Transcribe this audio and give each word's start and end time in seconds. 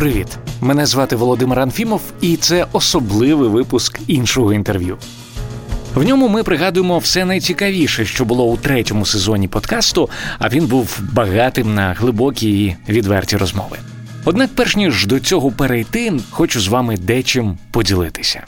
Привіт! 0.00 0.38
Мене 0.60 0.86
звати 0.86 1.16
Володимир 1.16 1.60
Анфімов, 1.60 2.00
і 2.20 2.36
це 2.36 2.66
особливий 2.72 3.48
випуск 3.48 4.00
іншого 4.06 4.52
інтерв'ю. 4.52 4.98
В 5.94 6.02
ньому 6.02 6.28
ми 6.28 6.42
пригадуємо 6.42 6.98
все 6.98 7.24
найцікавіше, 7.24 8.04
що 8.04 8.24
було 8.24 8.44
у 8.44 8.56
третьому 8.56 9.06
сезоні 9.06 9.48
подкасту, 9.48 10.10
а 10.38 10.48
він 10.48 10.66
був 10.66 11.00
багатим 11.12 11.74
на 11.74 11.92
глибокі 11.92 12.64
і 12.64 12.76
відверті 12.92 13.36
розмови. 13.36 13.76
Однак, 14.24 14.50
перш 14.54 14.76
ніж 14.76 15.06
до 15.06 15.20
цього 15.20 15.50
перейти, 15.50 16.12
хочу 16.30 16.60
з 16.60 16.68
вами 16.68 16.96
дечим 16.96 17.58
поділитися. 17.70 18.46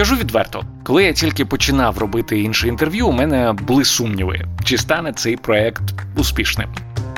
Скажу 0.00 0.16
відверто, 0.16 0.64
коли 0.82 1.04
я 1.04 1.12
тільки 1.12 1.44
починав 1.44 1.98
робити 1.98 2.40
інше 2.40 2.68
інтерв'ю, 2.68 3.06
у 3.08 3.12
мене 3.12 3.52
були 3.52 3.84
сумніви, 3.84 4.46
чи 4.64 4.78
стане 4.78 5.12
цей 5.12 5.36
проект 5.36 5.82
успішним. 6.16 6.68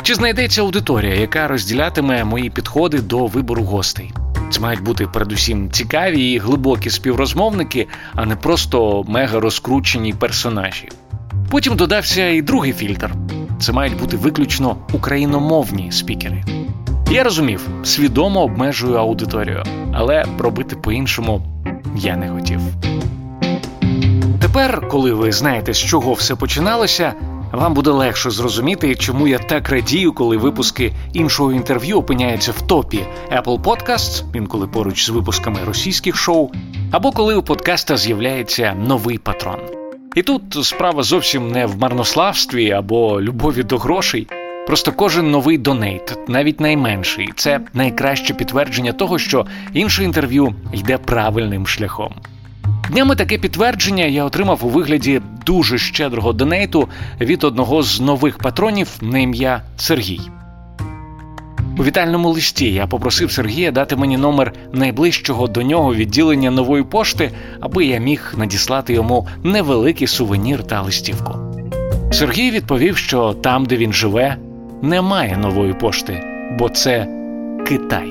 Чи 0.02 0.14
знайдеться 0.14 0.62
аудиторія, 0.62 1.14
яка 1.14 1.48
розділятиме 1.48 2.24
мої 2.24 2.50
підходи 2.50 2.98
до 3.00 3.26
вибору 3.26 3.64
гостей? 3.64 4.12
Це 4.50 4.60
мають 4.60 4.82
бути 4.82 5.06
передусім 5.06 5.70
цікаві 5.70 6.32
і 6.32 6.38
глибокі 6.38 6.90
співрозмовники, 6.90 7.88
а 8.14 8.26
не 8.26 8.37
просто 8.37 9.04
мега 9.09 9.40
розкручені 9.40 10.12
персонажі. 10.12 10.88
Потім 11.51 11.76
додався 11.76 12.28
і 12.28 12.42
другий 12.42 12.73
фільтр: 12.73 13.10
це 13.60 13.73
мають 13.73 13.98
бути 13.98 14.16
виключно 14.16 14.76
україномовні 14.92 15.92
спікери. 15.92 16.45
Я 17.10 17.24
розумів, 17.24 17.68
свідомо 17.84 18.42
обмежую 18.42 18.95
аудиторію, 18.95 19.64
але 19.92 20.24
робити 20.38 20.76
по-іншому 20.76 21.52
я 21.96 22.16
не 22.16 22.30
хотів. 22.30 22.60
Тепер, 24.41 24.88
коли 24.88 25.12
ви 25.12 25.32
знаєте, 25.32 25.74
з 25.74 25.78
чого 25.78 26.12
все 26.12 26.37
починалося, 26.37 27.15
вам 27.52 27.74
буде 27.74 27.90
легше 27.90 28.30
зрозуміти, 28.30 28.95
чому 28.95 29.29
я 29.29 29.38
так 29.38 29.68
радію, 29.68 30.13
коли 30.13 30.37
випуски 30.37 30.93
іншого 31.13 31.52
інтерв'ю 31.52 31.98
опиняються 31.98 32.52
в 32.52 32.63
топі 32.63 33.04
Apple 33.37 33.63
Podcasts, 33.63 34.24
інколи 34.35 34.66
поруч 34.66 35.07
з 35.07 35.09
випусками 35.09 35.59
російських 35.66 36.16
шоу, 36.16 36.51
або 36.90 37.13
коли 37.13 37.35
у 37.35 37.43
подкаста 37.43 37.96
з'являється 37.96 38.74
новий 38.87 39.18
патрон. 39.18 39.60
І 40.15 40.23
тут 40.23 40.43
справа 40.63 41.02
зовсім 41.02 41.51
не 41.51 41.66
в 41.66 41.79
марнославстві 41.79 42.70
або 42.70 43.20
любові 43.20 43.63
до 43.63 43.79
грошей. 43.79 44.29
Просто 44.66 44.93
кожен 44.93 45.30
новий 45.30 45.59
донейт, 45.59 46.18
навіть 46.29 46.60
найменший, 46.60 47.32
це 47.37 47.60
найкраще 47.74 48.35
підтвердження 48.35 48.93
того, 48.93 49.19
що 49.19 49.46
інше 49.73 50.04
інтерв'ю 50.04 50.54
йде 50.73 50.99
правильним 50.99 51.66
шляхом. 51.66 52.15
Днями 52.91 53.16
таке 53.16 53.38
підтвердження 53.38 54.04
я 54.04 54.24
отримав 54.24 54.59
у 54.63 54.69
вигляді 54.69 55.21
дуже 55.46 55.79
щедрого 55.79 56.32
донейту 56.32 56.88
від 57.21 57.45
одного 57.45 57.82
з 57.82 58.01
нових 58.01 58.38
патронів 58.38 58.88
на 59.01 59.19
ім'я 59.19 59.63
Сергій. 59.77 60.21
У 61.79 61.85
вітальному 61.85 62.30
листі 62.30 62.73
я 62.73 62.87
попросив 62.87 63.32
Сергія 63.32 63.71
дати 63.71 63.97
мені 63.97 64.16
номер 64.16 64.53
найближчого 64.72 65.49
до 65.49 65.62
нього 65.62 65.94
відділення 65.94 66.50
нової 66.50 66.84
пошти, 66.84 67.31
аби 67.60 67.84
я 67.84 67.99
міг 67.99 68.34
надіслати 68.37 68.93
йому 68.93 69.28
невеликий 69.44 70.06
сувенір 70.06 70.65
та 70.65 70.82
листівку. 70.82 71.34
Сергій 72.12 72.50
відповів, 72.50 72.97
що 72.97 73.32
там, 73.32 73.65
де 73.65 73.76
він 73.76 73.93
живе, 73.93 74.37
немає 74.83 75.37
нової 75.37 75.75
пошти, 75.75 76.21
бо 76.59 76.69
це 76.69 77.06
Китай. 77.66 78.09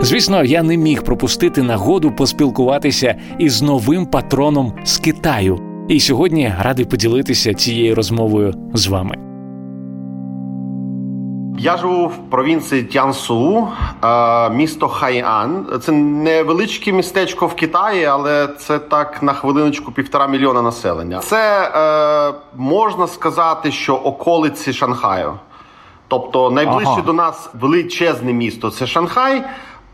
Звісно, 0.00 0.44
я 0.44 0.62
не 0.62 0.76
міг 0.76 1.02
пропустити 1.02 1.62
нагоду 1.62 2.12
поспілкуватися 2.12 3.14
із 3.38 3.62
новим 3.62 4.06
патроном 4.06 4.72
з 4.84 4.98
Китаю, 4.98 5.58
і 5.88 6.00
сьогодні 6.00 6.52
радий 6.62 6.84
поділитися 6.84 7.54
цією 7.54 7.94
розмовою 7.94 8.54
з 8.74 8.86
вами. 8.86 9.27
Я 11.58 11.76
живу 11.76 12.06
в 12.06 12.30
провінції 12.30 12.82
Тянсу, 12.82 13.68
е, 14.04 14.50
місто 14.50 14.88
Хайан. 14.88 15.66
Це 15.82 15.92
невеличке 15.92 16.92
містечко 16.92 17.46
в 17.46 17.54
Китаї, 17.54 18.04
але 18.04 18.46
це 18.46 18.78
так 18.78 19.22
на 19.22 19.32
хвилиночку 19.32 19.92
півтора 19.92 20.26
мільйона 20.26 20.62
населення. 20.62 21.18
Це 21.18 21.72
е, 21.74 22.34
можна 22.56 23.06
сказати, 23.06 23.72
що 23.72 23.94
околиці 23.94 24.72
Шанхаю. 24.72 25.38
Тобто 26.08 26.50
найближче 26.50 26.90
ага. 26.90 27.02
до 27.02 27.12
нас 27.12 27.50
величезне 27.54 28.32
місто 28.32 28.70
це 28.70 28.86
Шанхай. 28.86 29.44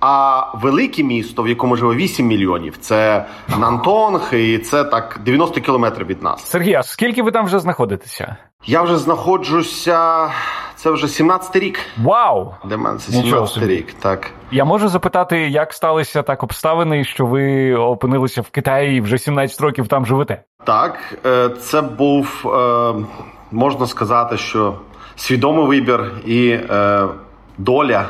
А 0.00 0.46
велике 0.54 1.02
місто, 1.02 1.42
в 1.42 1.48
якому 1.48 1.76
живе 1.76 1.94
8 1.94 2.26
мільйонів, 2.26 2.76
це 2.80 3.24
Нантонг, 3.58 4.34
і 4.34 4.58
це 4.58 4.84
так 4.84 5.20
90 5.24 5.60
кілометрів 5.60 6.06
від 6.06 6.22
нас. 6.22 6.46
Сергій, 6.46 6.74
а 6.74 6.82
скільки 6.82 7.22
ви 7.22 7.30
там 7.30 7.46
вже 7.46 7.58
знаходитеся? 7.58 8.36
Я 8.66 8.82
вже 8.82 8.98
знаходжуся. 8.98 10.28
Це 10.84 10.90
вже 10.90 11.06
17-й 11.06 11.58
рік. 11.58 11.78
Вау! 12.02 12.54
Для 12.64 12.76
мене 12.76 12.98
це 12.98 13.12
17-й 13.12 13.66
рік. 13.66 13.92
Так 13.92 14.30
я 14.50 14.64
можу 14.64 14.88
запитати, 14.88 15.48
як 15.48 15.72
сталися 15.72 16.22
так 16.22 16.42
обставини, 16.42 17.04
що 17.04 17.26
ви 17.26 17.74
опинилися 17.74 18.40
в 18.40 18.50
Китаї 18.50 18.98
і 18.98 19.00
вже 19.00 19.18
17 19.18 19.60
років 19.60 19.88
там 19.88 20.06
живете? 20.06 20.42
Так, 20.64 21.18
е, 21.26 21.48
це 21.48 21.82
був 21.82 22.46
е, 22.46 22.94
можна 23.50 23.86
сказати, 23.86 24.36
що 24.36 24.74
свідомий 25.16 25.66
вибір 25.66 26.12
і 26.26 26.48
е, 26.48 27.08
доля. 27.58 28.06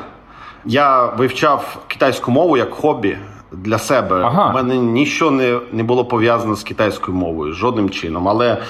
Я 0.65 1.07
вивчав 1.07 1.79
китайську 1.87 2.31
мову 2.31 2.57
як 2.57 2.75
хобі 2.75 3.19
для 3.53 3.79
себе. 3.79 4.21
Ага. 4.25 4.51
У 4.51 4.55
мене 4.55 4.77
нічого 4.77 5.31
не 5.31 5.61
не 5.73 5.83
було 5.83 6.05
пов'язано 6.05 6.55
з 6.55 6.63
китайською 6.63 7.17
мовою, 7.17 7.53
жодним 7.53 7.91
чином. 7.91 8.29
Але 8.29 8.63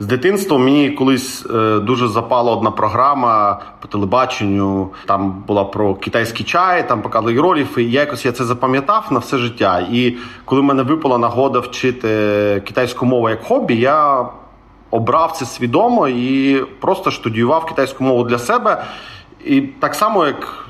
з 0.00 0.06
дитинства 0.06 0.58
мені 0.58 0.90
колись 0.90 1.46
е, 1.46 1.78
дуже 1.78 2.08
запала 2.08 2.52
одна 2.52 2.70
програма 2.70 3.60
по 3.80 3.88
телебаченню. 3.88 4.90
Там 5.06 5.44
була 5.46 5.64
про 5.64 5.94
китайський 5.94 6.46
чай, 6.46 6.88
там 6.88 7.02
показали 7.02 7.40
ролів. 7.40 7.78
І 7.78 7.90
якось 7.90 8.24
я 8.24 8.32
це 8.32 8.44
запам'ятав 8.44 9.06
на 9.10 9.18
все 9.18 9.38
життя. 9.38 9.86
І 9.92 10.16
коли 10.44 10.60
в 10.60 10.64
мене 10.64 10.82
випала 10.82 11.18
нагода 11.18 11.58
вчити 11.58 12.08
китайську 12.66 13.06
мову 13.06 13.30
як 13.30 13.42
хобі, 13.42 13.76
я 13.76 14.28
обрав 14.90 15.32
це 15.32 15.44
свідомо 15.44 16.08
і 16.08 16.60
просто 16.80 17.10
студіював 17.10 17.66
китайську 17.66 18.04
мову 18.04 18.24
для 18.24 18.38
себе. 18.38 18.84
І 19.44 19.60
так 19.60 19.94
само, 19.94 20.26
як 20.26 20.64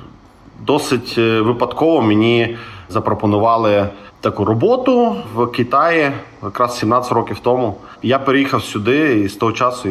досить 0.61 1.15
е, 1.19 1.41
випадково 1.41 2.03
мені 2.03 2.57
запропонували 2.91 3.89
таку 4.21 4.45
роботу 4.45 5.17
в 5.35 5.47
Китаї 5.47 6.11
якраз 6.43 6.79
17 6.79 7.13
років 7.13 7.39
тому. 7.39 7.77
Я 8.03 8.19
переїхав 8.19 8.63
сюди 8.63 9.21
і 9.21 9.29
з 9.29 9.37
того 9.37 9.53
часу 9.53 9.89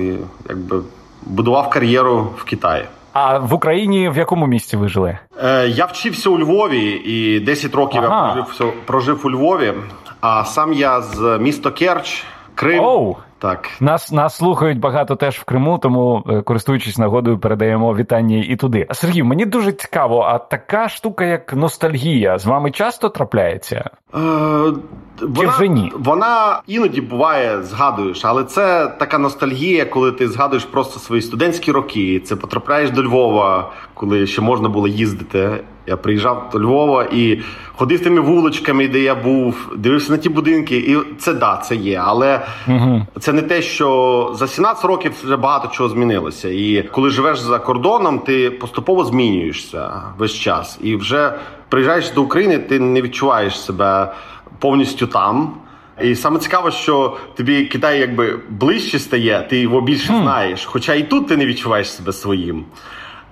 якби 0.49 0.81
будував 1.25 1.69
кар'єру 1.69 2.27
в 2.37 2.43
Китаї. 2.43 2.83
А 3.13 3.37
в 3.37 3.53
Україні 3.53 4.09
в 4.09 4.17
якому 4.17 4.47
місті 4.47 4.77
ви 4.77 4.89
жили? 4.89 5.17
Е, 5.43 5.67
Я 5.67 5.85
вчився 5.85 6.29
у 6.29 6.39
Львові 6.39 6.91
і 6.91 7.39
10 7.39 7.75
років 7.75 8.01
ага. 8.03 8.33
я 8.37 8.43
прожив 8.43 8.73
прожив 8.85 9.21
у 9.23 9.31
Львові. 9.31 9.73
А 10.21 10.45
сам 10.45 10.73
я 10.73 11.01
з 11.01 11.37
міста 11.41 11.71
Керч, 11.71 12.23
Крим. 12.55 12.83
Оу. 12.83 13.15
Так, 13.39 13.69
нас 13.79 14.11
нас 14.11 14.35
слухають 14.35 14.79
багато 14.79 15.15
теж 15.15 15.35
в 15.37 15.43
Криму, 15.43 15.77
тому 15.77 16.23
е, 16.29 16.41
користуючись 16.41 16.97
нагодою, 16.97 17.39
передаємо 17.39 17.95
вітання 17.95 18.43
і 18.47 18.55
туди. 18.55 18.87
Сергій, 18.91 19.23
мені 19.23 19.45
дуже 19.45 19.71
цікаво, 19.71 20.21
а 20.21 20.37
така 20.37 20.89
штука, 20.89 21.25
як 21.25 21.53
ностальгія, 21.53 22.37
з 22.37 22.45
вами 22.45 22.71
часто 22.71 23.09
трапляється? 23.09 23.89
Е, 24.15 24.19
вона, 25.21 25.49
вже 25.49 25.67
ні? 25.67 25.91
Вона 25.95 26.61
іноді 26.67 27.01
буває, 27.01 27.63
згадуєш, 27.63 28.25
але 28.25 28.43
це 28.43 28.87
така 28.99 29.17
ностальгія, 29.17 29.85
коли 29.85 30.11
ти 30.11 30.27
згадуєш 30.27 30.65
просто 30.65 30.99
свої 30.99 31.21
студентські 31.21 31.71
роки. 31.71 32.19
Це 32.19 32.35
потрапляєш 32.35 32.91
до 32.91 33.03
Львова, 33.03 33.71
коли 33.93 34.27
ще 34.27 34.41
можна 34.41 34.69
було 34.69 34.87
їздити. 34.87 35.63
Я 35.89 35.97
приїжджав 35.97 36.49
до 36.53 36.59
Львова 36.59 37.03
і 37.11 37.39
ходив 37.75 38.03
тими 38.03 38.19
вуличками, 38.21 38.87
де 38.87 38.99
я 38.99 39.15
був, 39.15 39.71
дивився 39.77 40.11
на 40.11 40.17
ті 40.17 40.29
будинки, 40.29 40.77
і 40.77 40.97
це 41.17 41.33
да, 41.33 41.57
це 41.57 41.75
є. 41.75 42.01
Але 42.05 42.45
угу. 42.67 43.05
це 43.19 43.33
не 43.33 43.41
те, 43.41 43.61
що 43.61 44.31
за 44.35 44.47
17 44.47 44.85
років 44.85 45.13
вже 45.23 45.37
багато 45.37 45.67
чого 45.67 45.89
змінилося. 45.89 46.49
І 46.49 46.89
коли 46.91 47.09
живеш 47.09 47.39
за 47.39 47.59
кордоном, 47.59 48.19
ти 48.19 48.51
поступово 48.51 49.05
змінюєшся 49.05 49.91
весь 50.17 50.33
час. 50.33 50.79
І 50.81 50.95
вже 50.95 51.33
приїжджаєш 51.69 52.11
до 52.11 52.23
України, 52.23 52.57
ти 52.57 52.79
не 52.79 53.01
відчуваєш 53.01 53.61
себе 53.61 54.13
повністю 54.59 55.07
там. 55.07 55.53
І 56.03 56.15
саме 56.15 56.39
цікаво, 56.39 56.71
що 56.71 57.17
тобі 57.37 57.65
Китай 57.65 57.99
якби 57.99 58.39
ближче 58.49 58.99
стає, 58.99 59.47
ти 59.49 59.59
його 59.59 59.81
більше 59.81 60.07
знаєш. 60.07 60.65
Хоча 60.65 60.93
і 60.93 61.03
тут 61.03 61.27
ти 61.27 61.37
не 61.37 61.45
відчуваєш 61.45 61.91
себе 61.91 62.13
своїм. 62.13 62.65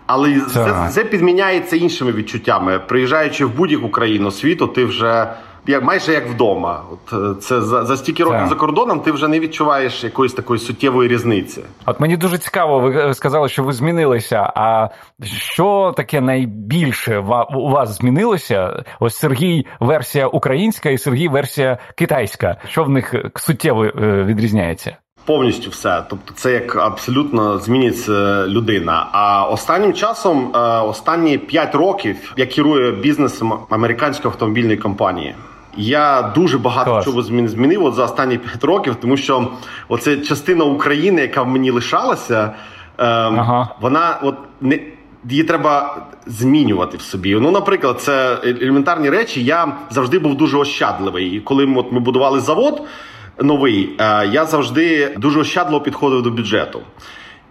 Але 0.07 0.41
це, 0.41 0.89
це 0.91 1.03
підміняється 1.03 1.75
іншими 1.75 2.11
відчуттями. 2.11 2.79
Приїжджаючи 2.79 3.45
в 3.45 3.55
будь-яку 3.55 3.89
країну 3.89 4.31
світу, 4.31 4.67
ти 4.67 4.85
вже 4.85 5.27
як 5.67 5.83
майже 5.83 6.13
як 6.13 6.27
вдома. 6.27 6.81
От 6.91 7.37
е, 7.37 7.41
це 7.41 7.61
за 7.61 7.85
за 7.85 7.97
стільки 7.97 8.23
років 8.23 8.39
так. 8.39 8.49
за 8.49 8.55
кордоном. 8.55 8.99
Ти 8.99 9.11
вже 9.11 9.27
не 9.27 9.39
відчуваєш 9.39 10.03
якоїсь 10.03 10.33
такої 10.33 10.59
суттєвої 10.59 11.09
різниці. 11.09 11.61
От 11.85 11.99
мені 11.99 12.17
дуже 12.17 12.37
цікаво, 12.37 12.79
ви 12.79 13.13
сказали, 13.13 13.49
що 13.49 13.63
ви 13.63 13.73
змінилися. 13.73 14.53
А 14.55 14.89
що 15.23 15.93
таке 15.97 16.21
найбільше 16.21 17.17
у 17.55 17.69
вас 17.69 17.97
змінилося? 17.97 18.83
Ось 18.99 19.15
Сергій 19.15 19.65
версія 19.79 20.27
українська 20.27 20.89
і 20.89 20.97
Сергій 20.97 21.27
версія 21.27 21.77
китайська. 21.95 22.57
Що 22.67 22.83
в 22.83 22.89
них 22.89 23.15
суттєво 23.35 23.85
е, 23.85 23.91
відрізняється? 24.23 24.97
Повністю 25.27 25.69
все. 25.69 26.03
Тобто, 26.09 26.33
це 26.33 26.51
як 26.51 26.75
абсолютно 26.75 27.57
змінюється 27.57 28.47
людина. 28.47 29.07
А 29.11 29.45
останнім 29.45 29.93
часом, 29.93 30.51
е, 30.55 30.59
останні 30.79 31.37
5 31.37 31.75
років, 31.75 32.33
я 32.37 32.45
керую 32.45 32.91
бізнесом 32.91 33.59
американської 33.69 34.31
автомобільної 34.31 34.77
компанії. 34.77 35.35
Я 35.77 36.31
дуже 36.35 36.57
багато 36.57 36.91
Клас. 36.91 37.05
чого 37.05 37.21
змінив 37.21 37.85
от 37.85 37.93
за 37.93 38.03
останні 38.03 38.37
5 38.37 38.63
років, 38.63 38.95
тому 38.95 39.17
що 39.17 39.47
оце 39.87 40.17
частина 40.17 40.63
України, 40.63 41.21
яка 41.21 41.41
в 41.41 41.47
мені 41.47 41.71
лишалася, 41.71 42.53
ем, 42.97 43.39
ага. 43.39 43.67
вона 43.81 44.19
от 44.21 44.35
не. 44.61 44.79
Її 45.29 45.43
треба 45.43 45.97
змінювати 46.25 46.97
в 46.97 47.01
собі. 47.01 47.35
Ну, 47.35 47.51
наприклад, 47.51 48.01
це 48.01 48.37
елементарні 48.43 49.09
речі. 49.09 49.43
Я 49.43 49.77
завжди 49.89 50.19
був 50.19 50.37
дуже 50.37 50.57
ощадливий. 50.57 51.25
І 51.25 51.39
коли 51.39 51.65
ми, 51.65 51.79
от, 51.79 51.91
ми 51.91 51.99
будували 51.99 52.39
завод, 52.39 52.81
новий, 53.43 53.89
е, 53.99 54.27
я 54.27 54.45
завжди 54.45 55.15
дуже 55.17 55.39
ощадливо 55.39 55.81
підходив 55.81 56.21
до 56.21 56.31
бюджету. 56.31 56.81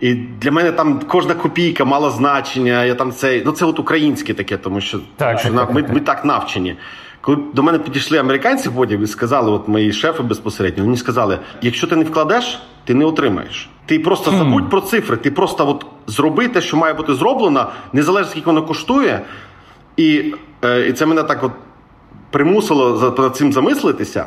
І 0.00 0.14
для 0.14 0.50
мене 0.50 0.72
там 0.72 1.00
кожна 1.08 1.34
копійка 1.34 1.84
мала 1.84 2.10
значення. 2.10 2.84
Я 2.84 2.94
там 2.94 3.12
це 3.12 3.42
ну 3.46 3.52
це 3.52 3.64
от 3.66 3.78
українське 3.78 4.34
таке, 4.34 4.56
тому 4.56 4.80
що, 4.80 5.00
так, 5.16 5.38
що 5.38 5.50
так, 5.50 5.72
ми, 5.72 5.82
так. 5.82 5.92
ми 5.92 6.00
так 6.00 6.24
навчені. 6.24 6.76
Коли 7.20 7.38
до 7.54 7.62
мене 7.62 7.78
підійшли 7.78 8.18
американці 8.18 8.70
потім 8.70 9.02
і 9.02 9.06
сказали, 9.06 9.50
от 9.50 9.68
мої 9.68 9.92
шефи 9.92 10.22
безпосередньо, 10.22 10.84
вони 10.84 10.96
сказали: 10.96 11.38
якщо 11.62 11.86
ти 11.86 11.96
не 11.96 12.04
вкладеш, 12.04 12.58
ти 12.84 12.94
не 12.94 13.04
отримаєш. 13.04 13.70
Ти 13.86 13.98
просто 13.98 14.30
hmm. 14.30 14.38
забудь 14.38 14.70
про 14.70 14.80
цифри. 14.80 15.16
Ти 15.16 15.30
просто 15.30 15.68
от 15.68 15.86
зроби 16.06 16.48
те, 16.48 16.60
що 16.60 16.76
має 16.76 16.94
бути 16.94 17.14
зроблено, 17.14 17.70
незалежно 17.92 18.30
скільки 18.30 18.46
воно 18.46 18.62
коштує. 18.62 19.20
І 19.96 20.34
е, 20.64 20.88
і 20.88 20.92
це 20.92 21.06
мене 21.06 21.22
так 21.22 21.44
от 21.44 21.52
примусило 22.30 22.96
за 22.96 23.30
цим 23.30 23.52
замислитися. 23.52 24.26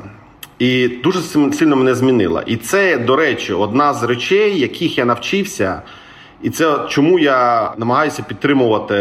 І 0.59 0.87
дуже 0.87 1.21
сильно 1.51 1.75
мене 1.75 1.95
змінило. 1.95 2.41
І 2.45 2.57
це, 2.57 2.97
до 2.97 3.15
речі, 3.15 3.53
одна 3.53 3.93
з 3.93 4.03
речей, 4.03 4.59
яких 4.59 4.97
я 4.97 5.05
навчився. 5.05 5.81
І 6.41 6.49
це 6.49 6.77
чому 6.89 7.19
я 7.19 7.71
намагаюся 7.77 8.23
підтримувати 8.23 8.95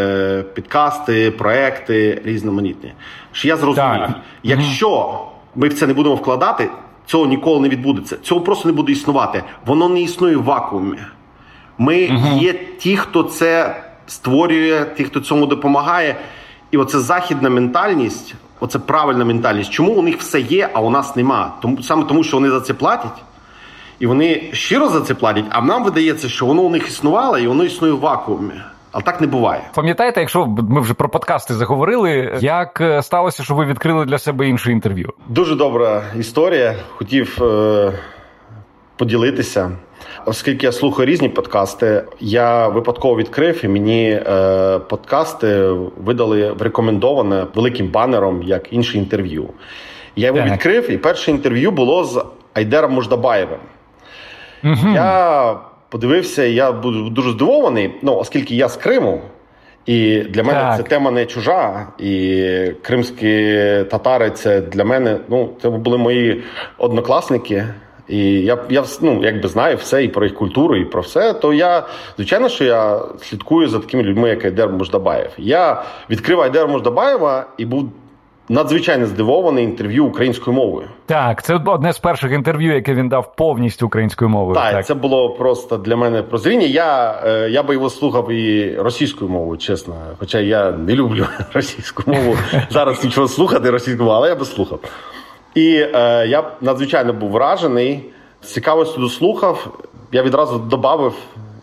підкасти, 0.53 1.31
проекти 1.31 2.21
різноманітні. 2.25 2.93
Що 3.31 3.47
я 3.47 3.57
зрозумів, 3.57 3.99
так. 3.99 4.19
якщо 4.43 5.19
ми 5.55 5.67
в 5.67 5.73
це 5.73 5.87
не 5.87 5.93
будемо 5.93 6.15
вкладати, 6.15 6.69
цього 7.05 7.25
ніколи 7.25 7.59
не 7.59 7.69
відбудеться. 7.69 8.17
Цього 8.21 8.41
просто 8.41 8.69
не 8.69 8.73
буде 8.73 8.91
існувати. 8.91 9.43
Воно 9.65 9.89
не 9.89 10.01
існує 10.01 10.37
в 10.37 10.43
вакуумі. 10.43 10.97
Ми 11.77 12.07
угу. 12.07 12.39
є 12.41 12.53
ті, 12.53 12.97
хто 12.97 13.23
це 13.23 13.83
створює, 14.07 14.85
ті, 14.97 15.03
хто 15.03 15.19
цьому 15.19 15.45
допомагає. 15.45 16.15
І 16.71 16.77
оце 16.77 16.99
західна 16.99 17.49
ментальність, 17.49 18.35
оце 18.59 18.79
правильна 18.79 19.25
ментальність. 19.25 19.71
Чому 19.71 19.91
у 19.91 20.01
них 20.01 20.17
все 20.17 20.39
є, 20.39 20.69
а 20.73 20.81
у 20.81 20.89
нас 20.89 21.15
нема? 21.15 21.53
Тому 21.61 21.83
саме 21.83 22.03
тому, 22.03 22.23
що 22.23 22.37
вони 22.37 22.49
за 22.49 22.61
це 22.61 22.73
платять, 22.73 23.23
і 23.99 24.07
вони 24.07 24.49
щиро 24.53 24.89
за 24.89 25.01
це 25.01 25.13
платять. 25.13 25.45
А 25.49 25.61
нам 25.61 25.83
видається, 25.83 26.29
що 26.29 26.45
воно 26.45 26.61
у 26.61 26.69
них 26.69 26.87
існувало, 26.87 27.37
і 27.37 27.47
воно 27.47 27.63
існує 27.63 27.93
в 27.93 27.99
вакуумі. 27.99 28.53
Але 28.91 29.03
так 29.03 29.21
не 29.21 29.27
буває. 29.27 29.61
Пам'ятаєте, 29.75 30.19
якщо 30.19 30.45
ми 30.45 30.81
вже 30.81 30.93
про 30.93 31.09
подкасти 31.09 31.53
заговорили, 31.53 32.37
як 32.41 32.81
е, 32.81 33.03
сталося, 33.03 33.43
що 33.43 33.55
ви 33.55 33.65
відкрили 33.65 34.05
для 34.05 34.17
себе 34.17 34.47
інше 34.47 34.71
інтерв'ю? 34.71 35.13
Дуже 35.27 35.55
добра 35.55 36.03
історія. 36.19 36.75
Хотів 36.97 37.43
е- 37.43 37.99
поділитися. 38.97 39.71
Оскільки 40.25 40.65
я 40.65 40.71
слухаю 40.71 41.05
різні 41.05 41.29
подкасти, 41.29 42.03
я 42.19 42.67
випадково 42.67 43.17
відкрив 43.17 43.65
і 43.65 43.67
мені 43.67 44.09
е, 44.11 44.79
подкасти 44.79 45.69
видали 45.97 46.51
в 46.51 46.61
рекомендоване 46.61 47.45
великим 47.55 47.87
банером 47.87 48.43
як 48.43 48.73
інше 48.73 48.97
інтерв'ю. 48.97 49.49
Я 50.15 50.27
його 50.27 50.39
так. 50.39 50.51
відкрив, 50.51 50.91
і 50.91 50.97
перше 50.97 51.31
інтерв'ю 51.31 51.71
було 51.71 52.03
з 52.03 52.25
Айдером 52.53 52.93
Муждабаєвим. 52.93 53.59
Угу. 54.63 54.93
Я 54.93 55.55
подивився, 55.89 56.43
і 56.43 56.53
я 56.53 56.71
буду 56.71 57.09
дуже 57.09 57.31
здивований, 57.31 57.91
ну, 58.01 58.15
оскільки 58.15 58.55
я 58.55 58.69
з 58.69 58.75
Криму. 58.75 59.21
І 59.85 60.19
для 60.19 60.43
мене 60.43 60.59
так. 60.59 60.77
це 60.77 60.83
тема 60.83 61.11
не 61.11 61.25
чужа, 61.25 61.87
і 61.99 62.71
кримські 62.81 63.55
татари 63.91 64.29
це 64.29 64.61
для 64.61 64.85
мене. 64.85 65.17
Ну, 65.29 65.49
це 65.61 65.69
були 65.69 65.97
мої 65.97 66.43
однокласники. 66.77 67.65
І 68.09 68.17
я 68.41 68.57
я 68.69 68.83
ну, 69.01 69.21
якби 69.23 69.47
знаю 69.47 69.77
все 69.77 70.03
і 70.03 70.07
про 70.07 70.25
їх 70.25 70.35
культуру, 70.35 70.75
і 70.75 70.85
про 70.85 71.01
все. 71.01 71.33
То 71.33 71.53
я, 71.53 71.83
звичайно, 72.15 72.49
що 72.49 72.63
я 72.63 72.99
слідкую 73.21 73.67
за 73.67 73.79
такими 73.79 74.03
людьми, 74.03 74.29
як 74.29 74.45
Айдер 74.45 74.69
Мождабаєв. 74.69 75.31
Я 75.37 75.83
відкрив 76.09 76.41
Айдера 76.41 76.67
Мождабаєва 76.67 77.45
і 77.57 77.65
був 77.65 77.91
надзвичайно 78.49 79.05
здивований 79.05 79.63
інтерв'ю 79.63 80.05
українською 80.05 80.57
мовою. 80.57 80.87
Так, 81.05 81.43
це 81.43 81.55
одне 81.65 81.93
з 81.93 81.99
перших 81.99 82.31
інтерв'ю, 82.31 82.73
яке 82.73 82.93
він 82.93 83.09
дав 83.09 83.35
повністю 83.35 83.85
українською 83.85 84.29
мовою. 84.29 84.55
Так, 84.55 84.71
так. 84.71 84.85
це 84.85 84.93
було 84.93 85.29
просто 85.29 85.77
для 85.77 85.95
мене 85.95 86.23
прозріння. 86.23 86.65
Я 86.65 87.21
е, 87.25 87.49
я 87.49 87.63
би 87.63 87.73
його 87.73 87.89
слухав 87.89 88.31
і 88.31 88.75
російською 88.75 89.31
мовою, 89.31 89.57
чесно. 89.57 89.95
Хоча 90.19 90.39
я 90.39 90.71
не 90.71 90.95
люблю 90.95 91.25
російську 91.53 92.03
мову. 92.05 92.37
Зараз 92.69 93.03
нічого 93.03 93.27
слухати 93.27 93.69
російською 93.69 94.03
мовою, 94.03 94.17
але 94.17 94.29
я 94.29 94.35
би 94.35 94.45
слухав. 94.45 94.79
І 95.59 95.89
е, 95.93 96.27
я 96.27 96.51
надзвичайно 96.61 97.13
був 97.13 97.29
вражений. 97.29 98.03
З 98.41 98.47
цікавістю 98.47 99.01
дослухав. 99.01 99.67
Я 100.11 100.23
відразу 100.23 100.59
додав 100.59 101.13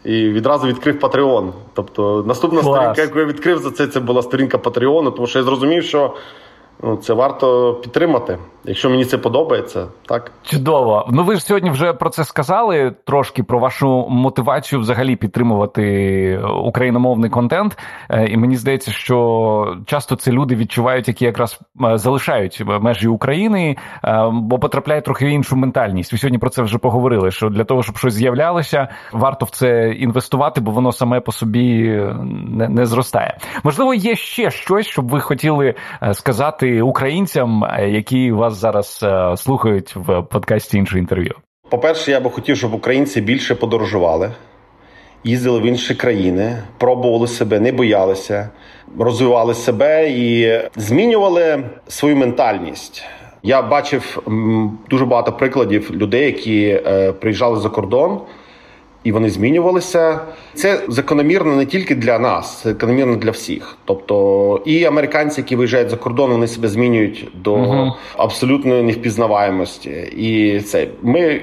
і 0.05 0.29
відразу 0.29 0.67
відкрив 0.67 0.99
Patreon. 0.99 1.51
Тобто 1.75 2.25
наступна 2.27 2.61
Клас. 2.61 2.77
сторінка, 2.77 3.03
яку 3.03 3.19
я 3.19 3.25
відкрив 3.25 3.59
за 3.59 3.71
це, 3.71 3.87
це 3.87 4.01
була 4.01 4.23
сторінка 4.23 4.59
Патреону, 4.59 5.11
тому 5.11 5.27
що 5.27 5.39
я 5.39 5.45
зрозумів, 5.45 5.85
що 5.85 6.15
ну, 6.83 6.97
це 6.97 7.15
варто 7.15 7.75
підтримати. 7.75 8.39
Якщо 8.69 8.91
мені 8.91 9.05
це 9.05 9.19
подобається, 9.19 9.87
так 10.07 10.33
чудово. 10.43 11.09
Ну 11.11 11.25
ви 11.25 11.37
ж 11.37 11.43
сьогодні 11.43 11.71
вже 11.71 11.93
про 11.93 12.11
це 12.11 12.25
сказали 12.25 12.95
трошки 13.05 13.43
про 13.43 13.59
вашу 13.59 14.07
мотивацію 14.09 14.81
взагалі 14.81 15.17
підтримувати 15.17 16.41
україномовний 16.65 17.31
контент. 17.31 17.79
Е, 18.11 18.27
і 18.27 18.37
мені 18.37 18.57
здається, 18.57 18.91
що 18.91 19.77
часто 19.87 20.17
це 20.17 20.33
люди 20.33 20.55
відчувають, 20.55 21.09
які 21.09 21.25
якраз 21.25 21.61
е, 21.85 21.99
залишають 21.99 22.63
межі 22.81 23.09
України, 23.09 23.77
е, 24.05 24.31
бо 24.33 24.59
потрапляють 24.59 25.05
трохи 25.05 25.25
в 25.25 25.29
іншу 25.29 25.57
ментальність. 25.57 26.13
Ви 26.13 26.19
сьогодні 26.19 26.39
про 26.39 26.51
це 26.51 26.63
вже 26.63 26.79
поговорили. 26.79 27.31
Що 27.31 27.49
для 27.49 27.65
того, 27.65 27.83
щоб 27.83 27.97
щось 27.97 28.15
з'являлося, 28.15 28.89
варто 29.13 29.47
в 29.47 29.51
це 29.51 29.89
інвестувати, 29.89 30.61
бо 30.61 30.71
воно 30.71 30.93
саме 30.93 31.21
по 31.21 31.33
собі 31.33 31.91
не, 32.49 32.69
не 32.69 32.87
зростає. 32.87 33.39
Можливо, 33.65 33.95
є 33.95 34.17
ще 34.17 34.51
щось, 34.51 34.87
щоб 34.87 35.09
ви 35.09 35.21
хотіли 35.21 35.75
сказати 36.13 36.66
українцям, 36.83 37.65
які 37.89 38.33
вас 38.33 38.55
зараз 38.55 39.01
е, 39.03 39.37
слухають 39.37 39.97
в 39.97 40.23
подкасті 40.23 40.79
інше 40.79 40.99
інтерв'ю? 40.99 41.35
По-перше, 41.71 42.11
я 42.11 42.21
би 42.21 42.31
хотів, 42.31 42.57
щоб 42.57 42.75
українці 42.75 43.21
більше 43.21 43.55
подорожували, 43.55 44.33
їздили 45.25 45.61
в 45.61 45.63
інші 45.63 45.95
країни, 45.95 46.63
пробували 46.79 47.29
себе, 47.29 47.61
не 47.61 47.73
боялися, 47.73 48.49
розвивали 48.99 49.55
себе 49.55 50.11
і 50.11 50.61
змінювали 50.77 51.65
свою 51.89 52.17
ментальність. 52.17 53.05
Я 53.43 53.63
бачив 53.63 54.23
дуже 54.91 55.05
багато 55.05 55.33
прикладів 55.33 55.91
людей, 55.91 56.25
які 56.25 56.67
е, 56.67 57.13
приїжджали 57.13 57.61
за 57.61 57.69
кордон 57.69 58.21
і 59.05 59.13
вони 59.13 59.31
змінювалися. 59.31 60.21
Це 60.57 60.81
закономірно 60.89 61.57
не 61.57 61.67
тільки 61.67 61.95
для 61.95 62.19
нас, 62.19 62.61
це 62.63 62.69
закономірно 62.69 63.17
для 63.17 63.31
всіх. 63.31 63.77
Тобто 63.85 64.63
і 64.65 64.85
американці, 64.85 65.41
які 65.41 65.57
виїжджають 65.57 65.91
за 65.91 65.97
кордон, 65.97 66.31
вони 66.31 66.47
себе 66.47 66.69
змінюють 66.69 67.29
до 67.35 67.55
угу. 67.55 67.93
абсолютної 68.17 68.83
невпізнаваємості. 68.83 69.91
І 70.17 70.61
це 70.61 70.87
ми 71.03 71.41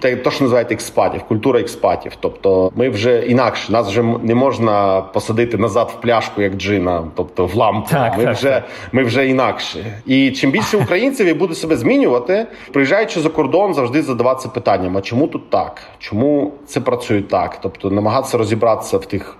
те, 0.00 0.16
то, 0.16 0.30
що 0.30 0.44
називають 0.44 0.72
експатів, 0.72 1.22
культура 1.22 1.60
експатів. 1.60 2.12
Тобто, 2.20 2.72
ми 2.76 2.88
вже 2.88 3.26
інакше 3.26 3.72
нас 3.72 3.88
вже 3.88 4.02
не 4.02 4.34
можна 4.34 5.00
посадити 5.00 5.56
назад 5.56 5.92
в 5.98 6.00
пляшку, 6.00 6.42
як 6.42 6.54
джина, 6.54 7.04
тобто 7.14 7.46
в 7.46 7.54
лампу. 7.54 7.88
Так, 7.90 8.18
ми 8.18 8.24
так, 8.24 8.34
вже 8.34 8.50
так. 8.50 8.64
ми 8.92 9.04
вже 9.04 9.28
інакше. 9.28 10.00
І 10.06 10.30
чим 10.30 10.50
більше 10.50 10.76
українців 10.76 11.38
буде 11.38 11.54
себе 11.54 11.76
змінювати, 11.76 12.46
приїжджаючи 12.72 13.20
за 13.20 13.28
кордон, 13.28 13.74
завжди 13.74 14.02
задаватися 14.02 14.48
питанням: 14.48 14.96
а 14.96 15.00
чому 15.00 15.26
тут 15.26 15.50
так? 15.50 15.82
Чому 15.98 16.52
це 16.66 16.80
працює 16.80 17.22
так? 17.22 17.58
Тобто 17.62 17.90
намагатися 17.90 18.38
розібратися 18.46 18.98
в 18.98 19.06
тих 19.06 19.36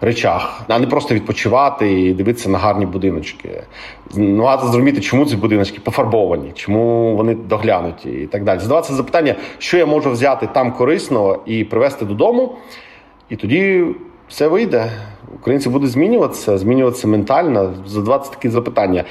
речах, 0.00 0.62
а 0.68 0.78
не 0.78 0.86
просто 0.86 1.14
відпочивати 1.14 2.02
і 2.02 2.14
дивитися 2.14 2.48
на 2.48 2.58
гарні 2.58 2.86
будиночки. 2.86 3.62
Намагатися 4.14 4.68
зрозуміти, 4.72 5.00
чому 5.00 5.26
ці 5.26 5.36
будиночки 5.36 5.80
пофарбовані, 5.80 6.52
чому 6.54 7.16
вони 7.16 7.34
доглянуті 7.34 8.10
і 8.10 8.26
так 8.26 8.44
далі. 8.44 8.60
Задаватися 8.60 8.94
запитання, 8.94 9.34
що 9.58 9.78
я 9.78 9.86
можу 9.86 10.10
взяти 10.10 10.48
там 10.52 10.72
корисного 10.72 11.42
і 11.46 11.64
привезти 11.64 12.04
додому, 12.04 12.56
і 13.30 13.36
тоді 13.36 13.84
все 14.28 14.48
вийде. 14.48 14.92
Українці 15.34 15.68
будуть 15.68 15.90
змінюватися, 15.90 16.58
змінюватися 16.58 17.08
ментально, 17.08 17.74
задаватися 17.86 18.30
такі 18.30 18.48
запитання, 18.48 19.04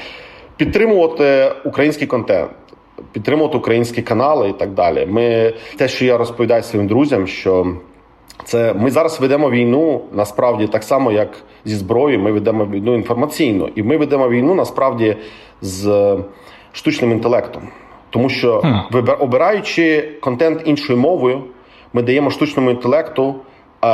підтримувати 0.57 1.51
український 1.65 2.07
контент. 2.07 2.49
Підтримувати 3.11 3.57
українські 3.57 4.01
канали 4.01 4.49
і 4.49 4.53
так 4.53 4.71
далі. 4.71 5.05
Ми 5.09 5.53
те, 5.77 5.87
що 5.87 6.05
я 6.05 6.17
розповідаю 6.17 6.63
своїм 6.63 6.87
друзям, 6.87 7.27
що 7.27 7.75
це 8.47 8.73
ми 8.73 8.91
зараз 8.91 9.19
ведемо 9.19 9.49
війну 9.49 10.01
насправді 10.13 10.67
так 10.67 10.83
само, 10.83 11.11
як 11.11 11.29
зі 11.65 11.75
зброєю. 11.75 12.19
Ми 12.19 12.31
ведемо 12.31 12.65
війну 12.65 12.95
інформаційно, 12.95 13.69
і 13.75 13.83
ми 13.83 13.97
ведемо 13.97 14.29
війну 14.29 14.55
насправді 14.55 15.15
з 15.61 16.15
штучним 16.71 17.11
інтелектом, 17.11 17.61
тому 18.09 18.29
що 18.29 18.63
обираючи 19.19 20.09
контент 20.21 20.61
іншою 20.65 20.99
мовою, 20.99 21.43
ми 21.93 22.01
даємо 22.01 22.29
штучному 22.29 22.71
інтелекту 22.71 23.35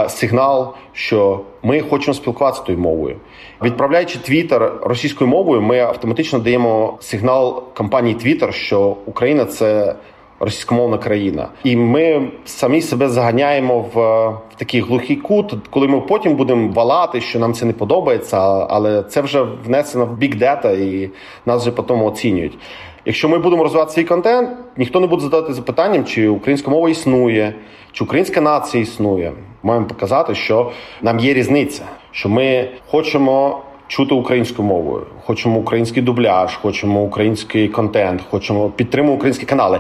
сигнал, 0.08 0.74
що 0.94 1.40
ми 1.64 1.82
хочемо 1.82 2.14
спілкуватися 2.14 2.64
тою 2.64 2.78
мовою. 2.78 3.16
Відправляючи 3.64 4.20
твіттер 4.20 4.74
російською 4.82 5.30
мовою, 5.30 5.62
ми 5.62 5.80
автоматично 5.80 6.40
даємо 6.40 6.98
сигнал 7.00 7.64
компанії 7.74 8.16
Twitter, 8.16 8.52
що 8.52 8.98
Україна 9.06 9.46
це 9.46 9.96
російськомовна 10.44 10.98
країна, 10.98 11.48
і 11.64 11.76
ми 11.76 12.28
самі 12.46 12.82
себе 12.82 13.10
заганяємо 13.10 13.80
в, 13.80 14.00
в 14.28 14.56
такий 14.58 14.82
глухий 14.82 15.16
кут, 15.16 15.56
коли 15.70 15.88
ми 15.88 16.02
потім 16.02 16.36
будемо 16.36 16.72
валати, 16.74 17.22
що 17.22 17.40
нам 17.40 17.54
це 17.54 17.66
не 17.66 17.74
подобається, 17.74 18.38
але 18.70 19.04
це 19.04 19.22
вже 19.22 19.42
внесено 19.66 20.06
в 20.06 20.18
бік 20.18 20.36
дата, 20.36 20.72
і 20.72 21.10
нас 21.46 21.62
вже 21.62 21.72
потім 21.72 22.04
оцінюють. 22.04 22.58
Якщо 23.06 23.30
ми 23.30 23.38
будемо 23.38 23.64
розвивати 23.64 23.92
свій 23.92 24.04
контент, 24.04 24.50
ніхто 24.78 25.00
не 25.00 25.08
буде 25.08 25.22
задавати 25.22 25.54
запитанням, 25.54 26.06
чи 26.06 26.28
українська 26.28 26.72
мова 26.72 26.90
існує, 26.90 27.54
чи 27.92 28.04
українська 28.04 28.42
нація 28.42 28.84
існує. 28.84 29.32
Маємо 29.64 29.86
показати, 29.86 30.36
що 30.36 30.72
нам 31.02 31.20
є 31.20 31.34
різниця, 31.34 31.84
що 32.12 32.30
ми 32.30 32.70
хочемо 32.88 33.62
чути 33.88 34.16
українською 34.16 34.68
мовою, 34.68 35.06
хочемо 35.26 35.60
український 35.60 36.04
дубляж, 36.04 36.56
хочемо 36.56 37.02
український 37.02 37.68
контент, 37.68 38.22
хочемо 38.30 38.70
підтримувати 38.70 39.18
українські 39.18 39.46
канали. 39.46 39.80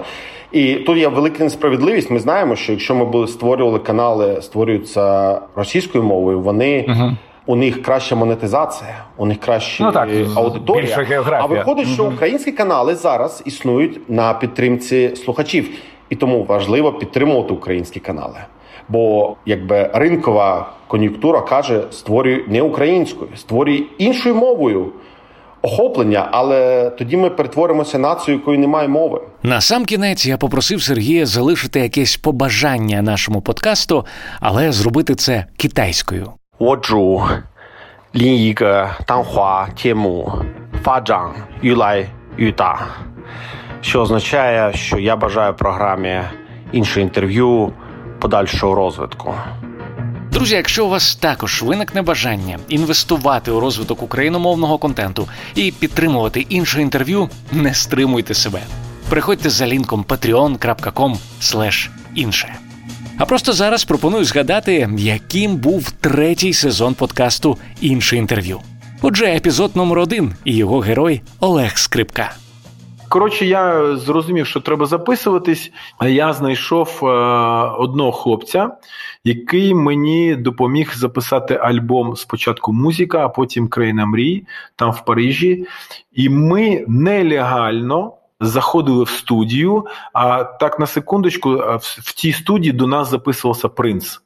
І 0.53 0.75
тут 0.75 0.98
є 0.98 1.07
велика 1.07 1.43
несправедливість. 1.43 2.12
Ми 2.12 2.19
знаємо, 2.19 2.55
що 2.55 2.72
якщо 2.72 2.95
ми 2.95 3.05
були 3.05 3.27
створювали 3.27 3.79
канали, 3.79 4.41
створюються 4.41 5.39
російською 5.55 6.03
мовою, 6.03 6.39
вони. 6.39 6.86
uh 6.89 7.15
У 7.45 7.55
них 7.55 7.81
краща 7.81 8.15
монетизація, 8.15 9.03
у 9.17 9.25
них 9.25 9.39
краща 9.39 9.83
ну, 9.83 9.91
аудиторія. 10.36 10.98
А 11.31 11.45
виходить, 11.45 11.88
що 11.88 12.05
українські 12.05 12.51
канали 12.51 12.95
зараз 12.95 13.43
існують 13.45 14.10
на 14.10 14.33
підтримці 14.33 15.15
слухачів, 15.15 15.69
і 16.10 16.15
тому 16.15 16.43
важливо 16.43 16.93
підтримувати 16.93 17.53
українські 17.53 18.00
канали. 18.00 18.39
Бо 18.89 19.36
якби 19.45 19.89
ринкова 19.93 20.69
кон'юнктура 20.88 21.41
каже: 21.41 21.83
створюй 21.91 22.45
не 22.48 22.62
українською, 22.62 23.31
створюй 23.36 23.88
іншою 23.98 24.36
мовою 24.36 24.91
охоплення, 25.63 26.29
але 26.32 26.89
тоді 26.89 27.17
ми 27.17 27.29
перетворимося 27.29 28.00
націю, 28.00 28.38
якої 28.38 28.58
немає 28.58 28.88
мови. 28.88 29.22
На 29.43 29.62
сам 29.62 29.86
кінець 29.86 30.25
я 30.25 30.38
попросив 30.38 30.82
Сергія 30.82 31.25
залишити 31.25 31.79
якесь 31.79 32.17
побажання 32.17 33.01
нашому 33.01 33.41
подкасту, 33.41 34.05
але 34.39 34.72
зробити 34.72 35.15
це 35.15 35.46
китайською. 35.58 36.32
Оджу 36.60 37.24
лінійка 38.15 38.98
танхуа 39.05 39.67
тему 39.67 40.34
фаджан 40.84 41.32
юлай 41.62 42.08
юта, 42.38 42.79
що 43.82 44.01
означає, 44.01 44.74
що 44.74 45.00
я 45.00 45.15
бажаю 45.15 45.53
програмі 45.53 46.22
інше 46.72 47.01
інтерв'ю 47.01 47.74
подальшого 48.20 48.75
розвитку. 48.75 49.34
Друзі, 50.34 50.56
якщо 50.56 50.86
у 50.86 50.90
вас 50.90 51.16
також 51.16 51.62
виникне 51.62 52.02
бажання 52.02 52.60
інвестувати 52.70 53.52
у 53.52 53.60
розвиток 53.60 54.04
україномовного 54.04 54.78
контенту 54.78 55.28
і 55.56 55.72
підтримувати 55.72 56.40
інше 56.50 56.82
інтерв'ю, 56.82 57.30
не 57.52 57.74
стримуйте 57.74 58.34
себе. 58.34 58.62
Приходьте 59.10 59.50
за 59.50 59.68
лінком 59.68 60.06
patreon.com 60.08 61.18
інше. 62.16 62.56
А 63.18 63.25
просто 63.25 63.54
зараз 63.54 63.86
пропоную 63.86 64.25
згадати, 64.25 64.90
яким 64.98 65.56
був 65.56 65.92
третій 65.92 66.54
сезон 66.54 66.94
подкасту 66.94 67.58
Інше 67.82 68.18
інтерв'ю. 68.18 68.60
Отже, 69.02 69.25
епізод 69.25 69.75
номер 69.75 70.00
один 70.00 70.34
і 70.46 70.56
його 70.56 70.80
герой 70.80 71.22
Олег 71.40 71.78
Скрипка. 71.78 72.34
Коротше, 73.13 73.46
я 73.46 73.96
зрозумів, 73.96 74.48
що 74.48 74.60
треба 74.60 74.86
записуватись. 74.86 75.72
Я 76.02 76.34
знайшов 76.34 77.00
е, 77.04 77.06
одного 77.78 78.12
хлопця, 78.12 78.70
який 79.24 79.74
мені 79.74 80.36
допоміг 80.36 80.94
записати 80.96 81.56
альбом 81.56 82.15
спочатку 82.15 82.74
музика, 82.74 83.25
а 83.25 83.30
потім 83.30 83.68
країна 83.68 84.06
мрій 84.06 84.46
там 84.75 84.92
в 84.92 85.06
Парижі. 85.06 85.65
І 86.13 86.30
ми 86.30 86.86
нелегально. 86.88 88.13
Заходили 88.39 89.03
в 89.03 89.10
студію, 89.10 89.86
а 90.13 90.44
так 90.44 90.80
на 90.80 90.88
секундочку, 90.88 91.50
в 91.80 92.13
тій 92.15 92.34
студії 92.34 92.72
до 92.72 92.88
нас 92.88 93.10
записувався 93.10 93.70
принц 93.70 94.22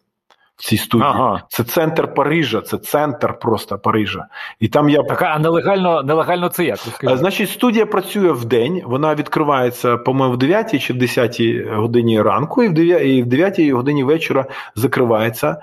в 0.58 0.64
цій 0.64 0.78
студії. 0.78 1.10
Ага. 1.10 1.44
Це 1.50 1.64
центр 1.64 2.14
Парижа, 2.14 2.62
це 2.62 2.78
центр 2.78 3.40
просто 3.40 3.80
Парижа. 3.80 4.28
І 4.60 4.68
там 4.68 4.90
я 4.90 5.04
Так, 5.04 5.22
а 5.22 5.40
нелегально 5.40 6.04
нелегально 6.04 6.50
це 6.50 6.66
як? 6.66 6.80
Значить, 7.04 7.50
студія 7.50 7.86
працює 7.86 8.32
в 8.32 8.46
день, 8.46 8.82
вона 8.86 9.16
відкривається, 9.16 9.98
по-моєму, 9.98 10.36
в 10.36 10.38
9 10.38 10.82
чи 10.82 10.94
в 10.94 10.98
10 10.98 11.42
годині 11.70 12.22
ранку, 12.22 12.64
і 12.64 12.68
в 12.68 12.74
9, 12.74 13.06
і 13.06 13.24
в 13.24 13.26
9 13.26 13.60
годині 13.60 14.04
вечора 14.04 14.46
закривається 14.76 15.58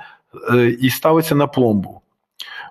е, 0.55 0.67
і 0.67 0.91
ставиться 0.91 1.35
на 1.35 1.47
пломбу. 1.47 2.01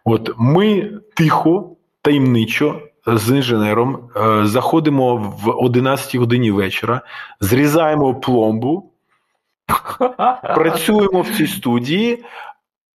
От 0.05 0.31
ми 0.37 0.91
тихо, 1.13 1.69
таємничо. 2.01 2.81
З 3.07 3.35
інженером 3.35 3.99
е, 4.15 4.45
заходимо 4.45 5.15
в 5.15 5.49
11 5.49 6.15
годині 6.15 6.51
вечора, 6.51 7.01
зрізаємо 7.39 8.15
пломбу, 8.15 8.89
Працюємо 10.55 11.21
в 11.21 11.37
цій 11.37 11.47
студії, 11.47 12.23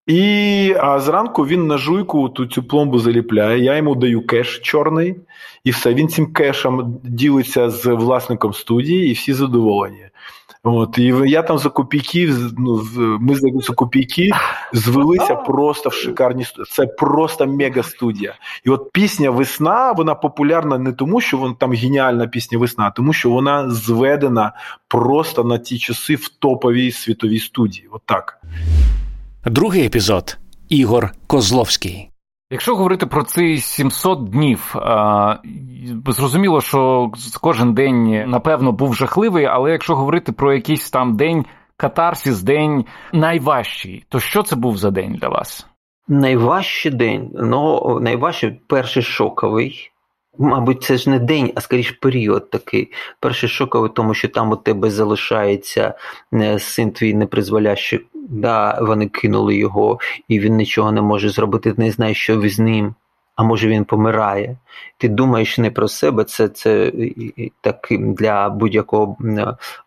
і 0.06 0.74
а 0.78 1.00
зранку 1.00 1.46
він 1.46 1.66
на 1.66 1.78
жуйку 1.78 2.28
ту 2.28 2.46
цю 2.46 2.62
пломбу 2.62 2.98
заліпляє. 2.98 3.64
Я 3.64 3.76
йому 3.76 3.94
даю 3.94 4.26
кеш 4.26 4.58
чорний, 4.58 5.16
і 5.64 5.70
все. 5.70 5.94
Він 5.94 6.08
цим 6.08 6.32
кешем 6.32 7.00
ділиться 7.04 7.70
з 7.70 7.86
власником 7.86 8.54
студії, 8.54 9.10
і 9.10 9.12
всі 9.12 9.32
задоволені. 9.32 10.08
От, 10.62 10.98
І 10.98 11.02
я 11.26 11.42
там 11.42 11.58
за 11.58 11.68
копійки, 11.68 12.34
ну, 12.58 12.82
ми 13.20 13.34
за 13.34 13.74
копійки 13.74 14.30
звелися 14.72 15.34
просто 15.34 15.88
в 15.88 15.92
шикарні 15.92 16.44
студії. 16.44 16.66
Це 16.70 16.86
просто 16.86 17.46
мега-студія. 17.46 18.34
І 18.64 18.70
от 18.70 18.92
пісня 18.92 19.30
Весна 19.30 19.92
вона 19.92 20.14
популярна 20.14 20.78
не 20.78 20.92
тому, 20.92 21.20
що 21.20 21.36
вона 21.36 21.54
там 21.58 21.72
геніальна 21.72 22.26
пісня 22.26 22.58
Весна, 22.58 22.86
а 22.86 22.90
тому 22.90 23.12
що 23.12 23.30
вона 23.30 23.70
зведена 23.70 24.52
просто 24.88 25.44
на 25.44 25.58
ті 25.58 25.78
часи 25.78 26.14
в 26.14 26.28
топовій 26.28 26.92
світовій 26.92 27.38
студії. 27.38 27.88
От 27.92 28.02
так. 28.04 28.40
Другий 29.44 29.86
епізод 29.86 30.38
Ігор 30.68 31.12
Козловський. 31.26 32.07
Якщо 32.50 32.76
говорити 32.76 33.06
про 33.06 33.22
ці 33.22 33.56
700 33.56 34.30
днів, 34.30 34.74
зрозуміло, 36.06 36.60
що 36.60 37.10
кожен 37.40 37.74
день 37.74 38.30
напевно 38.30 38.72
був 38.72 38.94
жахливий, 38.94 39.44
але 39.44 39.70
якщо 39.70 39.96
говорити 39.96 40.32
про 40.32 40.54
якийсь 40.54 40.90
там 40.90 41.16
день 41.16 41.44
катарсіс, 41.76 42.42
день 42.42 42.84
найважчий, 43.12 44.04
то 44.08 44.20
що 44.20 44.42
це 44.42 44.56
був 44.56 44.76
за 44.76 44.90
день 44.90 45.12
для 45.12 45.28
вас? 45.28 45.66
Найважчий 46.08 46.92
день, 46.92 47.30
ну 47.34 47.98
найважчий 48.00 48.60
перший 48.68 49.02
шоковий. 49.02 49.90
Мабуть, 50.38 50.82
це 50.82 50.96
ж 50.96 51.10
не 51.10 51.18
день, 51.18 51.52
а 51.54 51.60
скоріш 51.60 51.90
період 51.90 52.50
такий. 52.50 52.92
Перший 53.20 53.48
шоковий, 53.48 53.90
тому 53.94 54.14
що 54.14 54.28
там 54.28 54.50
у 54.50 54.56
тебе 54.56 54.90
залишається 54.90 55.94
е, 56.34 56.58
син 56.58 56.90
твій 56.90 57.14
непризволящий 57.14 58.00
да, 58.28 58.78
вони 58.80 59.06
кинули 59.06 59.56
його, 59.56 59.98
і 60.28 60.40
він 60.40 60.56
нічого 60.56 60.92
не 60.92 61.02
може 61.02 61.28
зробити, 61.28 61.74
не 61.76 61.90
знає, 61.90 62.14
що 62.14 62.48
з 62.48 62.58
ним. 62.58 62.94
А 63.36 63.42
може 63.42 63.68
він 63.68 63.84
помирає. 63.84 64.56
Ти 64.98 65.08
думаєш 65.08 65.58
не 65.58 65.70
про 65.70 65.88
себе, 65.88 66.24
це 66.24 66.48
це 66.48 66.92
так 67.60 67.88
для 67.90 68.48
будь-якого 68.48 69.16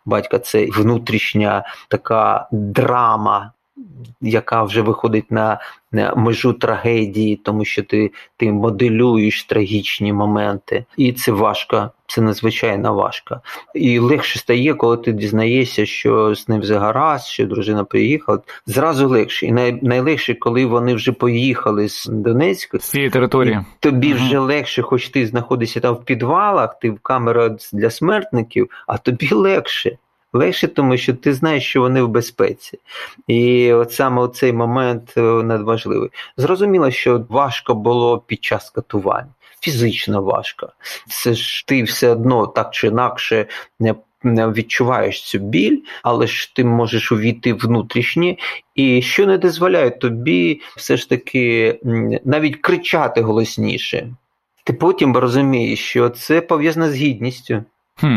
батька 0.04 0.38
це 0.38 0.66
внутрішня 0.66 1.64
така 1.88 2.48
драма, 2.52 3.52
яка 4.20 4.62
вже 4.62 4.82
виходить 4.82 5.30
на 5.30 5.60
межу 6.16 6.52
трагедії, 6.52 7.36
тому 7.36 7.64
що 7.64 7.82
ти 7.82 8.10
ти 8.36 8.52
моделюєш 8.52 9.44
трагічні 9.44 10.12
моменти, 10.12 10.84
і 10.96 11.12
це 11.12 11.32
важко, 11.32 11.90
це 12.06 12.20
надзвичайно 12.20 12.94
важко. 12.94 13.40
І 13.74 13.98
легше 13.98 14.38
стає, 14.38 14.74
коли 14.74 14.96
ти 14.96 15.12
дізнаєшся, 15.12 15.86
що 15.86 16.34
з 16.34 16.48
ним 16.48 16.60
все 16.60 16.78
гаразд, 16.78 17.26
що 17.26 17.46
дружина 17.46 17.84
приїхала. 17.84 18.40
Зразу 18.66 19.08
легше. 19.08 19.46
І 19.46 19.52
най, 19.52 19.78
найлегше, 19.82 20.34
коли 20.34 20.66
вони 20.66 20.94
вже 20.94 21.12
поїхали 21.12 21.88
з 21.88 22.06
Донецька 22.06 22.78
з 22.78 22.82
цієї 22.82 23.10
території. 23.10 23.60
Тобі 23.80 24.14
вже 24.14 24.38
легше, 24.38 24.82
хоч 24.82 25.08
ти 25.08 25.26
знаходишся 25.26 25.80
там 25.80 25.94
в 25.94 26.04
підвалах, 26.04 26.78
ти 26.78 26.90
в 26.90 26.98
камера 26.98 27.56
для 27.72 27.90
смертників, 27.90 28.70
а 28.86 28.98
тобі 28.98 29.34
легше. 29.34 29.98
Легше, 30.32 30.68
тому 30.68 30.96
що 30.96 31.14
ти 31.14 31.34
знаєш, 31.34 31.64
що 31.64 31.80
вони 31.80 32.02
в 32.02 32.08
безпеці. 32.08 32.78
І 33.26 33.72
от 33.72 33.92
саме 33.92 34.28
цей 34.28 34.52
момент 34.52 35.14
е, 35.16 35.20
надважливий. 35.20 36.10
Зрозуміло, 36.36 36.90
що 36.90 37.26
важко 37.28 37.74
було 37.74 38.18
під 38.18 38.44
час 38.44 38.70
катувань, 38.70 39.28
фізично 39.60 40.22
важко. 40.22 40.68
Це 41.08 41.34
ж 41.34 41.66
ти 41.66 41.82
все 41.82 42.08
одно 42.08 42.46
так 42.46 42.70
чи 42.74 42.86
інакше 42.86 43.46
не. 43.80 43.94
Відчуваєш 44.24 45.22
цю 45.22 45.38
біль, 45.38 45.78
але 46.02 46.26
ж 46.26 46.54
ти 46.54 46.64
можеш 46.64 47.12
увійти 47.12 47.52
внутрішнє, 47.52 48.36
і 48.74 49.02
що 49.02 49.26
не 49.26 49.38
дозволяє 49.38 49.90
тобі 49.90 50.60
все 50.76 50.96
ж 50.96 51.08
таки 51.08 51.78
навіть 52.24 52.56
кричати 52.56 53.20
голосніше. 53.20 54.08
Ти 54.64 54.72
потім 54.72 55.16
розумієш, 55.16 55.80
що 55.80 56.10
це 56.10 56.40
пов'язано 56.40 56.90
з 56.90 56.94
гідністю. 56.94 57.64
Хм. 57.96 58.16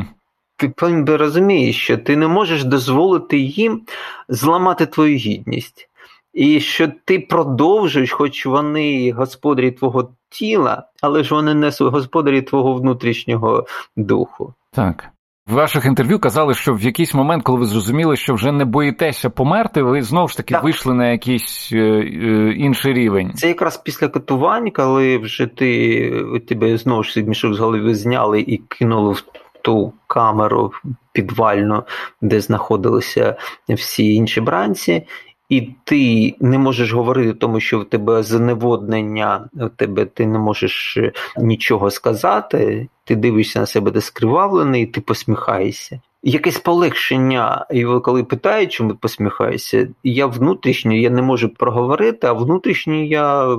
Ти 0.58 1.18
розумієш, 1.18 1.82
що 1.84 1.98
ти 1.98 2.16
не 2.16 2.28
можеш 2.28 2.64
дозволити 2.64 3.38
їм 3.38 3.82
зламати 4.30 4.86
твою 4.86 5.18
гідність. 5.18 5.90
І 6.34 6.60
що 6.60 6.88
ти 7.06 7.20
продовжуєш, 7.20 8.12
хоч 8.12 8.46
вони 8.46 9.12
господарі 9.12 9.72
твого 9.72 10.10
тіла, 10.30 10.84
але 11.02 11.24
ж 11.24 11.36
вони 11.36 11.54
не 11.54 11.72
господарі 11.80 12.42
твого 12.42 12.74
внутрішнього 12.74 13.66
духу. 13.96 14.54
Так. 14.72 15.10
В 15.48 15.54
ваших 15.54 15.86
інтерв'ю 15.86 16.20
казали, 16.20 16.54
що 16.54 16.74
в 16.74 16.82
якийсь 16.82 17.14
момент, 17.14 17.44
коли 17.44 17.60
ви 17.60 17.66
зрозуміли, 17.66 18.16
що 18.16 18.34
вже 18.34 18.52
не 18.52 18.66
боїтеся 18.66 19.30
померти, 19.30 19.82
ви 19.82 20.02
знову 20.02 20.28
ж 20.28 20.38
таки 20.38 20.54
так. 20.54 20.64
вийшли 20.64 20.94
на 20.94 21.12
якийсь 21.12 21.70
е, 21.74 21.78
е, 21.78 22.54
інший 22.58 22.94
рівень. 22.94 23.34
Це 23.34 23.48
якраз 23.48 23.78
після 23.78 24.08
катувань, 24.08 24.72
коли 24.72 25.18
вже 25.18 25.48
ти 25.48 26.40
тебе 26.48 26.78
знову 26.78 27.04
ж 27.04 27.24
мішок 27.24 27.54
з 27.54 27.60
голови 27.60 27.96
зняли 27.96 28.42
і 28.42 28.58
кинули 28.58 29.14
в 29.14 29.24
ту 29.66 29.94
камеру 30.08 30.72
підвальну, 31.12 31.84
де 32.22 32.42
знаходилися 32.42 33.36
всі 33.70 34.14
інші 34.14 34.42
бранці. 34.42 35.08
І 35.50 35.70
ти 35.84 36.36
не 36.40 36.58
можеш 36.58 36.92
говорити, 36.92 37.34
тому 37.34 37.60
що 37.60 37.80
в 37.80 37.86
тебе 37.86 38.24
зневоднення, 38.24 39.50
в 39.54 39.70
тебе 39.70 40.06
ти 40.06 40.28
не 40.28 40.40
можеш 40.40 40.98
е, 40.98 41.12
нічого 41.38 41.92
сказати, 41.92 42.88
ти 43.04 43.16
дивишся 43.16 43.60
на 43.60 43.66
себе 43.66 43.92
де 43.92 44.02
скривавлений, 44.02 44.86
ти 44.86 45.02
посміхаєшся. 45.02 46.02
Якесь 46.24 46.58
полегшення, 46.58 47.66
і 47.72 47.86
коли 47.86 48.24
питають, 48.24 48.72
чому 48.72 48.96
посміхаєшся, 48.96 49.88
я 50.04 50.26
внутрішньо 50.26 50.94
я 50.94 51.10
не 51.10 51.22
можу 51.22 51.50
проговорити, 51.50 52.28
а 52.28 52.34
внутрішньо 52.34 52.96
я 53.04 53.58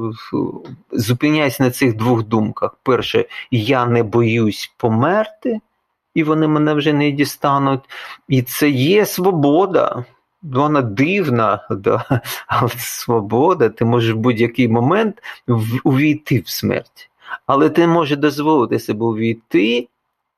зупиняюся 0.92 1.62
на 1.62 1.70
цих 1.70 1.96
двох 1.96 2.24
думках. 2.24 2.76
Перше, 2.82 3.24
я 3.50 3.86
не 3.86 4.02
боюсь 4.02 4.74
померти, 4.76 5.60
і 6.16 6.22
вони 6.22 6.48
мене 6.48 6.74
вже 6.74 6.92
не 6.92 7.10
дістануть. 7.10 7.80
І 8.28 8.42
це 8.42 8.68
є 8.70 9.06
свобода. 9.06 10.04
Вона 10.42 10.82
дивна, 10.82 11.66
да, 11.70 12.22
але 12.46 12.70
свобода, 12.76 13.68
ти 13.68 13.84
можеш 13.84 14.14
в 14.14 14.16
будь-який 14.16 14.68
момент 14.68 15.22
увійти 15.84 16.40
в 16.40 16.48
смерть. 16.48 17.10
Але 17.46 17.70
ти 17.70 17.86
можеш 17.86 18.18
дозволити 18.18 18.78
себе 18.78 19.06
увійти. 19.06 19.88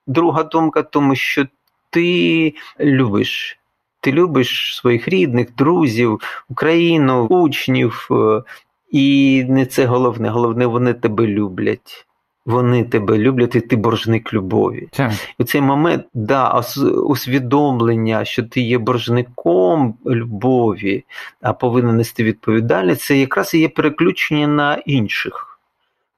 Друга 0.06 0.42
думка, 0.42 0.82
тому 0.82 1.14
що 1.14 1.46
ти 1.90 2.54
любиш. 2.80 3.58
Ти 4.00 4.12
любиш 4.12 4.76
своїх 4.76 5.08
рідних, 5.08 5.54
друзів, 5.54 6.20
Україну, 6.48 7.26
учнів, 7.26 8.08
е, 8.10 8.42
і 8.90 9.44
не 9.48 9.66
це 9.66 9.86
головне. 9.86 10.28
Головне, 10.28 10.66
вони 10.66 10.94
тебе 10.94 11.26
люблять 11.26 12.07
вони 12.48 12.84
тебе 12.84 13.18
люблять, 13.18 13.54
і 13.54 13.60
ти 13.60 13.76
боржник 13.76 14.32
любові. 14.32 14.88
Так. 14.92 15.12
І 15.38 15.44
цей 15.44 15.60
момент 15.60 16.04
да, 16.14 16.62
усвідомлення, 17.04 18.24
що 18.24 18.42
ти 18.42 18.60
є 18.60 18.78
боржником 18.78 19.94
любові, 20.06 21.04
а 21.40 21.52
повинен 21.52 21.96
нести 21.96 22.24
відповідальність, 22.24 23.00
це 23.00 23.18
якраз 23.18 23.54
і 23.54 23.58
є 23.58 23.68
переключення 23.68 24.46
на 24.46 24.74
інших. 24.74 25.58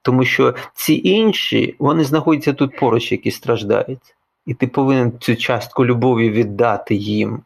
Тому 0.03 0.25
що 0.25 0.55
ці 0.75 1.01
інші 1.05 1.75
вони 1.79 2.05
знаходяться 2.05 2.53
тут 2.53 2.77
поруч, 2.77 3.13
які 3.13 3.31
страждають. 3.31 4.15
І 4.47 4.55
ти 4.55 4.67
повинен 4.67 5.13
цю 5.21 5.37
частку 5.37 5.87
любові 5.87 6.31
віддати 6.31 6.95
їм. 6.95 7.41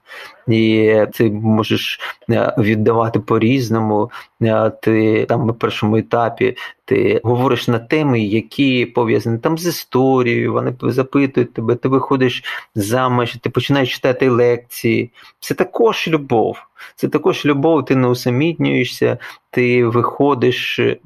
І 0.48 0.94
ти 1.12 1.30
можеш 1.30 2.00
е, 2.30 2.54
віддавати 2.58 3.20
по-різному. 3.20 4.10
Е, 4.42 4.70
ти 4.82 5.26
там 5.28 5.46
на 5.46 5.52
першому 5.52 5.96
етапі 5.96 6.56
ти 6.84 7.20
говориш 7.24 7.68
на 7.68 7.78
теми, 7.78 8.20
які 8.20 8.86
пов'язані 8.86 9.38
там 9.38 9.58
з 9.58 9.66
історією, 9.66 10.52
вони 10.52 10.74
запитують 10.82 11.52
тебе, 11.52 11.74
ти 11.74 11.88
виходиш 11.88 12.44
заміж, 12.74 13.36
ти 13.42 13.50
починаєш 13.50 13.94
читати 13.94 14.28
лекції. 14.28 15.10
Це 15.40 15.54
також 15.54 16.08
любов. 16.08 16.58
Це 16.96 17.08
також 17.08 17.46
любов, 17.46 17.84
ти 17.84 17.96
не 17.96 18.08
усамітнюєшся, 18.08 19.18
ти 19.50 19.86
виходиш 19.86 20.78
е, 20.78 20.98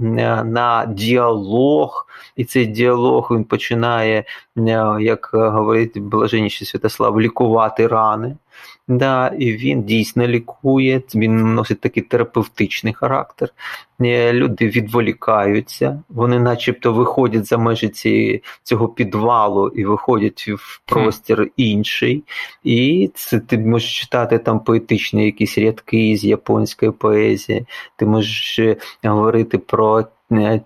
на 0.44 0.86
діалог, 0.88 2.06
і 2.36 2.44
цей 2.44 2.66
діалог 2.66 3.28
він 3.30 3.44
починає, 3.44 4.24
як 5.00 5.30
говорить 5.32 5.98
блаженніший 5.98 6.66
Святослав, 6.66 7.20
лікувати 7.20 7.86
рани. 7.86 8.36
Да, 8.88 9.28
І 9.38 9.52
він 9.52 9.82
дійсно 9.82 10.26
лікує, 10.26 11.02
він 11.14 11.54
носить 11.54 11.80
такий 11.80 12.02
терапевтичний 12.02 12.92
характер. 12.92 13.48
Е, 14.00 14.32
люди 14.32 14.68
відволікаються, 14.68 16.02
вони 16.08 16.38
начебто 16.38 16.92
виходять 16.92 17.46
за 17.46 17.58
межі 17.58 17.88
цієї, 17.88 18.42
цього 18.62 18.88
підвалу 18.88 19.68
і 19.68 19.84
виходять 19.84 20.48
в 20.48 20.80
простір 20.84 21.50
інший. 21.56 22.24
І 22.64 23.10
це 23.14 23.40
ти 23.40 23.58
можеш 23.58 24.00
читати 24.00 24.38
там 24.38 24.60
поетичні 24.60 25.24
якісь 25.24 25.58
рядки 25.58 26.16
з 26.16 26.24
японської 26.24 26.92
поезії, 26.92 27.66
ти 27.96 28.06
можеш 28.06 28.58
е, 28.58 28.76
говорити 29.04 29.58
про 29.58 30.04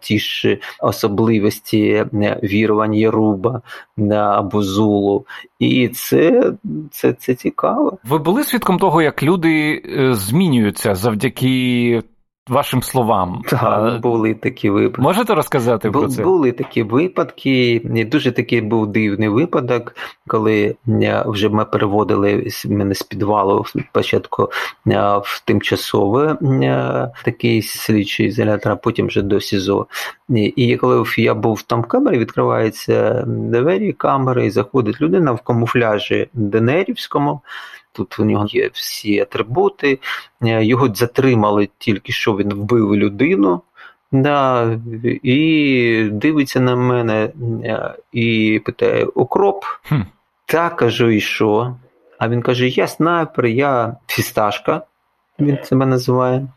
ті 0.00 0.18
ж 0.18 0.58
особливості 0.80 2.06
е, 2.14 2.40
вірувань 2.42 2.94
Єруба 2.94 3.62
або 4.10 4.62
Зулу. 4.62 5.26
І 5.58 5.88
це, 5.88 6.52
це, 6.90 7.12
це 7.12 7.34
цікаво. 7.34 7.98
Ви 8.04 8.18
були 8.18 8.44
свідком 8.44 8.78
того, 8.78 9.02
як 9.02 9.22
люди 9.22 9.82
е, 9.84 10.14
змінюються 10.14 10.94
завдяки 10.94 12.02
вашим 12.48 12.82
словам. 12.82 13.42
Так, 13.48 14.00
були 14.00 14.34
такі 14.34 14.70
випадки. 14.70 15.02
Можете 15.02 15.34
розказати 15.34 15.90
Бу, 15.90 16.00
про 16.00 16.08
це? 16.08 16.22
Були 16.22 16.52
такі 16.52 16.82
випадки. 16.82 17.80
Дуже 17.84 18.32
такий 18.32 18.60
був 18.60 18.86
дивний 18.86 19.28
випадок, 19.28 19.96
коли 20.26 20.76
е, 20.88 21.24
вже 21.26 21.48
ми 21.48 21.64
переводили 21.64 22.48
мене 22.64 22.94
з 22.94 23.02
підвалу 23.02 23.64
спочатку 23.64 24.50
е, 24.86 25.18
в 25.24 25.42
тимчасове 25.44 26.32
е, 26.42 27.10
такий 27.24 27.62
слідчий 27.62 28.26
ізолятор, 28.26 28.72
а 28.72 28.76
потім 28.76 29.06
вже 29.06 29.22
до 29.22 29.40
СІЗО. 29.40 29.86
І 30.28 30.76
коли 30.76 31.04
я 31.16 31.34
був 31.34 31.62
там 31.62 31.82
в 31.82 31.86
камері, 31.86 32.18
відкриваються 32.18 33.24
двері 33.26 33.92
камери, 33.92 34.46
і 34.46 34.50
заходить 34.50 35.00
людина 35.00 35.32
в 35.32 35.40
камуфляжі 35.40 36.28
Денерівському. 36.32 37.40
Тут 37.92 38.18
у 38.18 38.24
нього 38.24 38.46
є 38.48 38.70
всі 38.72 39.20
атрибути, 39.20 39.98
е, 40.42 40.64
його 40.64 40.94
затримали 40.94 41.68
тільки 41.78 42.12
що 42.12 42.36
він 42.36 42.54
вбив 42.54 42.96
людину. 42.96 43.62
Да, 44.12 44.70
І 45.22 46.08
дивиться 46.12 46.60
на 46.60 46.76
мене 46.76 47.32
е, 47.64 47.94
і 48.12 48.60
питає: 48.64 49.04
Окроп? 49.04 49.64
Хм. 49.88 50.00
Так 50.46 50.76
кажу, 50.76 51.10
і 51.10 51.20
що? 51.20 51.76
А 52.18 52.28
він 52.28 52.42
каже: 52.42 52.68
Я 52.68 52.86
снайпер, 52.86 53.46
я 53.46 53.96
фісташка, 54.06 54.82
він 55.38 55.58
себе 55.64 55.86
називає. 55.86 56.48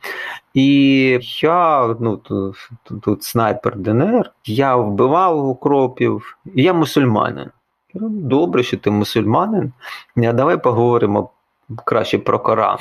І 0.54 1.20
я 1.42 1.88
ну, 2.00 2.18
тут, 2.18 2.70
тут 3.02 3.24
снайпер 3.24 3.76
ДНР, 3.76 4.32
я 4.46 4.76
вбивав 4.76 5.48
укропів, 5.48 6.38
я 6.46 6.74
мусульманин. 6.74 7.52
Добре, 8.02 8.64
що 8.64 8.78
ти 8.78 8.92
мусульманин. 8.92 9.74
А 10.18 10.34
давай 10.34 10.62
поговоримо 10.62 11.30
краще 11.86 12.18
про 12.18 12.40
Коран. 12.40 12.78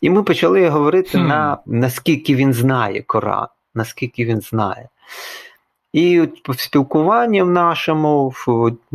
І 0.00 0.10
ми 0.10 0.22
почали 0.22 0.68
говорити 0.68 1.18
на 1.18 1.58
наскільки 1.66 2.34
він 2.34 2.52
знає 2.52 3.02
Коран, 3.02 3.46
наскільки 3.74 4.24
він 4.24 4.40
знає. 4.40 4.88
І 5.92 6.20
в 6.48 6.60
спілкуванні 6.60 7.42
в 7.42 7.50
нашому 7.50 8.32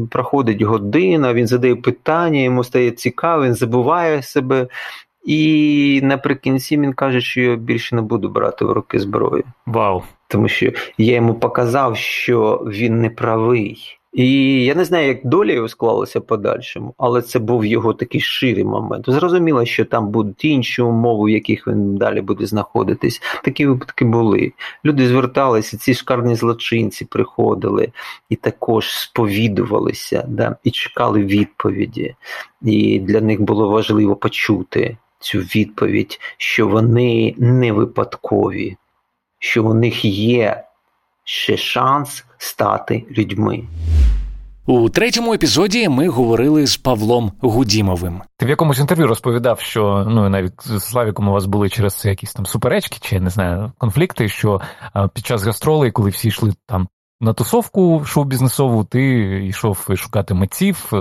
проходить 0.09 0.61
година, 0.61 1.33
він 1.33 1.47
задає 1.47 1.75
питання, 1.75 2.39
йому 2.39 2.63
стає 2.63 2.91
цікаво, 2.91 3.43
він 3.43 3.53
забуває 3.53 4.21
себе. 4.21 4.67
І 5.25 6.01
наприкінці 6.03 6.77
він 6.77 6.93
каже, 6.93 7.21
що 7.21 7.41
я 7.41 7.55
більше 7.55 7.95
не 7.95 8.01
буду 8.01 8.29
брати 8.29 8.65
в 8.65 8.71
руки 8.71 8.99
зброю. 8.99 9.43
Вау. 9.65 10.03
Тому 10.27 10.47
що 10.47 10.71
я 10.97 11.15
йому 11.15 11.33
показав, 11.33 11.97
що 11.97 12.65
він 12.67 13.01
не 13.01 13.09
правий. 13.09 13.98
І 14.13 14.63
я 14.65 14.75
не 14.75 14.85
знаю, 14.85 15.07
як 15.07 15.25
доля 15.25 15.51
його 15.51 15.67
склалася 15.67 16.21
подальшому, 16.21 16.93
але 16.97 17.21
це 17.21 17.39
був 17.39 17.65
його 17.65 17.93
такий 17.93 18.21
ширий 18.21 18.63
момент. 18.63 19.05
Зрозуміло, 19.07 19.65
що 19.65 19.85
там 19.85 20.07
будуть 20.07 20.45
інші 20.45 20.81
умови, 20.81 21.25
в 21.25 21.29
яких 21.29 21.67
він 21.67 21.95
далі 21.95 22.21
буде 22.21 22.45
знаходитись. 22.45 23.21
Такі 23.43 23.65
випадки 23.65 24.05
були. 24.05 24.53
Люди 24.85 25.07
зверталися, 25.07 25.77
ці 25.77 25.93
шкарні 25.93 26.35
злочинці 26.35 27.05
приходили 27.05 27.91
і 28.29 28.35
також 28.35 28.91
сповідувалися, 28.91 30.25
да, 30.27 30.55
і 30.63 30.71
чекали 30.71 31.23
відповіді. 31.23 32.15
І 32.61 32.99
для 32.99 33.21
них 33.21 33.41
було 33.41 33.69
важливо 33.69 34.15
почути 34.15 34.97
цю 35.19 35.39
відповідь, 35.39 36.19
що 36.37 36.67
вони 36.67 37.35
не 37.37 37.71
випадкові, 37.71 38.77
що 39.39 39.63
у 39.63 39.73
них 39.73 40.05
є 40.05 40.63
ще 41.29 41.57
шанс 41.57 42.25
стати 42.37 43.05
людьми. 43.17 43.63
У 44.65 44.89
третьому 44.89 45.33
епізоді 45.33 45.89
ми 45.89 46.07
говорили 46.07 46.67
з 46.67 46.77
Павлом 46.77 47.31
Гудімовим. 47.41 48.21
Ти 48.37 48.45
в 48.45 48.49
якомусь 48.49 48.79
інтерв'ю 48.79 49.07
розповідав, 49.07 49.59
що 49.59 50.05
ну 50.09 50.29
навіть 50.29 50.53
з 50.67 50.79
Славіком 50.79 51.27
у 51.27 51.31
вас 51.31 51.45
були 51.45 51.69
через 51.69 51.93
це 51.95 52.09
якісь 52.09 52.33
там 52.33 52.45
суперечки, 52.45 52.97
чи 53.01 53.19
не 53.19 53.29
знаю 53.29 53.71
конфлікти. 53.77 54.27
Що 54.27 54.61
під 55.13 55.25
час 55.25 55.43
гастролей, 55.43 55.91
коли 55.91 56.09
всі 56.09 56.27
йшли 56.27 56.53
там 56.65 56.87
на 57.21 57.33
тусовку 57.33 58.03
шоу-бізнесову, 58.05 58.83
ти 58.83 59.01
йшов 59.45 59.87
шукати 59.95 60.33
митців, 60.33 60.91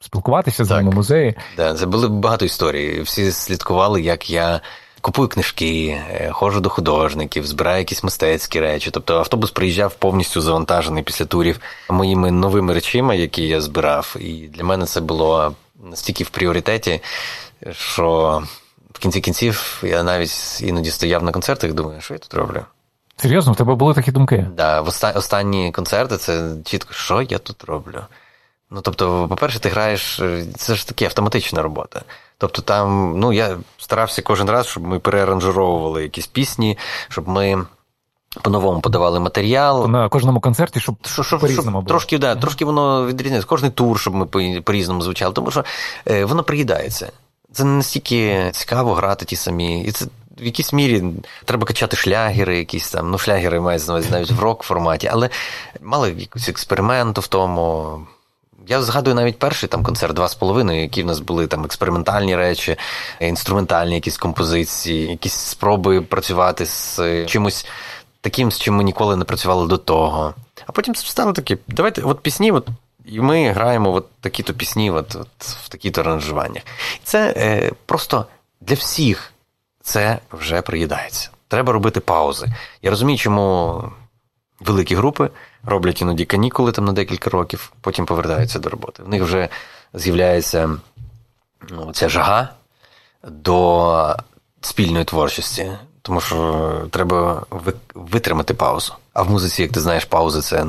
спілкуватися 0.00 0.64
з 0.64 0.70
ними 0.70 0.90
музеї. 0.90 1.34
Да, 1.56 1.74
це 1.74 1.86
були 1.86 2.08
багато 2.08 2.44
історій. 2.44 3.00
Всі 3.00 3.32
слідкували, 3.32 4.02
як 4.02 4.30
я. 4.30 4.60
Купую 5.08 5.28
книжки, 5.28 6.00
е, 6.10 6.30
ходжу 6.32 6.60
до 6.60 6.68
художників, 6.68 7.46
збираю 7.46 7.78
якісь 7.78 8.04
мистецькі 8.04 8.60
речі. 8.60 8.90
Тобто 8.90 9.18
автобус 9.18 9.50
приїжджав 9.50 9.94
повністю 9.94 10.40
завантажений 10.40 11.02
після 11.02 11.24
турів 11.24 11.60
моїми 11.90 12.30
новими 12.30 12.74
речима, 12.74 13.14
які 13.14 13.42
я 13.42 13.60
збирав. 13.60 14.16
І 14.20 14.32
для 14.32 14.64
мене 14.64 14.86
це 14.86 15.00
було 15.00 15.54
настільки 15.84 16.24
в 16.24 16.30
пріоритеті, 16.30 17.00
що 17.70 18.42
в 18.92 18.98
кінці 18.98 19.20
кінців 19.20 19.82
я 19.86 20.02
навіть 20.02 20.62
іноді 20.62 20.90
стояв 20.90 21.22
на 21.22 21.32
концертах 21.32 21.70
і 21.70 21.72
думаю, 21.72 22.00
що 22.00 22.14
я 22.14 22.18
тут 22.18 22.34
роблю. 22.34 22.64
Серйозно, 23.16 23.52
в 23.52 23.56
тебе 23.56 23.74
були 23.74 23.94
такі 23.94 24.12
думки? 24.12 24.46
Да, 24.56 24.80
в 24.80 24.88
останні 25.14 25.72
концерти 25.72 26.16
це 26.16 26.50
чітко, 26.64 26.92
що 26.92 27.22
я 27.22 27.38
тут 27.38 27.64
роблю. 27.64 28.00
Ну, 28.70 28.80
тобто, 28.80 29.26
по-перше, 29.28 29.58
ти 29.58 29.68
граєш, 29.68 30.22
це 30.56 30.74
ж 30.74 30.88
таки 30.88 31.04
автоматична 31.04 31.62
робота. 31.62 32.02
Тобто, 32.38 32.62
там, 32.62 33.14
ну, 33.18 33.32
я 33.32 33.56
старався 33.78 34.22
кожен 34.22 34.50
раз, 34.50 34.66
щоб 34.66 34.86
ми 34.86 34.98
переаранжировували 34.98 36.02
якісь 36.02 36.26
пісні, 36.26 36.78
щоб 37.08 37.28
ми. 37.28 37.66
По-новому 38.42 38.80
подавали 38.80 39.20
матеріал. 39.20 39.88
На 39.88 40.08
кожному 40.08 40.40
концерті, 40.40 40.80
щоб 40.80 40.94
щоб, 41.06 41.24
щоб, 41.24 41.40
по-різному 41.40 41.78
було. 41.78 41.88
Трошки 41.88 42.18
да, 42.18 42.36
трошки 42.36 42.64
воно 42.64 43.06
відрізняється. 43.06 43.48
Кожний 43.48 43.70
тур, 43.70 44.00
щоб 44.00 44.14
ми 44.14 44.26
по-різному 44.60 45.02
звучали, 45.02 45.34
тому 45.34 45.50
що 45.50 45.64
е, 46.06 46.24
воно 46.24 46.42
приїдається. 46.42 47.12
Це 47.52 47.64
не 47.64 47.70
настільки 47.70 48.50
цікаво 48.52 48.94
грати 48.94 49.24
ті 49.24 49.36
самі. 49.36 49.82
І 49.82 49.92
це 49.92 50.06
в 50.40 50.44
якійсь 50.44 50.72
мірі 50.72 51.04
треба 51.44 51.66
качати 51.66 51.96
шлягери, 51.96 52.58
якісь 52.58 52.90
там, 52.90 53.10
ну, 53.10 53.18
шлягери 53.18 53.60
мають 53.60 53.88
навіть 53.88 54.30
в 54.30 54.40
рок 54.40 54.62
форматі, 54.62 55.08
але 55.12 55.30
мали 55.82 56.14
якусь 56.18 56.48
експерименту 56.48 57.20
в 57.20 57.26
тому. 57.26 58.00
Я 58.68 58.82
згадую 58.82 59.16
навіть 59.16 59.38
перший 59.38 59.68
там 59.68 59.82
концерт 59.82 60.14
два 60.14 60.28
з 60.28 60.34
половиною, 60.34 60.80
які 60.80 61.02
в 61.02 61.06
нас 61.06 61.20
були 61.20 61.46
там 61.46 61.64
експериментальні 61.64 62.36
речі, 62.36 62.76
інструментальні 63.20 63.94
якісь 63.94 64.18
композиції, 64.18 65.10
якісь 65.10 65.32
спроби 65.32 66.02
працювати 66.02 66.66
з 66.66 67.00
чимось 67.26 67.66
таким, 68.20 68.52
з 68.52 68.58
чим 68.58 68.76
ми 68.76 68.84
ніколи 68.84 69.16
не 69.16 69.24
працювали 69.24 69.66
до 69.66 69.78
того. 69.78 70.34
А 70.66 70.72
потім 70.72 70.94
стало 70.94 71.32
таке, 71.32 71.58
давайте, 71.68 72.02
от 72.02 72.20
пісні, 72.20 72.52
от, 72.52 72.68
і 73.06 73.20
ми 73.20 73.50
граємо 73.50 73.92
от 73.92 74.06
такі-то 74.20 74.54
пісні, 74.54 74.90
от, 74.90 75.16
от 75.16 75.44
в 75.44 75.68
такі-то 75.68 76.00
аранжуваннях. 76.00 76.62
Це 77.04 77.34
е, 77.36 77.72
просто 77.86 78.26
для 78.60 78.74
всіх 78.74 79.32
це 79.82 80.18
вже 80.32 80.62
приїдається. 80.62 81.30
Треба 81.48 81.72
робити 81.72 82.00
паузи. 82.00 82.46
Я 82.82 82.90
розумію, 82.90 83.18
чому 83.18 83.82
великі 84.60 84.94
групи 84.94 85.30
роблять 85.64 86.02
іноді 86.02 86.24
канікули 86.24 86.72
там 86.72 86.84
на 86.84 86.92
декілька 86.92 87.30
років, 87.30 87.72
потім 87.80 88.06
повертаються 88.06 88.58
до 88.58 88.70
роботи. 88.70 89.02
В 89.02 89.08
них 89.08 89.22
вже 89.22 89.48
з'являється 89.94 90.70
ну, 91.70 91.92
ця 91.92 92.08
жага 92.08 92.48
до 93.28 94.16
спільної 94.60 95.04
творчості, 95.04 95.72
тому 96.02 96.20
що 96.20 96.88
треба 96.90 97.46
витримати 97.94 98.54
паузу. 98.54 98.94
А 99.12 99.22
в 99.22 99.30
музиці, 99.30 99.62
як 99.62 99.72
ти 99.72 99.80
знаєш, 99.80 100.04
пауза 100.04 100.42
це 100.42 100.64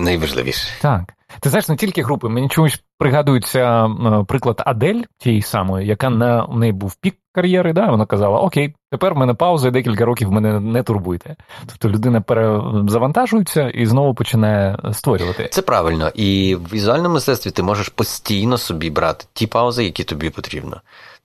найважливіше. 0.00 0.68
Так. 0.80 1.02
Ти 1.40 1.48
знаєш, 1.48 1.68
не 1.68 1.76
тільки 1.76 2.02
групи, 2.02 2.28
мені 2.28 2.48
чомусь 2.48 2.82
пригадується 2.98 3.86
е, 3.86 4.24
приклад 4.28 4.62
Адель, 4.66 5.02
тієї 5.18 5.42
самої, 5.42 5.86
яка 5.86 6.10
на 6.10 6.44
в 6.44 6.58
неї 6.58 6.72
був 6.72 6.94
пік 6.94 7.14
кар'єри, 7.32 7.72
да, 7.72 7.90
вона 7.90 8.06
казала: 8.06 8.40
Окей, 8.40 8.74
тепер 8.90 9.14
в 9.14 9.16
мене 9.16 9.34
пауза, 9.34 9.68
і 9.68 9.70
декілька 9.70 10.04
років 10.04 10.32
мене 10.32 10.60
не 10.60 10.82
турбуйте. 10.82 11.36
Тобто 11.66 11.88
людина 11.88 12.20
перезавантажується 12.20 13.68
і 13.68 13.86
знову 13.86 14.14
починає 14.14 14.78
створювати. 14.92 15.48
Це 15.52 15.62
правильно, 15.62 16.10
і 16.14 16.54
в 16.54 16.72
візуальному 16.72 17.14
мистецтві 17.14 17.50
ти 17.50 17.62
можеш 17.62 17.88
постійно 17.88 18.58
собі 18.58 18.90
брати 18.90 19.24
ті 19.32 19.46
паузи, 19.46 19.84
які 19.84 20.04
тобі 20.04 20.30
потрібно. 20.30 20.80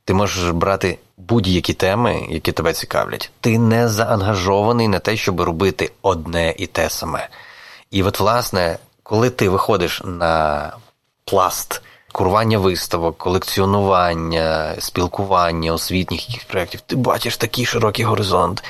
Ти 0.06 0.14
можеш 0.14 0.52
брати 0.52 0.98
будь-які 1.18 1.74
теми, 1.74 2.28
які 2.30 2.52
тебе 2.52 2.74
цікавлять. 2.74 3.32
Ти 3.42 3.60
не 3.60 3.88
заангажований 3.88 4.88
на 4.88 5.00
те, 5.00 5.16
щоб 5.16 5.42
робити 5.42 5.92
одне 6.02 6.54
і 6.58 6.68
те 6.68 6.90
саме. 6.90 7.30
І 7.92 8.04
от, 8.04 8.20
власне, 8.20 8.78
коли 9.04 9.30
ти 9.30 9.50
виходиш 9.50 10.02
на 10.06 10.72
пласт 11.26 11.82
курування 12.12 12.58
виставок, 12.58 13.18
колекціонування, 13.18 14.76
спілкування, 14.80 15.74
освітніх 15.74 16.30
якихось 16.30 16.50
проєктів, 16.50 16.82
ти 16.82 16.96
бачиш 16.96 17.38
такий 17.38 17.66
широкий 17.66 18.06
горизонт, 18.06 18.64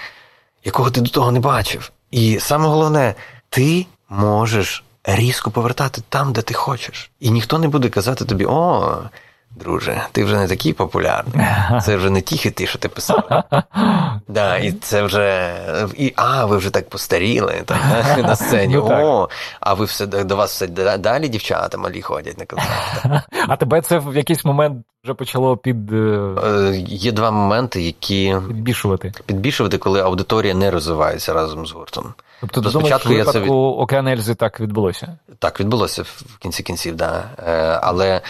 якого 0.64 0.92
ти 0.92 1.02
до 1.02 1.10
того 1.10 1.32
не 1.32 1.40
бачив. 1.40 1.92
І 2.12 2.40
саме 2.40 2.68
головне, 2.68 3.16
ти 3.50 3.86
можеш 4.10 4.84
різко 5.04 5.52
повертати 5.52 6.02
там, 6.10 6.34
де 6.34 6.42
ти 6.42 6.54
хочеш. 6.54 7.12
І 7.20 7.32
ніхто 7.32 7.60
не 7.60 7.68
буде 7.68 7.90
казати 7.90 8.26
тобі, 8.26 8.46
о, 8.46 8.98
Друже, 9.56 10.02
ти 10.12 10.24
вже 10.24 10.38
не 10.38 10.48
такий 10.48 10.74
популярний. 10.74 11.48
Це 11.82 11.98
вже 11.98 12.10
не 12.10 12.22
ті 12.22 12.38
хити, 12.38 12.68
що 12.68 12.80
ти 12.80 12.90
писав. 12.90 13.44
Да, 14.28 14.58
І 14.58 14.72
це 14.72 15.04
вже. 15.04 15.56
І, 15.98 16.14
А, 16.16 16.46
ви 16.46 16.58
вже 16.58 16.70
так 16.70 16.90
постаріли 16.90 17.64
так, 17.66 17.78
на 18.18 18.36
сцені. 18.36 18.76
Ну, 18.76 18.88
О, 18.92 19.30
а 19.60 19.74
ви 19.74 19.86
все 19.86 20.06
до 20.06 20.36
вас 20.36 20.52
все 20.52 20.68
далі 20.98 21.28
дівчата 21.28 21.78
малі 21.78 22.02
ходять 22.02 22.38
на 22.38 22.46
концерти. 22.46 23.22
А 23.48 23.56
тебе 23.56 23.82
це 23.82 24.00
в 24.00 24.16
якийсь 24.16 24.46
момент 24.46 24.86
вже 25.04 25.14
почало 25.14 25.58
під. 25.58 25.94
Е, 25.94 25.96
е, 26.46 26.76
є 26.88 27.12
два 27.12 27.32
моменти, 27.32 27.82
які. 27.82 28.36
Підбішувати. 28.48 29.12
Підбішувати, 29.26 29.78
коли 29.78 30.02
аудиторія 30.02 30.54
не 30.54 30.72
розвивається 30.72 31.34
разом 31.34 31.68
з 31.68 31.72
гуртом. 31.72 32.14
Тобто, 32.42 32.70
що 32.70 32.80
в 32.80 32.84
випадку 32.84 33.40
від... 33.40 33.50
Океан 33.50 34.08
Ельзи 34.08 34.36
так 34.36 34.60
відбулося? 34.60 35.18
Так, 35.40 35.60
відбулося 35.60 36.04
в 36.04 36.38
кінці 36.40 36.64
кінців, 36.64 36.98
так. 36.98 37.26
Да. 37.38 37.44
Е, 37.52 37.80
але. 37.84 38.22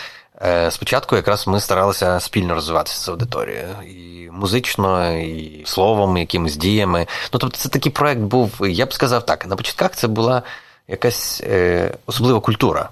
Е, 0.45 0.71
спочатку 0.71 1.15
якраз 1.15 1.47
ми 1.47 1.59
старалися 1.59 2.19
спільно 2.19 2.55
розвиватися 2.55 3.01
з 3.01 3.09
аудиторією 3.09 3.67
і 3.87 4.29
музично, 4.31 5.11
і 5.11 5.63
словом, 5.65 6.17
якимись 6.17 6.55
діями. 6.57 7.07
Ну 7.33 7.39
тобто, 7.39 7.57
це 7.57 7.69
такий 7.69 7.91
проект 7.91 8.21
був, 8.21 8.51
я 8.61 8.85
б 8.85 8.93
сказав 8.93 9.25
так, 9.25 9.47
на 9.47 9.55
початках 9.55 9.91
це 9.91 10.07
була 10.07 10.43
якась 10.87 11.41
е, 11.43 11.91
особлива 12.05 12.39
культура 12.39 12.89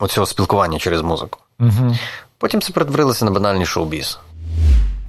оцього 0.00 0.26
спілкування 0.26 0.78
через 0.78 1.02
музику. 1.02 1.38
Угу. 1.60 1.96
Потім 2.38 2.60
це 2.60 2.72
перетворилося 2.72 3.24
на 3.24 3.30
банальний 3.30 3.66
шоу-біз. 3.66 4.18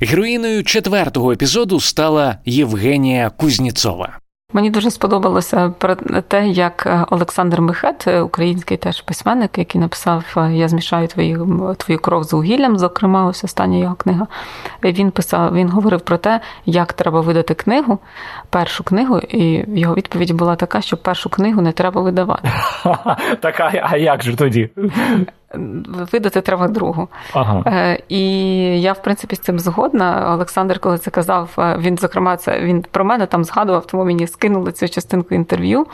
Героїною 0.02 0.64
четвертого 0.64 1.32
епізоду 1.32 1.80
стала 1.80 2.38
Євгенія 2.46 3.30
Кузніцова. 3.30 4.18
Мені 4.54 4.70
дуже 4.70 4.92
сподобалося 4.92 5.74
про 5.78 5.96
те, 6.28 6.48
як 6.48 6.84
е, 6.86 7.06
Олександр 7.10 7.62
Михет, 7.62 8.08
е, 8.08 8.22
український 8.22 8.78
теж 8.78 9.02
письменник, 9.02 9.58
який 9.58 9.82
написав 9.82 10.24
е, 10.38 10.54
Я 10.54 10.68
змішаю 10.68 11.08
твою 11.08 11.76
твою 11.78 12.00
кров 12.00 12.24
з 12.24 12.34
вугіллям, 12.34 12.78
зокрема, 12.78 13.26
ось 13.26 13.44
остання 13.44 13.78
його 13.78 13.96
книга. 13.96 14.28
Він 14.84 15.12
писав, 15.12 15.54
він 15.54 15.70
говорив 15.70 16.02
про 16.02 16.18
те, 16.18 16.40
як 16.66 16.94
треба 16.94 17.22
видати 17.22 17.54
книгу, 17.54 18.00
першу 18.50 18.84
книгу, 18.84 19.20
і 19.20 19.66
його 19.80 19.96
відповідь 19.96 20.32
була 20.32 20.56
така, 20.56 20.82
що 20.82 20.98
першу 20.98 21.30
книгу 21.30 21.62
не 21.62 21.72
треба 21.72 22.02
видавати. 22.02 22.50
Так, 23.40 23.80
а 23.84 23.98
як 23.98 24.24
же 24.24 24.36
тоді? 24.36 24.70
Видати 26.12 26.42
треба 26.42 26.68
другу. 26.68 27.08
Ага. 27.34 27.64
Е, 27.68 28.00
і 28.10 28.22
я, 28.82 28.94
в 28.94 29.02
принципі, 29.02 29.36
з 29.36 29.40
цим 29.40 29.60
згодна. 29.60 30.34
Олександр, 30.34 30.80
коли 30.80 30.98
це 30.98 31.12
казав, 31.12 31.50
е, 31.58 31.78
він, 31.80 31.98
зокрема, 31.98 32.38
це 32.38 32.60
він 32.60 32.86
про 32.92 33.06
мене 33.06 33.26
там 33.26 33.44
згадував, 33.44 33.88
тому 33.88 34.06
мені 34.06 34.28
скинули 34.28 34.72
цю 34.72 34.90
частинку 34.90 35.36
інтерв'ю. 35.36 35.86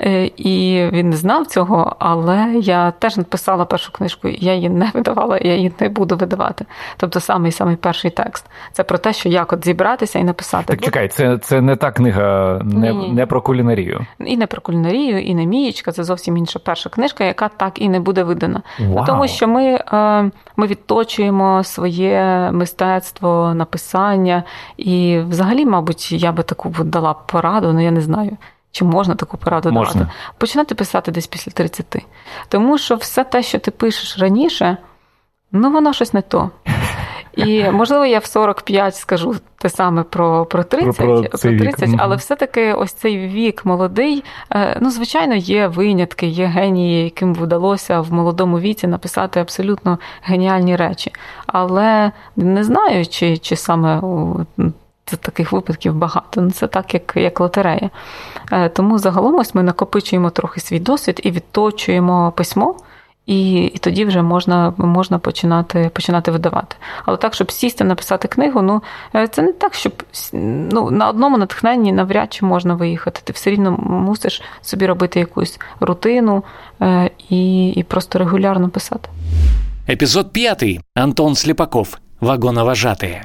Е, 0.00 0.30
і 0.36 0.86
він 0.92 1.10
не 1.10 1.16
знав 1.16 1.46
цього, 1.46 1.96
але 1.98 2.54
я 2.60 2.90
теж 2.90 3.16
написала 3.16 3.64
першу 3.64 3.92
книжку, 3.92 4.28
я 4.28 4.54
її 4.54 4.68
не 4.68 4.90
видавала, 4.94 5.38
я 5.38 5.54
її 5.54 5.72
не 5.80 5.88
буду 5.88 6.16
видавати. 6.16 6.64
Тобто 6.96 7.20
самий 7.20 7.52
самий 7.52 7.76
перший 7.76 8.10
текст. 8.10 8.46
Це 8.72 8.84
про 8.84 8.98
те, 8.98 9.12
що 9.12 9.28
як 9.28 9.52
от 9.52 9.64
зібратися 9.64 10.18
і 10.18 10.24
написати. 10.24 10.64
Так 10.64 10.80
чекай, 10.80 11.08
це 11.08 11.38
це 11.38 11.60
не 11.60 11.76
та 11.76 11.90
книга, 11.90 12.60
не 12.64 12.92
не 12.92 13.26
про 13.26 13.42
кулінарію. 13.42 14.06
І 14.20 14.36
не 14.36 14.46
про 14.46 14.60
кулінарію, 14.60 15.20
і 15.20 15.34
не 15.34 15.46
мієчка. 15.46 15.92
Це 15.92 16.04
зовсім 16.04 16.36
інша 16.36 16.58
перша 16.58 16.90
книжка, 16.90 17.24
яка 17.24 17.48
так 17.48 17.82
і 17.82 17.88
не 17.88 18.00
буде 18.00 18.22
видана. 18.22 18.62
Вау. 18.80 19.06
Тому 19.06 19.28
що 19.28 19.48
ми, 19.48 19.64
е, 19.92 20.30
ми 20.56 20.66
відточуємо 20.66 21.64
своє 21.64 22.50
мистецтво, 22.52 23.54
написання. 23.54 24.42
І 24.76 25.18
взагалі, 25.28 25.66
мабуть, 25.66 26.12
я 26.12 26.32
би 26.32 26.42
таку 26.42 26.68
дала 26.84 27.14
пораду, 27.14 27.68
але 27.68 27.84
я 27.84 27.90
не 27.90 28.00
знаю. 28.00 28.36
Чи 28.78 28.84
можна 28.84 29.14
таку 29.14 29.36
пораду 29.36 29.72
можна. 29.72 29.94
давати? 29.94 30.12
Починати 30.38 30.74
писати 30.74 31.10
десь 31.12 31.26
після 31.26 31.52
30. 31.52 31.96
Тому 32.48 32.78
що 32.78 32.96
все 32.96 33.24
те, 33.24 33.42
що 33.42 33.58
ти 33.58 33.70
пишеш 33.70 34.18
раніше, 34.18 34.76
ну 35.52 35.72
воно 35.72 35.92
щось 35.92 36.12
не 36.12 36.22
то. 36.22 36.50
І 37.36 37.64
можливо, 37.72 38.06
я 38.06 38.18
в 38.18 38.24
45 38.24 38.96
скажу 38.96 39.34
те 39.58 39.68
саме 39.68 40.02
про 40.02 40.46
про 40.46 40.64
30, 40.64 40.96
про, 40.96 41.22
про, 41.22 41.28
про 41.30 41.38
30, 41.38 41.90
але 41.98 42.16
все-таки 42.16 42.72
ось 42.72 42.92
цей 42.92 43.28
вік 43.28 43.64
молодий. 43.64 44.24
Е, 44.50 44.78
ну, 44.80 44.90
звичайно, 44.90 45.34
є 45.34 45.66
винятки, 45.66 46.26
є 46.26 46.46
генії, 46.46 47.04
яким 47.04 47.34
вдалося 47.34 48.00
в 48.00 48.12
молодому 48.12 48.60
віці 48.60 48.86
написати 48.86 49.40
абсолютно 49.40 49.98
геніальні 50.22 50.76
речі. 50.76 51.12
Але 51.46 52.12
не 52.36 52.64
знаю, 52.64 53.06
чи, 53.06 53.38
чи 53.38 53.56
саме 53.56 54.00
таких 55.16 55.52
випадків 55.52 55.94
багато. 55.94 56.40
Ну, 56.40 56.50
Це 56.50 56.66
так, 56.66 56.94
як 56.94 57.12
як 57.16 57.40
лотерея. 57.40 57.90
Е, 58.52 58.68
тому 58.68 58.98
загалом 58.98 59.34
ось 59.34 59.54
ми 59.54 59.62
накопичуємо 59.62 60.30
трохи 60.30 60.60
свій 60.60 60.80
досвід 60.80 61.20
і 61.24 61.30
відточуємо 61.30 62.32
письмо. 62.36 62.76
І 63.28 63.64
і 63.64 63.78
тоді 63.78 64.04
вже 64.04 64.22
можна 64.22 64.74
можна 64.76 65.18
починати 65.18 65.90
починати 65.94 66.30
видавати. 66.30 66.76
Але 67.04 67.16
так, 67.16 67.34
щоб 67.34 67.52
сісти, 67.52 67.84
написати 67.84 68.28
книгу, 68.28 68.62
ну 68.62 68.82
е, 69.14 69.28
це 69.28 69.42
не 69.42 69.52
так, 69.52 69.74
щоб 69.74 69.92
ну, 70.32 70.90
на 70.90 71.08
одному 71.08 71.38
натхненні 71.38 71.92
навряд 71.92 72.32
чи 72.32 72.44
можна 72.44 72.74
виїхати. 72.74 73.20
Ти 73.24 73.32
все 73.32 73.50
рівно 73.50 73.70
мусиш 73.70 74.42
собі 74.62 74.86
робити 74.86 75.20
якусь 75.20 75.60
рутину 75.80 76.44
е, 76.82 77.10
і, 77.28 77.68
і 77.68 77.82
просто 77.82 78.18
регулярно 78.18 78.68
писати. 78.68 79.08
Епізод 79.88 80.32
п'ятий. 80.32 80.80
Антон 80.94 81.34
Сліпаков. 81.34 81.98
Вагоноважатий. 82.20 83.18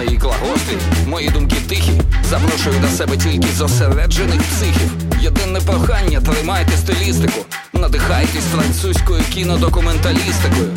Мої 0.00 0.18
клаготи, 0.18 0.78
мої 1.06 1.28
думки 1.28 1.56
тихі. 1.68 1.92
Запрошую 2.30 2.80
до 2.80 2.88
себе 2.88 3.16
тільки 3.16 3.48
зосереджених 3.56 4.42
психів. 4.42 4.92
Єдине 5.20 5.60
прохання, 5.60 6.20
тримайте 6.20 6.72
стилістику, 6.76 7.40
надихайтесь 7.72 8.44
французькою 8.44 9.22
кінодокументалістикою. 9.34 10.68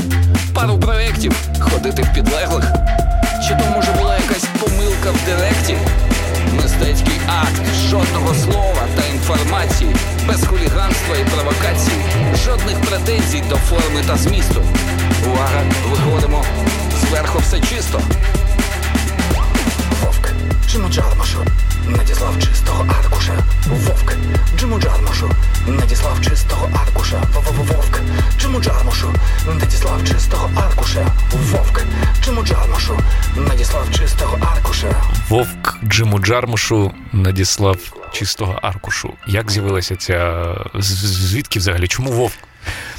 Пару 0.53 0.79
проєктів 0.79 1.33
ходити 1.59 2.01
в 2.01 2.13
підлеглих. 2.13 2.65
Чи 3.47 3.55
то 3.55 3.65
може 3.75 3.91
була 3.91 4.17
якась 4.17 4.45
помилка 4.59 5.11
в 5.11 5.25
директі? 5.25 5.77
Мистецький 6.55 7.19
акт, 7.27 7.61
жодного 7.89 8.35
слова 8.35 8.83
та 8.95 9.05
інформації, 9.13 9.95
без 10.27 10.45
хуліганства 10.47 11.15
і 11.21 11.25
провокацій, 11.25 12.01
жодних 12.45 12.81
претензій 12.89 13.43
до 13.49 13.55
форми 13.55 14.01
та 14.07 14.17
змісту. 14.17 14.63
Увага, 15.27 15.61
виходимо 15.91 16.45
зверху 17.09 17.39
все 17.39 17.59
чисто. 17.59 18.01
Джиму 20.67 20.89
Джармашу 20.89 21.45
надіслав 21.87 22.39
чистого 22.39 22.85
аркуша. 22.99 23.33
Вовк, 23.67 24.13
Джиму 24.57 24.79
Джармашу 24.79 25.29
надіслав 25.67 26.21
чистого 26.21 26.69
аркуша. 26.73 27.23
Вовк, 27.57 27.99
Джиму 28.39 28.59
Джармашу 28.61 29.13
надіслав 29.59 30.07
чистого 30.07 30.49
аркуша. 30.55 31.07
Вовк, 31.51 31.83
Джиму 32.21 32.43
Джармашу 32.43 32.99
надіслав 33.35 33.91
чистого 33.91 34.37
аркуша. 34.55 35.03
Вовк 35.29 35.77
Джиму 35.83 36.19
Джармушу 36.19 36.91
надіслав 37.13 37.77
чистого 38.11 38.59
аркушу. 38.61 39.13
Як 39.27 39.51
з'явилася 39.51 39.95
ця 39.95 40.45
звідки 40.79 41.59
взагалі? 41.59 41.87
Чому 41.87 42.11
вовк? 42.11 42.37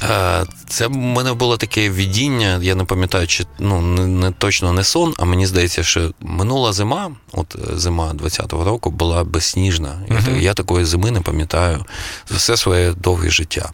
Е, 0.03 0.45
це 0.67 0.87
в 0.87 0.91
мене 0.91 1.33
було 1.33 1.57
таке 1.57 1.89
видіння, 1.89 2.59
я 2.61 2.75
не 2.75 2.83
пам'ятаю, 2.83 3.27
чи 3.27 3.45
ну 3.59 3.81
не, 3.81 4.07
не 4.07 4.31
точно 4.31 4.73
не 4.73 4.83
сон, 4.83 5.13
а 5.17 5.25
мені 5.25 5.45
здається, 5.47 5.83
що 5.83 6.11
минула 6.19 6.73
зима, 6.73 7.11
от 7.31 7.55
е, 7.55 7.77
зима 7.77 8.13
20-го 8.13 8.63
року, 8.63 8.91
була 8.91 9.23
безсніжна. 9.23 10.01
Uh-huh. 10.09 10.35
Я, 10.35 10.41
я 10.41 10.53
такої 10.53 10.85
зими 10.85 11.11
не 11.11 11.21
пам'ятаю 11.21 11.85
за 12.29 12.35
все 12.35 12.57
своє 12.57 12.93
довге 12.93 13.29
життя. 13.29 13.71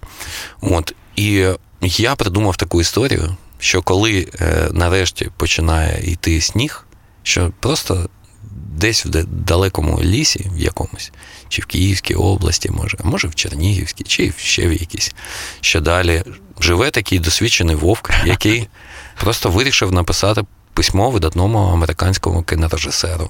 От 0.61 0.95
і 1.15 1.45
я 1.81 2.15
придумав 2.15 2.57
таку 2.57 2.81
історію, 2.81 3.35
що 3.59 3.81
коли 3.81 4.27
е, 4.41 4.69
нарешті 4.71 5.29
починає 5.37 6.11
йти 6.11 6.41
сніг, 6.41 6.85
що 7.23 7.51
просто 7.59 8.09
десь 8.51 9.05
в 9.05 9.09
далекому 9.25 9.99
лісі, 10.01 10.49
в 10.55 10.59
якомусь, 10.59 11.11
чи 11.51 11.61
в 11.61 11.65
Київській 11.65 12.13
області, 12.13 12.69
може, 12.73 12.97
а 13.03 13.07
може 13.07 13.27
в 13.27 13.35
Чернігівській, 13.35 14.03
чи 14.03 14.33
ще 14.37 14.67
в 14.67 14.71
якійсь, 14.73 15.13
ще 15.61 15.79
далі, 15.79 16.23
живе 16.59 16.91
такий 16.91 17.19
досвідчений 17.19 17.75
вовк, 17.75 18.11
який 18.25 18.67
просто 19.21 19.49
вирішив 19.49 19.91
написати 19.91 20.43
письмо 20.73 21.09
видатному 21.09 21.57
американському 21.59 22.43
кінорежисеру. 22.43 23.29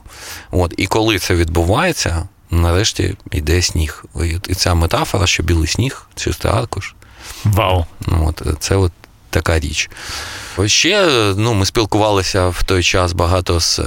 От, 0.51 0.73
І 0.77 0.87
коли 0.87 1.19
це 1.19 1.35
відбувається, 1.35 2.27
нарешті 2.51 3.15
йде 3.31 3.61
сніг. 3.61 4.05
І 4.47 4.55
ця 4.55 4.73
метафора, 4.73 5.27
що 5.27 5.43
білий 5.43 5.67
сніг, 5.67 6.05
чистий 6.15 6.51
аркуш. 6.51 6.95
Вау. 7.43 7.85
От, 8.07 8.41
Це 8.59 8.75
от 8.75 8.91
така 9.29 9.59
річ. 9.59 9.89
Ще 10.65 11.09
ну, 11.37 11.53
ми 11.53 11.65
спілкувалися 11.65 12.47
в 12.47 12.63
той 12.63 12.83
час 12.83 13.13
багато 13.13 13.59
з 13.59 13.79
е, 13.79 13.85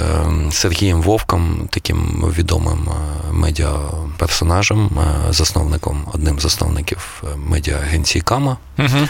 Сергієм 0.51 1.03
Вовком, 1.03 1.69
таким 1.71 2.33
відомим 2.39 2.89
е, 2.89 3.33
медіаперсонажем, 3.33 4.91
е, 4.99 5.33
засновником, 5.33 6.07
одним 6.13 6.39
з 6.39 6.43
засновників 6.43 7.23
медіа-агенції 7.37 8.23
Кама. 8.23 8.57
uh 8.79 9.09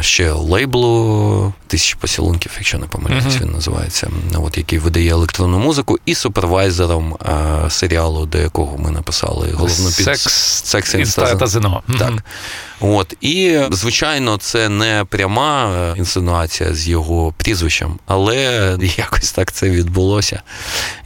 Ще 0.00 0.32
лейблу 0.32 1.52
тисячі 1.66 1.96
поцілунків, 2.00 2.52
якщо 2.56 2.78
не 2.78 2.86
помиляюсь, 2.86 3.24
uh 3.24 3.42
він 3.42 3.52
називається, 3.52 4.10
от, 4.34 4.58
який 4.58 4.78
видає 4.78 5.10
електронну 5.10 5.58
музику, 5.58 5.98
і 6.06 6.14
супервайзером 6.14 7.16
серіалу, 7.68 8.26
до 8.26 8.38
якого 8.38 8.78
ми 8.78 8.90
написали 8.90 9.48
головну 9.54 9.86
під 9.86 10.04
Секс 10.04 11.34
та 11.38 11.46
ЗНО. 11.46 11.82
Так. 11.98 12.12
От, 12.80 13.16
І, 13.20 13.60
звичайно, 13.70 14.36
це 14.36 14.68
не 14.68 15.04
пряма 15.08 15.94
інсинуація 15.96 16.74
з 16.74 16.85
його 16.88 17.34
прізвищем, 17.36 17.98
але 18.06 18.36
якось 18.96 19.32
так 19.32 19.52
це 19.52 19.70
відбулося. 19.70 20.42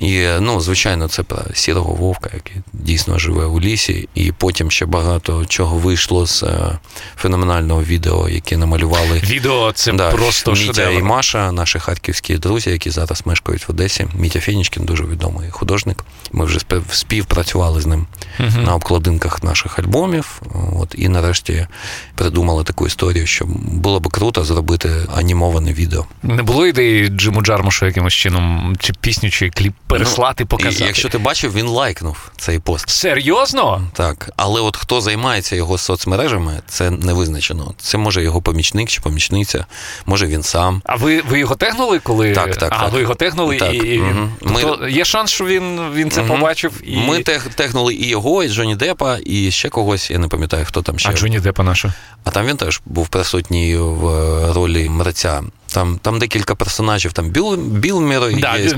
І, 0.00 0.26
ну, 0.40 0.60
звичайно, 0.60 1.08
це 1.08 1.22
про 1.22 1.38
сірого 1.54 1.94
вовка, 1.94 2.30
який 2.34 2.56
дійсно 2.72 3.18
живе 3.18 3.44
у 3.44 3.60
лісі, 3.60 4.08
і 4.14 4.32
потім 4.32 4.70
ще 4.70 4.86
багато 4.86 5.46
чого 5.46 5.76
вийшло 5.76 6.26
з 6.26 6.42
е, 6.42 6.78
феноменального 7.16 7.82
відео, 7.82 8.28
яке 8.28 8.56
намалювали 8.56 9.18
відео. 9.18 9.72
Це 9.72 9.92
да, 9.92 10.10
просто 10.10 10.52
Мітя 10.52 10.64
шедевр. 10.64 10.98
і 10.98 11.02
Маша, 11.02 11.52
наші 11.52 11.78
харківські 11.78 12.36
друзі, 12.36 12.70
які 12.70 12.90
зараз 12.90 13.22
мешкають 13.24 13.68
в 13.68 13.70
Одесі. 13.70 14.06
Мітя 14.14 14.40
Фінічкін 14.40 14.84
дуже 14.84 15.04
відомий 15.04 15.50
художник. 15.50 16.04
Ми 16.32 16.44
вже 16.44 16.58
співпрацювали 16.90 17.80
з 17.80 17.86
ним 17.86 18.06
uh 18.40 18.64
на 18.64 18.74
обкладинках 18.74 19.42
наших 19.42 19.78
альбомів. 19.78 20.42
От 20.76 20.94
і 20.98 21.08
нарешті 21.08 21.66
придумали 22.14 22.64
таку 22.64 22.86
історію, 22.86 23.26
що 23.26 23.44
було 23.62 24.00
б 24.00 24.08
круто 24.08 24.44
зробити 24.44 24.90
анімоване 25.70 25.72
відео. 25.72 26.06
Не 26.22 26.42
було 26.42 26.66
ідеї 26.66 27.08
Джиму 27.08 27.42
Джармушу 27.42 27.86
якимось 27.86 28.14
чином, 28.14 28.76
чи 28.80 28.92
пісню, 29.00 29.30
чи 29.30 29.50
кліп 29.50 29.74
переслати, 29.86 30.44
ну, 30.44 30.46
показати. 30.46 30.84
Якщо 30.84 31.08
ти 31.08 31.18
бачив, 31.18 31.54
він 31.54 31.66
лайкнув 31.66 32.30
цей 32.36 32.58
пост. 32.58 32.88
Серйозно? 32.88 33.88
Так. 33.92 34.30
Але 34.36 34.60
от 34.60 34.76
хто 34.76 35.00
займається 35.00 35.56
його 35.56 35.78
соцмережами, 35.78 36.60
це 36.66 36.90
не 36.90 37.12
визначено. 37.12 37.74
Це 37.78 37.98
може 37.98 38.22
його 38.22 38.42
помічник 38.42 38.88
чи 38.88 39.00
помічниця, 39.00 39.66
може 40.06 40.26
він 40.26 40.42
сам. 40.42 40.82
А 40.84 40.96
ви 40.96 41.20
ви 41.20 41.38
його 41.38 41.54
тегнули, 41.54 41.98
коли. 41.98 42.32
Так, 42.32 42.56
так. 42.56 42.72
А, 42.76 42.84
так. 42.84 42.92
ви 42.92 43.00
його 43.00 43.14
тегнули 43.14 43.56
так. 43.56 43.74
і. 43.74 44.00
Угу. 44.00 44.28
Тобто 44.40 44.88
є 44.88 45.04
шанс, 45.04 45.30
що 45.30 45.44
він 45.44 45.80
він 45.94 46.10
це 46.10 46.20
угу. 46.20 46.34
побачив. 46.34 46.72
і... 46.84 46.96
Ми 46.96 47.22
тег, 47.22 47.46
тегнули 47.54 47.94
і 47.94 48.08
його, 48.08 48.44
і 48.44 48.48
Джоні 48.48 48.76
Депа, 48.76 49.18
і 49.24 49.50
ще 49.50 49.68
когось, 49.68 50.10
я 50.10 50.18
не 50.18 50.28
пам'ятаю, 50.28 50.64
хто 50.64 50.82
там 50.82 50.98
ще. 50.98 51.08
А 51.08 51.12
Джоні 51.12 51.40
Депа 51.40 51.62
наша. 51.62 51.94
А 52.24 52.30
там 52.30 52.46
він 52.46 52.56
теж 52.56 52.80
був 52.86 53.08
присутній 53.08 53.76
в 53.76 54.04
ролі 54.52 54.88
мреця. 54.88 55.42
Там 55.74 55.98
там 56.02 56.18
декілька 56.18 56.54
персонажів, 56.54 57.12
там 57.12 57.28
Біл 57.28 57.56
Біл 57.56 58.00
Міро, 58.00 58.30
да, 58.32 58.56
є, 58.56 58.74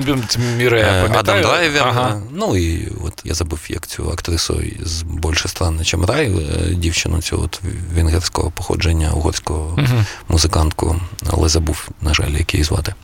Міро, 0.56 0.78
я 0.78 1.10
Адам 1.14 1.42
Драйвер. 1.42 1.82
Ага. 1.82 2.20
Ну 2.30 2.56
і 2.56 2.88
от 3.04 3.22
я 3.24 3.34
забув, 3.34 3.60
як 3.68 3.86
цю 3.86 4.10
актрису 4.10 4.62
з 4.82 5.02
більше 5.02 5.48
странно, 5.48 5.84
чим 5.84 6.04
рай, 6.04 6.26
е, 6.26 6.74
дівчину 6.74 7.22
цю 7.22 7.40
от 7.42 7.60
венгерського 7.94 8.50
походження, 8.50 9.10
угорського 9.12 9.74
угу. 9.78 10.04
музикантку, 10.28 11.00
але 11.30 11.48
забув, 11.48 11.88
на 12.00 12.14
жаль, 12.14 12.30
як 12.30 12.54
її 12.54 12.64
звати. 12.64 12.94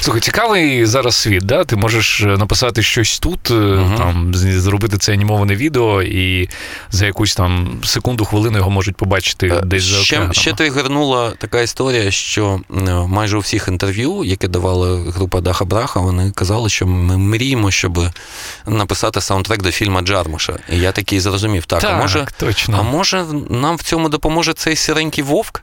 Слухай, 0.00 0.20
цікавий 0.20 0.86
зараз 0.86 1.14
світ, 1.14 1.46
да? 1.46 1.64
Ти 1.64 1.76
можеш 1.76 2.20
е, 2.20 2.26
написати 2.26 2.82
щось 2.82 3.18
тут, 3.18 3.50
uh 3.50 3.98
там 3.98 4.34
зробити 4.34 4.98
це 4.98 5.12
анімоване 5.12 5.56
відео, 5.56 6.02
і 6.02 6.48
за 6.90 7.06
якусь 7.06 7.34
там 7.34 7.80
секунду, 7.84 8.24
хвилину 8.24 8.58
його 8.58 8.70
можуть 8.70 8.96
побачити 8.96 9.48
uh, 9.50 9.64
десь 9.64 9.82
за 9.82 10.00
океаном. 10.00 10.32
Ще 10.32 10.52
тригернула 10.52 11.30
така 11.30 11.60
історія, 11.60 12.10
що 12.10 12.60
майже 13.08 13.36
у 13.36 13.40
всіх 13.40 13.68
інтерв'ю, 13.68 14.24
яке 14.24 14.48
давала 14.48 15.12
група 15.12 15.40
Даха 15.40 15.64
Браха, 15.64 16.00
вони 16.00 16.30
казали, 16.30 16.68
що 16.68 16.86
ми 16.86 17.18
мріємо, 17.18 17.70
щоб 17.70 18.00
написати 18.66 19.20
саундтрек 19.20 19.62
до 19.62 19.70
фільму 19.70 20.00
Джармуша. 20.00 20.58
І 20.72 20.78
я 20.78 20.92
такий 20.92 21.20
зрозумів, 21.20 21.66
так, 21.66 21.80
так 21.80 21.90
а 21.94 21.96
може 21.98 22.26
точно. 22.38 22.76
а 22.80 22.82
може 22.82 23.24
нам 23.50 23.76
в 23.76 23.82
цьому 23.82 24.08
допоможе 24.08 24.52
цей 24.52 24.76
сіренький 24.76 25.24
вовк? 25.24 25.62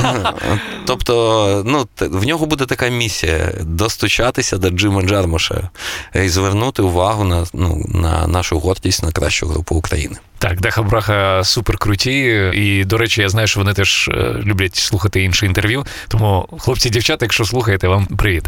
Тобто, 0.86 1.62
ну, 1.66 1.88
в 2.00 2.26
нього 2.26 2.46
буде 2.46 2.66
така 2.66 2.88
місія 2.88 3.52
достучатися 3.60 4.58
до 4.58 4.70
Джима 4.70 5.02
Джармуша 5.02 5.70
і 6.14 6.28
звернути 6.28 6.82
увагу 6.82 7.24
на 7.24 7.46
ну, 7.52 7.84
на 7.88 8.26
нашу 8.26 8.58
гордість 8.58 9.02
на 9.02 9.12
кращу 9.12 9.46
групу 9.46 9.74
України. 9.74 10.16
Так, 10.38 10.60
Даха 10.60 10.82
Браха 10.82 11.44
супер 11.44 11.78
круті. 11.78 12.50
І, 12.54 12.84
до 12.84 12.98
речі, 12.98 13.20
я 13.20 13.28
знаю, 13.28 13.46
що 13.46 13.60
вони 13.60 13.74
теж 13.74 14.08
е, 14.08 14.34
люблять 14.44 14.76
слухати 14.76 15.22
інше 15.22 15.46
інтерв'ю. 15.46 15.86
Тому, 16.08 16.48
хлопці, 16.58 16.90
дівчата, 16.90 17.24
якщо 17.24 17.44
слухаєте, 17.44 17.88
вам 17.88 18.06
привіт. 18.06 18.44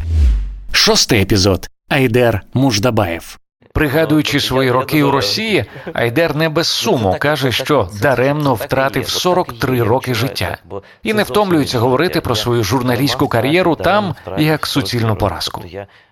Шостий 0.73 1.23
епізод. 1.23 1.68
Айдер 1.88 2.40
Муждабаєв. 2.55 3.38
Пригадуючи 3.72 4.40
свої 4.40 4.70
роки 4.70 5.02
у 5.02 5.11
Росії, 5.11 5.64
Айдер 5.92 6.37
не 6.37 6.48
без 6.48 6.68
суму 6.68 7.16
каже, 7.18 7.52
що 7.52 7.88
даремно 8.02 8.54
втратив 8.54 9.09
43 9.09 9.83
роки 9.83 10.14
життя 10.14 10.57
і 11.02 11.14
не 11.14 11.22
втомлюється 11.22 11.78
говорити 11.78 12.20
про 12.20 12.37
свою 12.37 12.64
журналістську 12.64 13.28
кар'єру 13.28 13.76
там 13.76 14.14
як 14.38 14.66
суцільну 14.66 15.16
поразку. 15.16 15.62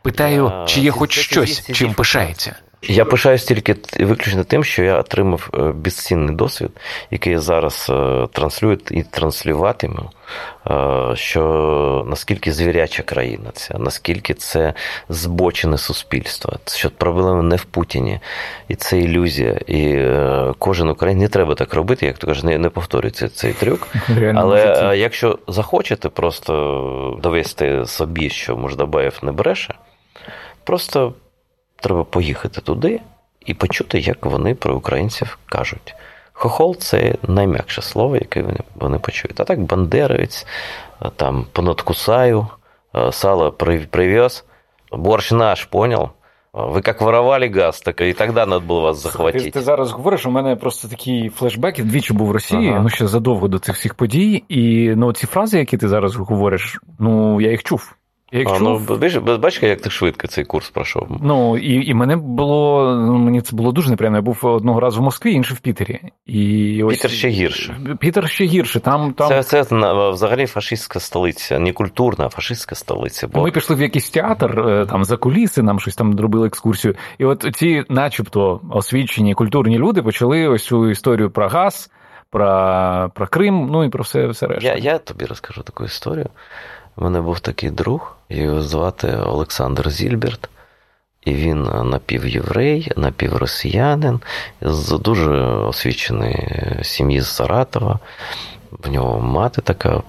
Питаю, 0.02 0.52
чи 0.66 0.80
є 0.80 0.90
хоч 0.90 1.18
щось, 1.18 1.70
чим 1.72 1.94
пишається. 1.94 2.56
Я 2.82 3.04
пишаюсь 3.04 3.44
тільки 3.44 3.76
виключно 4.00 4.44
тим, 4.44 4.64
що 4.64 4.82
я 4.82 4.98
отримав 4.98 5.50
е, 5.54 5.58
безцінний 5.58 6.36
досвід, 6.36 6.70
який 7.10 7.32
я 7.32 7.40
зараз 7.40 7.86
е, 7.90 8.26
транслюю 8.32 8.78
і 8.90 9.02
транслюватиму, 9.02 10.10
е, 10.70 11.16
що 11.16 12.06
наскільки 12.08 12.52
звіряча 12.52 13.02
країна 13.02 13.50
ця, 13.52 13.78
наскільки 13.78 14.34
це 14.34 14.74
збочене 15.08 15.78
суспільство, 15.78 16.52
що 16.66 16.90
проблема 16.90 17.42
не 17.42 17.56
в 17.56 17.64
Путіні, 17.64 18.20
і 18.68 18.74
це 18.74 18.98
ілюзія. 18.98 19.60
І 19.66 20.08
кожен 20.58 20.88
українець 20.88 21.22
не 21.22 21.28
треба 21.28 21.54
так 21.54 21.74
робити, 21.74 22.06
як 22.06 22.18
то 22.18 22.26
каже, 22.26 22.46
не, 22.46 22.58
не 22.58 22.70
повторюється 22.70 23.28
цей 23.28 23.52
трюк. 23.52 23.88
Реально 24.18 24.40
Але 24.40 24.96
якщо 24.98 25.38
захочете 25.48 26.08
просто 26.08 27.18
довести 27.22 27.86
собі, 27.86 28.30
що 28.30 28.56
Мождабаєв 28.56 29.18
не 29.22 29.32
бреше, 29.32 29.74
просто. 30.64 31.14
Треба 31.76 32.04
поїхати 32.04 32.60
туди 32.60 33.00
і 33.46 33.54
почути, 33.54 33.98
як 33.98 34.26
вони 34.26 34.54
про 34.54 34.76
українців 34.76 35.38
кажуть. 35.46 35.94
Хохол 36.32 36.76
це 36.76 37.14
найм'якше 37.28 37.82
слово, 37.82 38.16
яке 38.16 38.42
вони 38.42 38.58
вони 38.74 38.98
почують. 38.98 39.40
А 39.40 39.44
так 39.44 39.60
бандеровець, 39.60 40.46
там 41.16 41.46
понадкусаю, 41.52 42.46
сало 43.10 43.52
привез, 43.90 44.44
борщ 44.92 45.32
наш, 45.32 45.64
понял? 45.64 46.10
Ви 46.56 46.82
як 46.86 47.00
воровали 47.00 47.48
газ, 47.48 47.80
так 47.80 48.00
і 48.00 48.12
тоді 48.12 48.32
треба 48.32 48.58
було 48.60 48.80
вас 48.80 49.02
захватити. 49.02 49.44
Ти, 49.44 49.50
ти 49.50 49.60
зараз 49.60 49.90
говориш, 49.90 50.26
у 50.26 50.30
мене 50.30 50.56
просто 50.56 50.88
такі 50.88 51.30
флешбеки, 51.34 51.82
двічі 51.82 52.12
був 52.12 52.28
в 52.28 52.30
Росії, 52.30 52.68
ага. 52.68 52.80
ну 52.80 52.88
ще 52.88 53.06
задовго 53.06 53.48
до 53.48 53.58
цих 53.58 53.74
всіх 53.74 53.94
подій. 53.94 54.44
І 54.48 54.92
ну, 54.96 55.12
ці 55.12 55.26
фрази, 55.26 55.58
які 55.58 55.76
ти 55.76 55.88
зараз 55.88 56.16
говориш, 56.16 56.80
ну 56.98 57.40
я 57.40 57.50
їх 57.50 57.62
чув. 57.62 57.94
Якщо... 58.32 58.56
А, 58.56 58.60
ну, 58.60 58.78
бачиш, 58.78 59.16
бачиш, 59.16 59.62
як 59.62 59.80
ти 59.80 59.90
швидко 59.90 60.26
цей 60.26 60.44
курс 60.44 60.70
пройшов. 60.70 61.08
Ну, 61.22 61.58
і 61.58 61.90
і 61.90 61.94
мене 61.94 62.16
було, 62.16 62.94
ну, 63.06 63.18
мені 63.18 63.40
це 63.40 63.56
було 63.56 63.72
дуже 63.72 63.90
неприємно. 63.90 64.18
Я 64.18 64.22
був 64.22 64.40
одного 64.42 64.80
разу 64.80 65.00
в 65.00 65.04
Москві, 65.04 65.32
інший 65.32 65.56
в 65.56 65.60
Пітері. 65.60 66.00
І 66.26 66.82
ось... 66.82 66.96
Пітер 66.96 67.10
ще 67.10 67.28
гірше. 67.28 67.76
Пітер 68.00 68.28
ще 68.28 68.44
гірше. 68.44 68.80
Там, 68.80 69.12
там... 69.12 69.28
Це 69.28 69.42
це 69.42 69.62
взагалі 70.10 70.46
фашистська 70.46 71.00
столиця, 71.00 71.58
не 71.58 71.72
культурна, 71.72 72.26
а 72.26 72.28
фашистська 72.28 72.74
столиця. 72.74 73.28
Бо... 73.28 73.42
Ми 73.42 73.50
пішли 73.50 73.76
в 73.76 73.80
якийсь 73.80 74.10
театр, 74.10 74.60
е, 74.68 74.86
там 74.86 75.04
за 75.04 75.16
куліси, 75.16 75.62
нам 75.62 75.80
щось 75.80 75.94
там 75.94 76.20
робили 76.20 76.46
екскурсію. 76.46 76.94
І 77.18 77.24
от 77.24 77.46
ці, 77.54 77.84
начебто, 77.88 78.60
освічені 78.70 79.34
культурні 79.34 79.78
люди 79.78 80.02
почали 80.02 80.48
ось 80.48 80.64
цю 80.64 80.90
історію 80.90 81.30
про 81.30 81.48
газ, 81.48 81.90
про 82.30 83.10
про 83.14 83.26
Крим, 83.26 83.68
ну 83.72 83.84
і 83.84 83.88
про 83.88 84.02
все 84.02 84.26
все 84.26 84.46
решта. 84.46 84.68
Я, 84.68 84.76
Я 84.76 84.98
тобі 84.98 85.24
розкажу 85.24 85.62
таку 85.62 85.84
історію. 85.84 86.28
У 86.96 87.04
мене 87.04 87.20
був 87.20 87.40
такий 87.40 87.70
друг, 87.70 88.16
його 88.28 88.62
звати 88.62 89.16
Олександр 89.16 89.90
Зільберт, 89.90 90.48
і 91.24 91.34
він 91.34 91.62
напівєврей, 91.62 92.92
напівросіянин, 92.96 94.20
з 94.60 94.98
дуже 94.98 95.32
освіченої 95.44 96.50
сім'ї 96.82 97.20
з 97.20 97.28
Саратова. 97.28 97.98
В 98.70 98.90
нього 98.90 99.20
мати 99.20 99.62
така, 99.62 100.02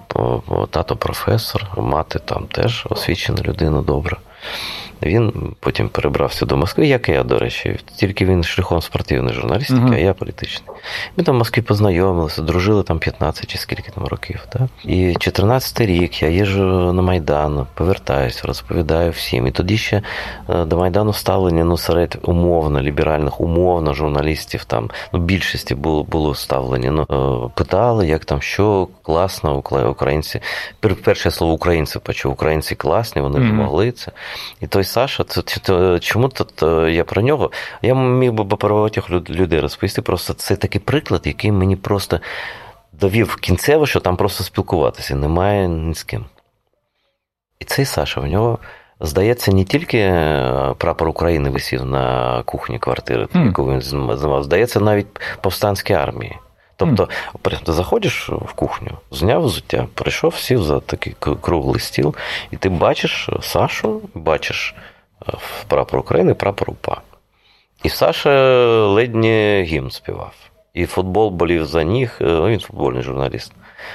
тато 0.70 0.96
професор, 0.96 1.68
мати 1.76 2.18
там 2.18 2.46
теж 2.46 2.86
освічена 2.90 3.42
людина 3.42 3.82
добра. 3.82 4.16
Він 5.02 5.54
потім 5.60 5.88
перебрався 5.88 6.46
до 6.46 6.56
Москви, 6.56 6.86
як 6.86 7.08
і 7.08 7.12
я, 7.12 7.22
до 7.22 7.38
речі, 7.38 7.78
тільки 7.96 8.24
він 8.24 8.44
шляхом 8.44 8.82
спортивної 8.82 9.34
журналістики, 9.34 9.80
uh-huh. 9.80 9.94
а 9.94 9.98
я 9.98 10.14
політичний. 10.14 10.70
Ми 11.16 11.24
там 11.24 11.34
в 11.34 11.38
Москві 11.38 11.62
познайомилися, 11.62 12.42
дружили 12.42 12.82
там 12.82 12.98
15 12.98 13.46
чи 13.46 13.58
скільки 13.58 13.90
там 13.90 14.04
років. 14.04 14.46
Так? 14.48 14.62
І 14.84 15.14
14 15.14 15.80
рік 15.80 16.22
я 16.22 16.28
їжджу 16.28 16.92
на 16.92 17.02
Майдан, 17.02 17.66
повертаюся, 17.74 18.46
розповідаю 18.46 19.10
всім. 19.10 19.46
І 19.46 19.50
тоді 19.50 19.78
ще 19.78 20.02
е, 20.50 20.64
до 20.64 20.78
Майдану 20.78 21.12
ставлення 21.12 21.64
ну, 21.64 21.76
серед 21.76 22.18
умовно, 22.22 22.82
ліберальних, 22.82 23.40
умовно 23.40 23.94
журналістів, 23.94 24.64
там 24.64 24.90
ну, 25.12 25.20
більшості 25.20 25.74
було 25.74 26.04
було 26.04 26.34
ставлення. 26.34 26.90
Ну, 26.90 27.06
е, 27.46 27.50
Питали, 27.54 28.06
як 28.06 28.24
там, 28.24 28.42
що 28.42 28.88
класно, 29.02 29.62
українці. 29.90 30.40
Перше 31.04 31.30
слово 31.30 31.52
українці 31.52 31.98
почув, 31.98 32.32
українці 32.32 32.74
класні, 32.74 33.22
вони 33.22 33.38
uh-huh. 33.38 33.52
могли 33.52 33.92
це. 33.92 34.12
І 34.60 34.66
той 34.66 34.84
Саша, 34.88 35.24
чому 36.00 36.28
тут 36.28 36.62
я 36.92 37.04
про 37.04 37.22
нього? 37.22 37.50
Я 37.82 37.94
міг 37.94 38.32
би 38.32 38.56
про 38.56 38.74
багатьох 38.74 39.10
людей 39.10 39.60
розповісти. 39.60 40.02
Просто 40.02 40.34
це 40.34 40.56
такий 40.56 40.80
приклад, 40.80 41.22
який 41.24 41.52
мені 41.52 41.76
просто 41.76 42.20
довів 42.92 43.36
кінцево, 43.36 43.86
що 43.86 44.00
там 44.00 44.16
просто 44.16 44.44
спілкуватися 44.44 45.16
немає 45.16 45.68
ні 45.68 45.94
з 45.94 46.02
ким. 46.02 46.24
І 47.58 47.64
цей 47.64 47.84
Саша 47.84 48.20
в 48.20 48.26
нього. 48.26 48.58
Здається, 49.00 49.52
не 49.52 49.64
тільки 49.64 49.98
е, 49.98 50.74
прапор 50.78 51.08
України 51.08 51.50
висів 51.50 51.84
на 51.84 52.42
кухні 52.42 52.78
квартири, 52.78 53.24
mm. 53.24 53.46
яку 53.46 53.70
він 53.70 53.80
знімав, 53.80 54.42
здається, 54.42 54.80
навіть 54.80 55.06
повстанській 55.40 55.92
армії. 55.92 56.38
Тобто, 56.78 57.08
mm. 57.44 57.64
ти 57.64 57.72
заходиш 57.72 58.28
в 58.28 58.52
кухню, 58.52 58.90
зняв 59.10 59.42
взуття, 59.42 59.86
прийшов, 59.94 60.34
сів 60.34 60.62
за 60.62 60.80
такий 60.80 61.14
круглий 61.40 61.80
стіл, 61.80 62.14
і 62.50 62.56
ти 62.56 62.68
бачиш 62.68 63.30
Сашу, 63.42 64.00
бачиш 64.14 64.74
е, 65.28 65.32
прапор 65.68 66.00
України, 66.00 66.34
прапор 66.34 66.70
УПА. 66.70 67.00
І 67.82 67.88
Саша 67.88 68.30
ледь 68.86 69.14
не 69.14 69.62
гімн 69.62 69.90
співав. 69.90 70.34
І 70.74 70.86
футбол 70.86 71.30
болів 71.30 71.66
за 71.66 71.82
ніг, 71.82 72.18
е, 72.20 72.24
ну, 72.24 72.48
він 72.48 72.60
футбольний 72.60 73.02
журналіст. 73.02 73.52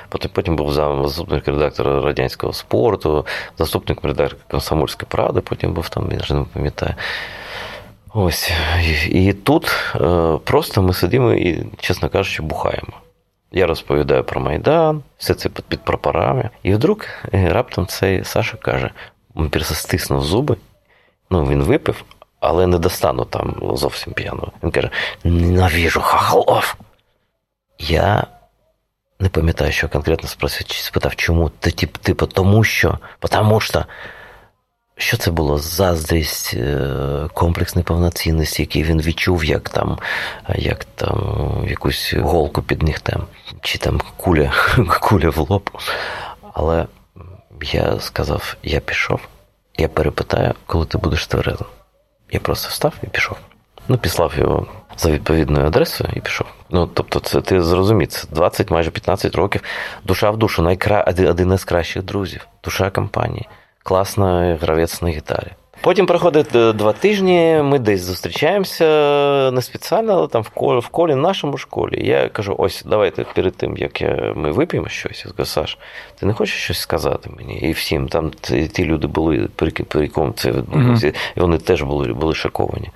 Потім 0.10 0.32
потім 0.34 0.56
був 0.56 0.74
заступник 0.74 1.48
редактора 1.48 2.02
радянського 2.02 2.54
спорту, 2.54 3.26
заступник 3.58 4.04
редактора 4.04 4.42
Комсомольської 4.52 5.08
правди, 5.10 5.42
потім 5.42 5.74
був 5.74 5.90
там, 5.90 6.10
він 6.10 6.20
вже 6.20 6.34
не 6.34 6.46
пам'ятає. 6.54 6.96
Ось. 8.14 8.52
І 9.10 9.34
тут 9.34 9.72
е, 9.96 10.38
просто 10.44 10.82
ми 10.82 10.94
сидимо 10.94 11.34
і, 11.34 11.66
чесно 11.80 12.10
кажучи, 12.10 12.42
бухаємо. 12.44 12.94
Я 13.52 13.68
розповідаю 13.68 14.24
про 14.24 14.42
Майдан, 14.42 15.04
все 15.18 15.34
це 15.34 15.50
під 15.50 15.82
прапорами. 15.82 16.50
І 16.64 16.74
вдруг 16.74 16.98
е, 17.34 17.54
раптом 17.54 17.88
цей 17.88 18.24
Саша 18.24 18.58
каже: 18.58 18.90
він 19.36 19.52
стиснув 19.64 20.24
зуби. 20.24 20.58
Ну, 21.30 21.46
він 21.46 21.64
випив, 21.64 22.04
але 22.40 22.68
не 22.68 22.80
достану 22.80 23.26
там 23.26 23.72
зовсім 23.74 24.14
п'яного. 24.14 24.52
Він 24.64 24.72
каже: 24.72 24.90
ненавіжу 25.24 26.02
хахлов. 26.02 26.76
Я 27.80 28.28
не 29.20 29.30
пам'ятаю, 29.30 29.72
що 29.72 29.90
конкретно 29.90 30.30
спросив, 30.30 30.68
спитав, 30.68 31.16
чому? 31.16 31.50
Типу, 32.02 32.28
тому 32.28 32.64
що, 32.64 32.98
тому 33.30 33.60
що 33.60 33.86
що 35.04 35.18
це 35.18 35.32
було? 35.32 35.58
Заздрість, 35.58 36.54
е, 36.54 37.28
комплекс 37.34 37.76
неповноцінності, 37.76 38.62
який 38.62 38.84
він 38.84 39.02
відчув, 39.02 39.46
як 39.46 39.70
там 39.70 40.00
як 40.56 40.86
там 40.86 41.66
якусь 41.68 42.14
голку 42.14 42.62
під 42.62 42.84
нігтем, 42.84 43.24
чи 43.62 43.78
там 43.78 44.02
куля, 44.18 44.52
куля 45.02 45.30
в 45.30 45.38
лоб. 45.38 45.70
Але 46.54 46.86
я 47.62 48.00
сказав: 48.00 48.56
я 48.64 48.80
пішов, 48.80 49.20
я 49.78 49.88
перепитаю, 49.88 50.54
коли 50.66 50.86
ти 50.86 50.98
будеш 50.98 51.28
тверезим. 51.28 51.68
Я 52.32 52.40
просто 52.40 52.70
встав 52.70 52.94
і 53.04 53.08
пішов. 53.08 53.38
Ну, 53.88 53.98
післав 53.98 54.34
його 54.38 54.68
за 54.98 55.12
відповідною 55.12 55.68
адресою 55.68 56.10
і 56.16 56.20
пішов. 56.20 56.48
Ну, 56.70 56.88
тобто, 56.88 57.20
це 57.20 57.42
ти 57.42 57.62
зрозумій, 57.62 58.08
це 58.08 58.28
20, 58.32 58.72
майже 58.72 58.92
15 58.92 59.36
років. 59.36 59.62
Душа 60.04 60.32
в 60.32 60.38
душу, 60.38 60.62
найкра... 60.62 61.02
один 61.30 61.54
із 61.54 61.64
кращих 61.64 62.04
друзів, 62.04 62.48
душа 62.64 62.90
компанії 62.90 63.48
класно 63.84 64.58
гравець 64.62 65.02
на 65.02 65.10
гітарі. 65.10 65.52
Потім 65.82 66.06
проходить 66.06 66.56
е, 66.56 66.74
два 66.74 66.94
тижні, 66.94 67.62
ми 67.64 67.80
десь 67.80 68.02
зустрічаємося 68.02 68.86
не 69.54 69.62
спеціально, 69.62 70.14
але 70.14 70.28
там 70.28 70.42
в 70.42 70.50
колі, 70.50 70.80
в 70.80 70.88
колі, 70.88 71.16
нашому 71.16 71.58
школі. 71.58 72.08
Я 72.08 72.30
кажу: 72.30 72.56
ось, 72.58 72.84
давайте 72.86 73.24
перед 73.24 73.56
тим, 73.56 73.78
як 73.78 74.02
я, 74.02 74.34
ми 74.36 74.52
вип'ємо 74.52 74.88
щось, 74.88 75.26
я 75.26 75.32
скажу, 75.32 75.46
Саш, 75.46 75.78
ти 76.20 76.26
не 76.26 76.34
хочеш 76.34 76.56
щось 76.56 76.80
сказати 76.80 77.30
мені? 77.38 77.60
І 77.60 77.72
всім 77.72 78.08
там 78.08 78.32
ті 78.74 78.86
люди 78.86 79.08
були, 79.08 79.50
при 79.56 80.02
якому 80.02 80.32
це 80.32 80.52
відбулося, 80.52 81.08
mm-hmm. 81.08 81.16
і 81.38 81.40
вони 81.40 81.58
теж 81.58 81.82
були 81.82 82.14
були 82.14 82.36
шоковані. 82.36 82.90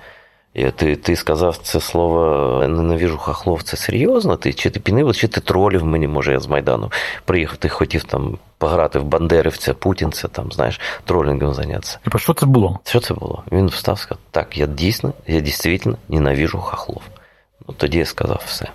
І 0.58 0.70
ти 0.70 0.96
ти 0.96 1.16
сказав 1.16 1.56
це 1.56 1.80
слово 1.80 2.64
ненавіжу 2.68 3.18
хахлов, 3.18 3.62
це 3.62 3.76
серйозно? 3.76 4.36
Ти 4.36 4.52
Чи 4.52 4.70
ти 4.70 4.80
пінив, 4.80 5.16
чи 5.16 5.28
ти 5.28 5.40
тролів 5.40 5.84
мені, 5.84 6.08
може, 6.08 6.32
я 6.32 6.40
з 6.40 6.46
Майдану 6.46 6.92
приїхав, 7.24 7.56
ти 7.56 7.68
хотів 7.68 8.04
там 8.04 8.38
пограти 8.58 8.98
в 8.98 9.04
Бандерівця, 9.04 9.74
Путінця, 9.74 10.28
там, 10.28 10.52
знаєш, 10.52 10.80
тролінгом 11.04 11.54
зайнятися. 11.54 11.98
Типа, 12.04 12.18
що 12.18 12.34
це 12.34 12.46
було? 12.46 12.78
Що 12.84 13.00
це 13.00 13.14
було? 13.14 13.42
Він 13.52 13.66
встав 13.66 13.94
і 13.94 13.98
сказав, 13.98 14.18
так, 14.30 14.58
я 14.58 14.66
дійсно, 14.66 15.12
я 15.26 15.40
дійсно 15.40 15.96
ненавіжу 16.08 16.58
хахлов. 16.58 17.02
Ну, 17.68 17.74
Тоді 17.74 17.98
я 17.98 18.04
сказав 18.04 18.42
все. 18.46 18.68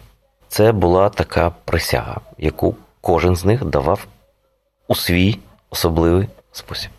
Це 0.47 0.71
була 0.71 1.09
така 1.09 1.51
присяга, 1.65 2.21
яку 2.37 2.75
кожен 3.01 3.35
з 3.35 3.45
них 3.45 3.65
давав 3.65 4.07
у 4.87 4.95
свій 4.95 5.37
особливий 5.69 6.27
спосіб. 6.51 6.91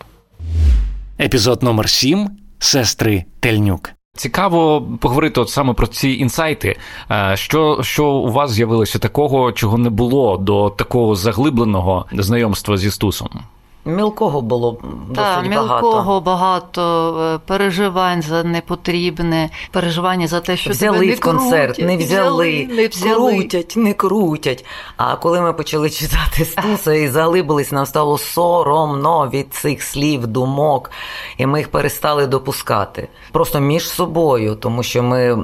Епізод 1.21 1.63
номер 1.63 1.89
7 1.89 2.31
Сестри 2.59 3.25
Тельнюк. 3.41 3.91
Цікаво 4.17 4.83
поговорити 5.01 5.41
от 5.41 5.51
саме 5.51 5.73
про 5.73 5.87
ці 5.87 6.11
інсайти. 6.11 6.77
Е, 7.11 7.33
що 7.37 7.79
що 7.83 8.07
у 8.07 8.33
вас 8.33 8.51
з'явилося 8.51 8.99
такого, 8.99 9.53
чого 9.53 9.79
не 9.79 9.91
було 9.91 10.37
до 10.37 10.71
такого 10.71 11.15
заглибленого 11.15 12.07
знайомства 12.13 12.77
зі 12.77 12.91
Стусом? 12.91 13.45
Мілкого 13.87 14.41
було 14.41 14.79
досить 15.09 15.15
так, 15.15 15.47
мілкого 15.47 16.21
багато 16.21 17.15
е, 17.35 17.39
переживань 17.47 18.23
за 18.23 18.45
непотрібне, 18.45 19.51
переживання 19.71 20.27
за 20.27 20.41
те, 20.41 20.57
що 20.57 20.71
взяли 20.71 20.99
тебе 20.99 21.07
не 21.11 21.15
в 21.15 21.21
концерт, 21.21 21.77
крутять, 21.77 21.87
не 21.87 21.97
взяли, 21.97 22.69
не 22.71 22.87
взяли, 22.87 23.33
крутять, 23.33 23.73
не 23.77 23.93
крутять. 23.93 24.65
А 24.97 25.17
коли 25.17 25.41
ми 25.41 25.53
почали 25.53 25.91
читати 25.91 26.45
Стуса 26.45 26.95
і 26.95 27.09
заглибились, 27.09 27.73
нам 27.73 27.87
стало 27.87 28.19
соромно 28.19 29.31
від 29.33 29.55
цих 29.55 29.83
слів, 29.83 30.27
думок, 30.27 30.91
і 31.39 31.47
ми 31.47 31.59
їх 31.59 31.71
перестали 31.71 32.27
допускати 32.27 33.09
просто 33.33 33.61
між 33.61 33.89
собою, 33.89 34.55
тому 34.55 34.83
що 34.83 35.03
ми. 35.03 35.39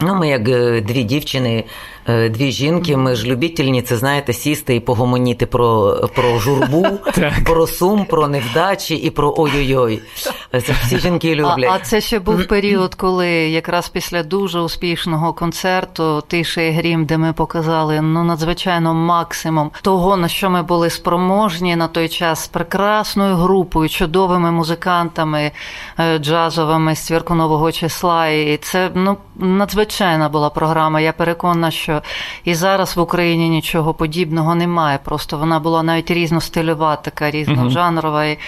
Ну, 0.00 0.14
ми 0.14 0.28
як 0.28 0.48
е, 0.48 0.80
дві 0.80 1.02
дівчини 1.02 1.64
Е, 2.08 2.28
дві 2.28 2.52
жінки, 2.52 2.96
ми 2.96 3.14
ж 3.14 3.26
любітельні, 3.26 3.82
це 3.82 3.96
знаєте, 3.96 4.32
сісти 4.32 4.74
і 4.76 4.80
погомоніти 4.80 5.46
про 5.46 5.96
про 6.14 6.38
журбу, 6.38 6.86
про 7.44 7.66
сум, 7.66 8.04
про 8.04 8.28
невдачі 8.28 8.94
і 8.94 9.10
про 9.10 9.34
ой-ой-ой. 9.36 10.00
Це 10.52 10.72
всі 10.82 10.98
жінки 10.98 11.34
люблять. 11.34 11.70
А, 11.70 11.74
а 11.74 11.78
це 11.78 12.00
ще 12.00 12.18
був 12.18 12.46
період, 12.46 12.94
коли 12.94 13.28
якраз 13.28 13.88
після 13.88 14.22
дуже 14.22 14.60
успішного 14.60 15.32
концерту 15.32 16.22
Тиша 16.28 16.60
і 16.60 16.70
Грім, 16.70 17.04
де 17.04 17.18
ми 17.18 17.32
показали 17.32 18.00
ну 18.00 18.24
надзвичайно 18.24 18.94
максимум 18.94 19.70
того, 19.82 20.16
на 20.16 20.28
що 20.28 20.50
ми 20.50 20.62
були 20.62 20.90
спроможні 20.90 21.76
на 21.76 21.88
той 21.88 22.08
час 22.08 22.44
з 22.44 22.48
прекрасною 22.48 23.34
групою, 23.34 23.88
чудовими 23.88 24.50
музикантами 24.50 25.50
е, 25.98 26.18
джазовими 26.18 26.94
з 26.94 26.98
цвірку 26.98 27.34
нового 27.34 27.72
числа. 27.72 28.28
І 28.28 28.56
це 28.56 28.90
ну 28.94 29.16
надзвичайна 29.38 30.28
була 30.28 30.50
програма. 30.50 31.00
Я 31.00 31.12
переконана, 31.12 31.70
що 31.70 32.02
і 32.44 32.54
зараз 32.54 32.96
в 32.96 33.00
Україні 33.00 33.48
нічого 33.48 33.94
подібного 33.94 34.54
немає. 34.54 34.98
Просто 35.04 35.38
вона 35.38 35.58
була 35.58 35.82
навіть 35.82 36.10
різностильова, 36.10 36.96
така 36.96 37.30
різножанрова 37.30 38.24
і 38.24 38.38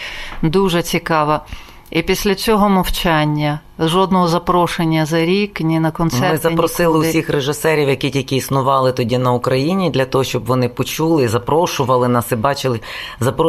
дуже 0.43 0.83
цікава. 0.83 1.45
І 1.91 2.03
після 2.03 2.35
цього 2.35 2.69
мовчання 2.69 3.61
жодного 3.81 4.29
запрошення 4.29 5.07
за 5.07 5.25
рік, 5.25 5.61
ні 5.61 5.81
на 5.81 5.91
концерти. 5.91 6.29
Ми 6.29 6.37
запросили 6.37 6.93
нікуди. 6.93 7.09
усіх 7.09 7.31
режисерів, 7.31 7.89
які 7.89 8.11
тільки 8.11 8.37
існували 8.37 8.93
тоді 8.93 9.19
на 9.19 9.33
Україні, 9.33 9.91
для 9.91 10.05
того, 10.05 10.25
щоб 10.25 10.45
вони 10.45 10.69
почули, 10.69 11.29
запрошували 11.29 12.09
нас 12.09 12.33
і 12.33 12.37
бачили, 12.37 12.81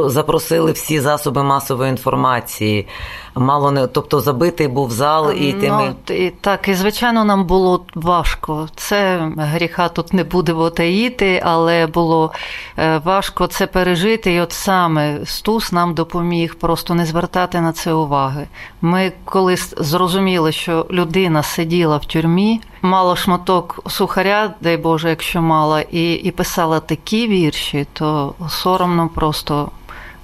запросили 0.06 0.72
всі 0.72 1.00
засоби 1.00 1.44
масової 1.44 1.90
інформації. 1.90 2.88
Мало 3.36 3.72
не 3.72 3.88
тобто 3.88 4.20
забитий 4.20 4.68
був 4.68 4.92
зал 4.92 5.32
і 5.32 5.54
ну, 5.54 5.62
тими. 5.62 5.96
І, 6.10 6.30
так, 6.30 6.68
і 6.68 6.74
звичайно, 6.74 7.26
нам 7.26 7.46
було 7.46 7.86
важко. 7.96 8.68
Це 8.76 9.32
гріха 9.38 9.90
тут 9.90 10.14
не 10.14 10.24
будемо 10.24 10.70
таїти, 10.70 11.42
але 11.46 11.88
було 11.88 12.32
е, 12.78 13.02
важко 13.06 13.48
це 13.48 13.68
пережити. 13.68 14.34
І 14.34 14.40
от 14.40 14.52
саме 14.52 15.20
Стус 15.26 15.72
нам 15.72 15.94
допоміг 15.94 16.56
просто 16.56 16.94
не 16.94 17.06
звертати 17.06 17.62
на 17.62 17.72
це 17.72 17.94
уваги. 17.94 18.48
Ми 18.82 19.12
коли 19.26 19.56
зрозуміли 19.78 20.21
зрозуміли, 20.22 20.52
що 20.52 20.86
людина 20.92 21.44
сиділа 21.44 21.98
в 21.98 22.06
тюрмі, 22.06 22.62
мала 22.82 23.16
шматок 23.16 23.80
сухаря, 23.88 24.54
дай 24.62 24.78
Боже, 24.78 25.10
якщо 25.10 25.42
мала, 25.42 25.82
і, 25.82 26.14
і 26.14 26.32
писала 26.32 26.80
такі 26.80 27.28
вірші, 27.28 27.88
то 27.94 28.34
соромно 28.50 29.10
просто. 29.10 29.72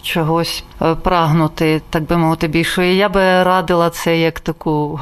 Чогось 0.07 0.63
е, 0.81 0.95
прагнути, 0.95 1.81
так 1.89 2.03
би 2.03 2.17
мовити, 2.17 2.47
більше. 2.47 2.87
І 2.87 2.97
я 2.97 3.09
би 3.09 3.43
радила 3.43 3.89
це 3.89 4.17
як 4.17 4.39
таку 4.39 4.99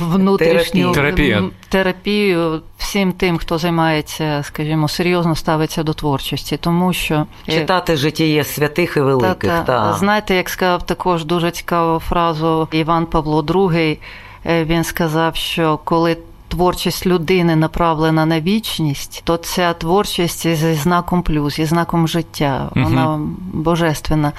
внутрішню 0.00 0.92
терапію. 0.92 1.50
терапію 1.68 2.62
всім 2.78 3.12
тим, 3.12 3.38
хто 3.38 3.58
займається, 3.58 4.42
скажімо, 4.42 4.88
серйозно 4.88 5.36
ставиться 5.36 5.82
до 5.82 5.94
творчості, 5.94 6.56
тому 6.56 6.92
що 6.92 7.26
читати 7.48 7.96
життєє 7.96 8.44
святих 8.44 8.96
і 8.96 9.00
великих. 9.00 9.50
Та, 9.50 9.62
та. 9.62 9.92
Знаєте, 9.92 10.34
як 10.34 10.48
сказав 10.48 10.86
також 10.86 11.24
дуже 11.24 11.50
цікаву 11.50 11.98
фразу 11.98 12.68
Іван 12.72 13.06
Павло 13.06 13.42
II, 13.42 13.98
Е, 14.46 14.64
він 14.64 14.84
сказав, 14.84 15.36
що 15.36 15.78
коли 15.84 16.16
творчість 16.54 17.06
людини 17.06 17.56
направлена 17.56 18.26
на 18.26 18.40
вічність, 18.40 19.22
то 19.24 19.36
ця 19.36 19.72
творчість 19.72 20.54
зі 20.54 20.74
знаком 20.74 21.22
плюс, 21.22 21.56
зі 21.56 21.64
знаком 21.64 22.08
життя, 22.08 22.70
вона 22.74 23.14
угу. 23.14 23.28
божественна. 23.52 24.32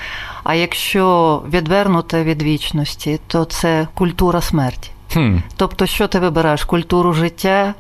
А 0.44 0.56
якщо 0.56 1.42
відвернута 1.50 2.24
від 2.24 2.44
вічності, 2.44 3.20
то 3.28 3.46
це 3.46 3.88
культура 3.94 4.42
смерті. 4.42 4.92
Хм. 5.14 5.38
Тобто, 5.56 5.86
що 5.86 6.08
ти 6.08 6.20
вибираєш? 6.20 6.64
Культуру 6.64 7.14
життя 7.14 7.74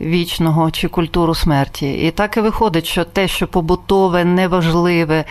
вічного 0.00 0.70
чи 0.70 0.88
культуру 0.88 1.34
смерті. 1.34 1.92
І 1.92 2.10
так 2.10 2.36
і 2.36 2.40
виходить, 2.40 2.86
що 2.86 3.04
те, 3.04 3.28
що 3.28 3.46
побутове, 3.46 4.24
неважливе, 4.24 5.24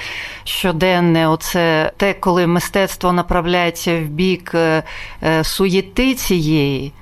щоденне, 0.44 1.28
оце 1.28 1.92
те, 1.98 2.14
коли 2.14 2.48
мистецтво 2.48 3.14
направляється 3.14 4.00
в 4.00 4.04
бік 4.04 4.52
е, 4.56 4.84
е, 5.24 5.44
суєти 5.44 6.14
цієї, 6.14 6.94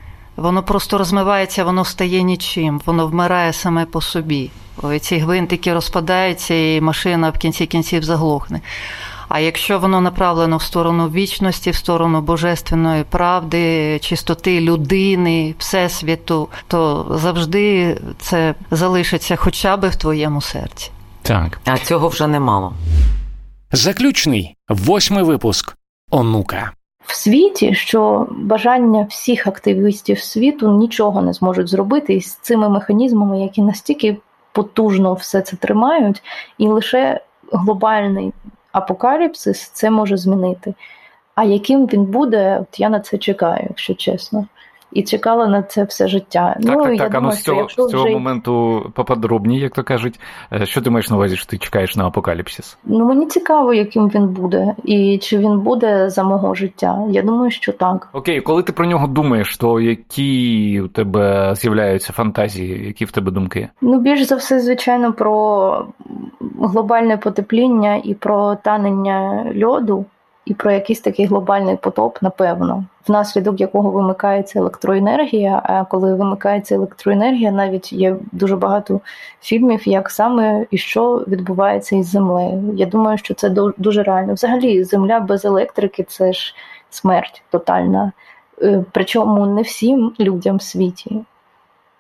воно 0.42 0.64
просто 0.64 0.98
розмивається, 0.98 1.64
воно 1.64 1.86
стає 1.86 2.24
нічим, 2.24 2.82
воно 2.86 3.08
вмирає 3.08 3.54
саме 3.54 3.86
по 3.86 4.02
собі. 4.02 4.52
Ці 5.02 5.18
гвинтики 5.18 5.74
розпадаються, 5.74 6.54
і 6.54 6.82
машина 6.82 7.30
в 7.30 7.38
кінці 7.38 7.66
кінців 7.66 8.04
заглохне. 8.04 8.62
А 9.30 9.40
якщо 9.40 9.80
воно 9.80 10.02
направлено 10.02 10.58
в 10.58 10.62
сторону 10.62 11.10
вічності, 11.10 11.72
в 11.72 11.76
сторону 11.76 12.22
божественної 12.22 13.04
правди, 13.04 14.00
чистоти 14.00 14.62
людини, 14.62 15.56
всесвіту, 15.58 16.50
то 16.68 17.06
завжди 17.20 17.98
це 18.20 18.56
залишиться 18.72 19.36
хоча 19.36 19.78
б 19.78 19.90
в 19.90 19.96
твоєму 19.96 20.42
серці. 20.42 20.92
Так. 21.22 21.62
А 21.66 21.78
цього 21.78 22.08
вже 22.08 22.28
немало. 22.28 22.74
Заключний 23.72 24.56
восьмий 24.70 25.24
випуск 25.24 25.76
онука. 26.10 26.72
В 27.06 27.16
світі, 27.16 27.74
що 27.74 28.28
бажання 28.32 29.08
всіх 29.10 29.48
активістів 29.48 30.20
світу 30.20 30.78
нічого 30.78 31.22
не 31.22 31.34
зможуть 31.34 31.70
зробити 31.70 32.14
із 32.14 32.34
цими 32.34 32.70
механізмами, 32.70 33.42
які 33.42 33.62
настільки 33.62 34.18
потужно 34.52 35.14
все 35.14 35.42
це 35.42 35.56
тримають, 35.56 36.24
і 36.58 36.68
лише 36.68 37.22
глобальний 37.52 38.34
апокаліпсис 38.72 39.70
це 39.70 39.90
може 39.90 40.18
змінити. 40.18 40.74
А 41.36 41.44
яким 41.44 41.86
він 41.86 42.06
буде, 42.06 42.60
от 42.62 42.80
я 42.80 42.90
на 42.90 43.00
це 43.00 43.18
чекаю, 43.18 43.66
якщо 43.70 43.94
чесно. 43.94 44.46
І 44.92 45.04
чекала 45.04 45.48
на 45.48 45.64
це 45.64 45.84
все 45.84 46.08
життя. 46.08 46.58
Так, 46.64 46.78
ну, 46.78 46.84
так, 46.84 46.98
так. 46.98 47.16
А 47.16 47.22
ну 47.22 47.32
з 47.32 47.42
цього, 47.42 47.70
з 47.70 47.76
цього 47.76 48.04
вже... 48.04 48.14
моменту 48.14 48.86
поподробні, 48.96 49.60
як 49.60 49.74
то 49.74 49.84
кажуть. 49.84 50.20
Е, 50.54 50.66
що 50.66 50.82
ти 50.82 50.90
маєш 50.90 51.10
на 51.10 51.16
увазі, 51.16 51.36
що 51.36 51.46
ти 51.46 51.58
чекаєш 51.58 51.96
на 51.96 52.06
апокаліпсис? 52.06 52.78
Ну 52.86 53.06
мені 53.06 53.26
цікаво, 53.26 53.74
яким 53.74 54.10
він 54.10 54.28
буде, 54.28 54.76
і 54.84 55.18
чи 55.18 55.38
він 55.38 55.60
буде 55.60 56.10
за 56.10 56.24
мого 56.24 56.56
життя. 56.56 57.06
Я 57.10 57.22
думаю, 57.22 57.52
що 57.52 57.72
так. 57.72 58.10
Окей, 58.14 58.42
коли 58.42 58.64
ти 58.64 58.72
про 58.72 58.86
нього 58.86 59.08
думаєш, 59.08 59.58
то 59.58 59.80
які 59.80 60.82
у 60.82 60.88
тебе 60.88 61.56
з'являються 61.56 62.14
фантазії, 62.14 62.86
які 62.86 63.06
в 63.06 63.12
тебе 63.12 63.32
думки? 63.32 63.70
Ну, 63.82 64.00
більш 64.00 64.24
за 64.24 64.36
все, 64.36 64.60
звичайно, 64.60 65.14
про 65.14 65.86
глобальне 66.60 67.18
потепління 67.18 68.02
і 68.04 68.14
про 68.14 68.56
танення 68.56 69.46
льоду 69.64 70.06
і 70.46 70.54
про 70.54 70.72
якийсь 70.72 71.02
такий 71.02 71.26
глобальний 71.26 71.76
потоп, 71.76 72.22
напевно, 72.22 72.86
внаслідок 73.08 73.62
якого 73.62 73.92
вимикається 73.92 74.60
електроенергія. 74.60 75.62
А 75.64 75.86
коли 75.86 76.14
вимикається 76.14 76.76
електроенергія, 76.76 77.52
навіть 77.52 77.94
є 77.94 78.16
дуже 78.32 78.56
багато 78.56 79.02
фільмів, 79.42 79.88
як 79.88 80.10
саме 80.10 80.66
і 80.72 80.78
що 80.78 81.26
відбувається 81.28 81.96
із 81.96 82.08
землею. 82.08 82.74
Я 82.76 82.86
думаю, 82.86 83.18
що 83.18 83.34
це 83.34 83.50
дуже 83.78 84.04
реально. 84.04 84.34
Взагалі, 84.34 84.84
земля 84.84 85.20
без 85.20 85.46
електрики 85.46 86.04
це 86.04 86.34
ж 86.34 86.56
смерть 86.90 87.44
тотальна. 87.50 88.12
Е, 88.62 88.84
причому 88.92 89.46
не 89.46 89.62
всім 89.62 90.14
людям 90.20 90.58
в 90.58 90.62
світі. 90.62 91.22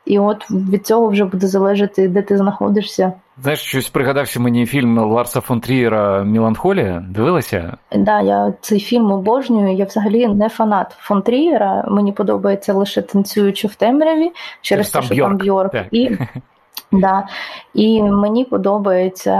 І 0.06 0.20
от 0.20 0.52
від 0.52 0.88
цього 0.88 1.08
вже 1.08 1.26
буде 1.26 1.47
залежати, 1.47 2.08
де 2.08 2.22
ти 2.22 2.38
знаходишся. 2.38 3.14
Знаєш, 3.41 3.60
щось 3.60 3.89
пригадався 3.89 4.39
мені 4.39 4.66
фільм 4.66 4.97
Ларса 4.97 5.41
фон 5.41 5.62
Трієра 5.62 6.24
Міланхолія. 6.24 7.06
Дивилася? 7.10 7.78
Так, 7.89 8.04
да, 8.04 8.22
я 8.22 8.54
цей 8.62 8.80
фільм 8.80 9.12
обожнюю. 9.12 9.76
Я 9.76 9.86
взагалі 9.86 10.28
не 10.28 10.49
фанат 10.49 10.95
фон 10.99 11.22
Трієра. 11.22 11.86
Мені 11.89 12.12
подобається 12.12 12.74
лише 12.74 13.02
танцюючи 13.02 13.68
в 13.68 13.76
темряві 13.76 14.32
через 14.62 14.91
те, 14.91 15.02
що 15.02 15.16
там 15.16 15.38
Бьорк. 15.38 15.76
І 15.91 16.12
Да. 16.91 17.27
І 17.73 18.03
мені 18.03 18.45
подобається 18.45 19.35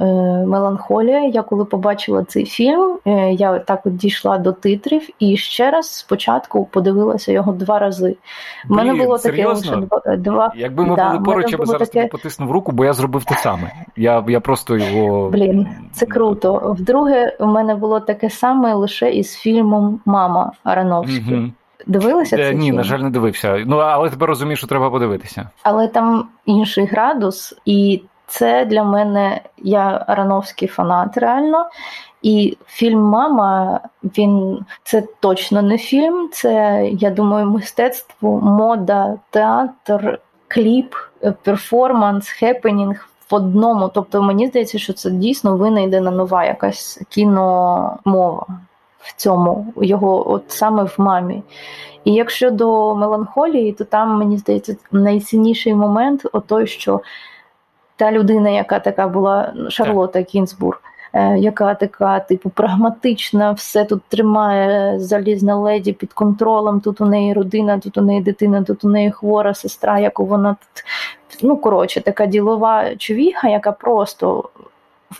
е, 0.00 0.04
меланхолія. 0.46 1.24
Я 1.24 1.42
коли 1.42 1.64
побачила 1.64 2.24
цей 2.24 2.44
фільм, 2.44 2.98
е, 3.06 3.32
я 3.32 3.58
так 3.58 3.86
от 3.86 3.96
дійшла 3.96 4.38
до 4.38 4.52
титрів 4.52 5.08
і 5.18 5.36
ще 5.36 5.70
раз 5.70 5.90
спочатку 5.90 6.64
подивилася 6.64 7.32
його 7.32 7.52
два 7.52 7.78
рази. 7.78 8.16
У 8.70 8.74
мене 8.74 8.94
було 8.94 9.18
таке 9.18 9.46
лише 9.46 9.76
два. 10.18 10.52
Якби 10.56 10.86
ми 10.86 10.96
да, 10.96 11.10
були 11.10 11.24
поруч, 11.24 11.52
я 11.52 11.58
би 11.58 11.66
зараз 11.66 11.88
таке... 11.88 12.00
тобі 12.00 12.10
потиснув 12.10 12.50
руку, 12.50 12.72
бо 12.72 12.84
я 12.84 12.92
зробив 12.92 13.24
те 13.24 13.34
саме. 13.34 13.72
Я 13.96 14.24
я 14.28 14.40
просто 14.40 14.76
його. 14.76 15.30
Блін, 15.30 15.68
це 15.92 16.06
круто. 16.06 16.74
Вдруге, 16.78 17.36
у 17.40 17.46
мене 17.46 17.74
було 17.74 18.00
таке 18.00 18.30
саме 18.30 18.74
лише 18.74 19.10
із 19.10 19.34
фільмом 19.34 20.00
Мама 20.04 20.52
Ароновський. 20.64 21.38
Угу. 21.38 21.50
Дивилися 21.86 22.36
е, 22.36 22.54
Ні, 22.54 22.66
фільм? 22.66 22.76
на 22.76 22.82
жаль, 22.82 22.98
не 22.98 23.10
дивився. 23.10 23.64
Ну 23.66 23.76
але 23.76 24.10
тепер 24.10 24.28
розумію, 24.28 24.56
що 24.56 24.66
треба 24.66 24.90
подивитися. 24.90 25.48
Але 25.62 25.88
там 25.88 26.28
інший 26.46 26.86
градус, 26.86 27.54
і 27.64 28.02
це 28.26 28.64
для 28.64 28.84
мене 28.84 29.40
я 29.58 30.04
Арановський 30.06 30.68
фанат 30.68 31.18
реально. 31.18 31.66
І 32.22 32.56
фільм 32.66 33.00
Мама 33.00 33.80
він 34.02 34.64
це 34.84 35.02
точно 35.20 35.62
не 35.62 35.78
фільм. 35.78 36.28
Це 36.32 36.84
я 36.92 37.10
думаю, 37.10 37.46
мистецтво, 37.46 38.40
мода, 38.40 39.14
театр, 39.30 40.18
кліп, 40.48 40.94
перформанс, 41.42 42.28
хепенінг 42.28 43.08
в 43.30 43.34
одному. 43.34 43.90
Тобто 43.94 44.22
мені 44.22 44.46
здається, 44.46 44.78
що 44.78 44.92
це 44.92 45.10
дійсно 45.10 45.56
винайдена 45.56 46.10
нова 46.10 46.44
якась 46.44 47.00
кіномова 47.08 48.46
в 49.04 49.14
цьому 49.16 49.72
його, 49.76 50.30
от 50.30 50.44
саме 50.46 50.84
в 50.84 50.94
мамі. 50.98 51.42
І 52.04 52.12
якщо 52.12 52.50
до 52.50 52.94
меланхолії, 52.94 53.72
то 53.72 53.84
там 53.84 54.18
мені 54.18 54.38
здається 54.38 54.76
найцінніший 54.92 55.74
момент 55.74 56.26
той, 56.46 56.66
що 56.66 57.00
та 57.96 58.12
людина, 58.12 58.50
яка 58.50 58.78
така 58.78 59.08
була 59.08 59.54
Шарлота 59.68 60.22
Кінзбург, 60.22 60.80
яка 61.36 61.74
така, 61.74 62.20
типу, 62.20 62.50
прагматична, 62.50 63.52
все 63.52 63.84
тут 63.84 64.02
тримає 64.08 65.00
залізна 65.00 65.56
леді 65.56 65.92
під 65.92 66.12
контролем. 66.12 66.80
Тут 66.80 67.00
у 67.00 67.06
неї 67.06 67.32
родина, 67.32 67.78
тут 67.78 67.98
у 67.98 68.02
неї 68.02 68.20
дитина, 68.22 68.62
тут 68.62 68.84
у 68.84 68.88
неї 68.88 69.10
хвора 69.10 69.54
сестра, 69.54 69.98
яку 69.98 70.24
вона 70.26 70.50
тут. 70.60 70.84
Ну, 71.42 71.56
коротше, 71.56 72.00
така 72.00 72.26
ділова 72.26 72.96
човіха, 72.96 73.48
яка 73.48 73.72
просто 73.72 74.48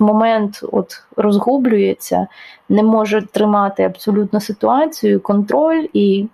в 0.01 0.03
момент 0.03 0.61
от 0.73 1.03
розгублюється, 1.17 2.27
не 2.69 2.83
може 2.83 3.23
тримати 3.33 3.83
абсолютно 3.83 4.41
ситуацію, 4.41 5.21
контроль 5.21 5.87
і 5.93 6.27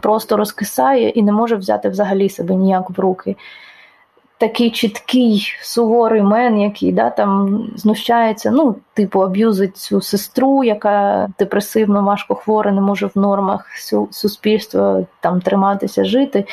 просто 0.00 0.36
розкисає 0.36 1.08
і 1.08 1.22
не 1.22 1.32
може 1.32 1.56
взяти 1.56 1.88
взагалі 1.88 2.28
себе 2.28 2.54
ніяк 2.54 2.90
в 2.90 3.00
руки 3.00 3.36
такий 4.42 4.70
чіткий 4.70 5.54
суворий 5.62 6.22
мен, 6.22 6.60
який 6.60 6.92
да, 6.92 7.10
там 7.10 7.64
знущається, 7.76 8.50
ну, 8.50 8.76
типу, 8.94 9.20
аб'юзить 9.20 9.76
цю 9.76 10.00
сестру, 10.00 10.64
яка 10.64 11.28
депресивно, 11.38 12.02
важко 12.02 12.34
хвора, 12.34 12.72
не 12.72 12.80
може 12.80 13.06
в 13.06 13.18
нормах 13.18 13.66
суспільства 14.10 15.06
там 15.20 15.40
триматися, 15.40 16.04
жити. 16.04 16.44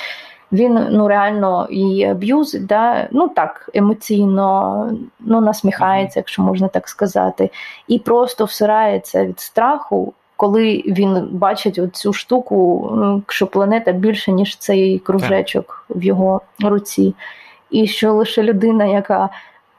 Він 0.52 0.88
ну 0.92 1.08
реально 1.08 1.68
її 1.72 2.06
аб'юзить, 2.06 2.66
да? 2.66 3.08
ну 3.12 3.28
так, 3.28 3.70
емоційно 3.74 4.90
ну, 5.20 5.42
насміхається, 5.42 6.20
якщо 6.20 6.42
можна 6.42 6.68
так 6.68 6.88
сказати, 6.88 7.50
і 7.88 8.00
просто 8.00 8.46
всирається 8.46 9.26
від 9.26 9.40
страху, 9.40 10.14
коли 10.36 10.84
він 10.86 11.28
бачить 11.32 11.80
цю 11.94 12.14
штуку, 12.14 12.92
що 13.28 13.48
планета 13.48 13.92
більше, 13.92 14.32
ніж 14.32 14.58
цей 14.58 15.00
кружечок 15.00 15.86
в 15.90 16.04
його 16.04 16.42
руці. 16.64 17.16
І 17.70 17.88
що 17.88 18.14
лише 18.14 18.44
людина, 18.44 18.86
яка 18.86 19.30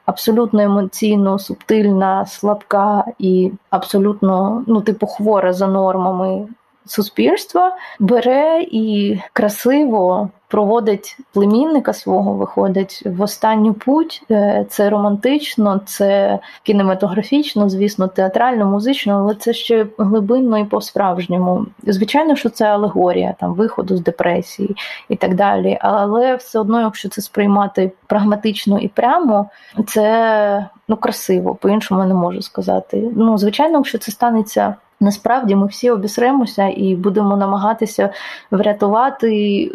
абсолютно 0.07 0.63
емоційно, 0.63 1.39
субтильна, 1.39 2.27
слабка 2.27 3.05
і 3.19 3.53
абсолютно, 3.71 4.65
ну, 4.67 4.81
типу, 4.81 5.07
хвора 5.07 5.53
за 5.53 5.67
нормами 5.67 6.49
суспільства, 6.87 7.77
бере 7.99 8.67
і 8.71 9.19
красиво 9.33 10.29
проводить 10.51 11.17
племінника 11.33 11.93
свого, 11.93 12.33
виходить 12.33 13.03
в 13.07 13.23
останню 13.23 13.75
путь. 13.75 14.23
Е, 14.31 14.67
це 14.69 14.91
романтично, 14.91 15.81
це 15.87 16.39
кінематографічно, 16.63 17.69
звісно, 17.69 18.09
театрально, 18.09 18.67
музично, 18.67 19.15
але 19.15 19.35
це 19.35 19.53
ще 19.53 19.87
глибинно 19.99 20.59
і 20.59 20.65
по-справжньому. 20.65 21.67
Звичайно, 21.83 22.37
що 22.37 22.49
це 22.49 22.65
алегорія 22.65 23.35
там 23.41 23.55
виходу 23.55 23.97
з 23.97 24.01
депресії 24.01 24.77
і 25.09 25.17
так 25.17 25.35
далі. 25.35 25.79
Але 25.81 26.35
все 26.35 26.59
одно, 26.59 26.81
якщо 26.81 27.09
це 27.09 27.23
сприймати 27.23 27.93
прагматично 28.07 28.79
і 28.79 28.89
прямо, 28.89 29.51
це 29.87 30.69
ну 30.89 30.97
красиво, 30.97 31.55
по-іншому 31.55 32.05
не 32.05 32.15
можу 32.15 32.43
сказати. 32.43 33.11
Ну, 33.17 33.39
звичайно, 33.39 33.79
якщо 33.79 33.99
це 33.99 34.13
станеться. 34.13 34.75
Насправді 35.03 35.55
ми 35.55 35.67
всі 35.67 35.91
обісремося 35.91 36.73
і 36.77 36.97
будемо 36.97 37.37
намагатися 37.37 38.11
врятувати 38.51 39.71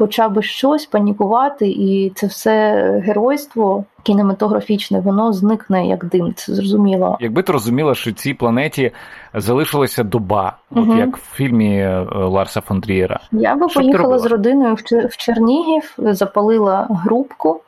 хоча 0.00 0.28
б 0.28 0.42
щось, 0.42 0.86
панікувати, 0.86 1.68
і 1.68 2.12
це 2.14 2.26
все 2.26 2.82
геройство 3.06 3.84
кінематографічне, 4.02 5.00
воно 5.00 5.32
зникне 5.32 5.86
як 5.86 6.04
дим. 6.04 6.34
Це 6.34 6.54
зрозуміло. 6.54 7.18
Якби 7.20 7.42
ти 7.42 7.52
розуміла, 7.52 7.94
що 7.94 8.12
цій 8.12 8.34
планеті 8.34 8.92
залишилася 9.34 10.04
доба, 10.04 10.56
угу. 10.70 10.92
от 10.92 10.98
як 10.98 11.16
в 11.16 11.34
фільмі 11.34 11.76
е, 11.76 12.06
Ларса 12.14 12.60
фон 12.60 12.80
Трієра. 12.80 13.20
Я 13.32 13.54
би 13.54 13.68
що 13.68 13.80
поїхала 13.80 14.18
з 14.18 14.26
родиною 14.26 14.74
в 14.90 15.16
Чернігів, 15.16 15.94
запалила 15.98 16.86
грубку 16.90 17.60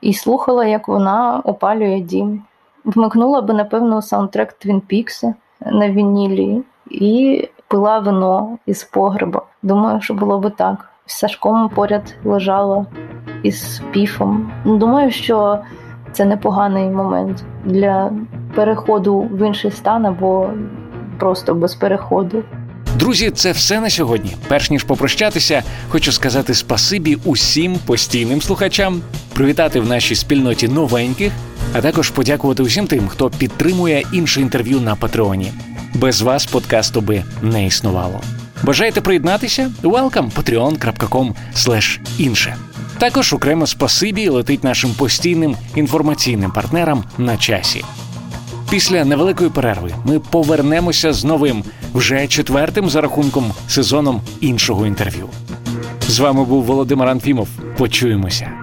і 0.00 0.12
слухала, 0.12 0.64
як 0.64 0.88
вона 0.88 1.40
опалює 1.44 2.00
дім. 2.00 2.42
Вмикнула 2.84 3.40
би, 3.40 3.54
напевно, 3.54 4.02
саундтрек 4.02 4.52
Твін 4.52 4.80
Пікса 4.80 5.34
на 5.60 5.90
вінілі 5.90 6.62
і 6.90 7.48
пила 7.68 7.98
вино 7.98 8.58
із 8.66 8.84
погреба. 8.84 9.42
Думаю, 9.62 10.00
що 10.00 10.14
було 10.14 10.38
би 10.38 10.50
так. 10.50 10.89
З 11.10 11.12
Сашком 11.12 11.68
поряд 11.68 12.14
лежала 12.24 12.86
із 13.42 13.82
піфом. 13.92 14.52
Думаю, 14.64 15.12
що 15.12 15.58
це 16.12 16.24
непоганий 16.24 16.90
момент 16.90 17.44
для 17.64 18.12
переходу 18.54 19.18
в 19.20 19.46
інший 19.46 19.70
стан 19.70 20.06
або 20.06 20.50
просто 21.18 21.54
без 21.54 21.74
переходу. 21.74 22.42
Друзі, 22.96 23.30
це 23.30 23.52
все 23.52 23.80
на 23.80 23.90
сьогодні. 23.90 24.36
Перш 24.48 24.70
ніж 24.70 24.84
попрощатися, 24.84 25.62
хочу 25.88 26.12
сказати 26.12 26.54
спасибі 26.54 27.18
усім 27.24 27.78
постійним 27.86 28.42
слухачам, 28.42 29.02
привітати 29.34 29.80
в 29.80 29.88
нашій 29.88 30.14
спільноті 30.14 30.68
новеньких, 30.68 31.32
а 31.74 31.80
також 31.80 32.10
подякувати 32.10 32.62
усім 32.62 32.86
тим, 32.86 33.08
хто 33.08 33.30
підтримує 33.30 34.02
інше 34.12 34.40
інтерв'ю 34.40 34.80
на 34.80 34.96
Патреоні. 34.96 35.52
Без 35.94 36.22
вас 36.22 36.46
подкасту 36.46 37.00
би 37.00 37.22
не 37.42 37.66
існувало. 37.66 38.20
Бажаєте 38.62 39.00
приєднатися? 39.00 39.70
Welcome 39.82 40.30
patreon.com 40.32 41.34
інше. 42.18 42.56
Також 42.98 43.32
окремо 43.32 43.66
спасибі 43.66 44.28
летить 44.28 44.64
нашим 44.64 44.90
постійним 44.94 45.56
інформаційним 45.74 46.50
партнерам 46.50 47.04
на 47.18 47.36
часі. 47.36 47.84
Після 48.70 49.04
невеликої 49.04 49.50
перерви 49.50 49.94
ми 50.04 50.18
повернемося 50.18 51.12
з 51.12 51.24
новим, 51.24 51.64
вже 51.94 52.26
четвертим 52.28 52.90
за 52.90 53.00
рахунком 53.00 53.52
сезоном 53.68 54.20
іншого 54.40 54.86
інтерв'ю. 54.86 55.28
З 56.08 56.18
вами 56.18 56.44
був 56.44 56.64
Володимир 56.64 57.08
Анфімов. 57.08 57.48
Почуємося. 57.76 58.59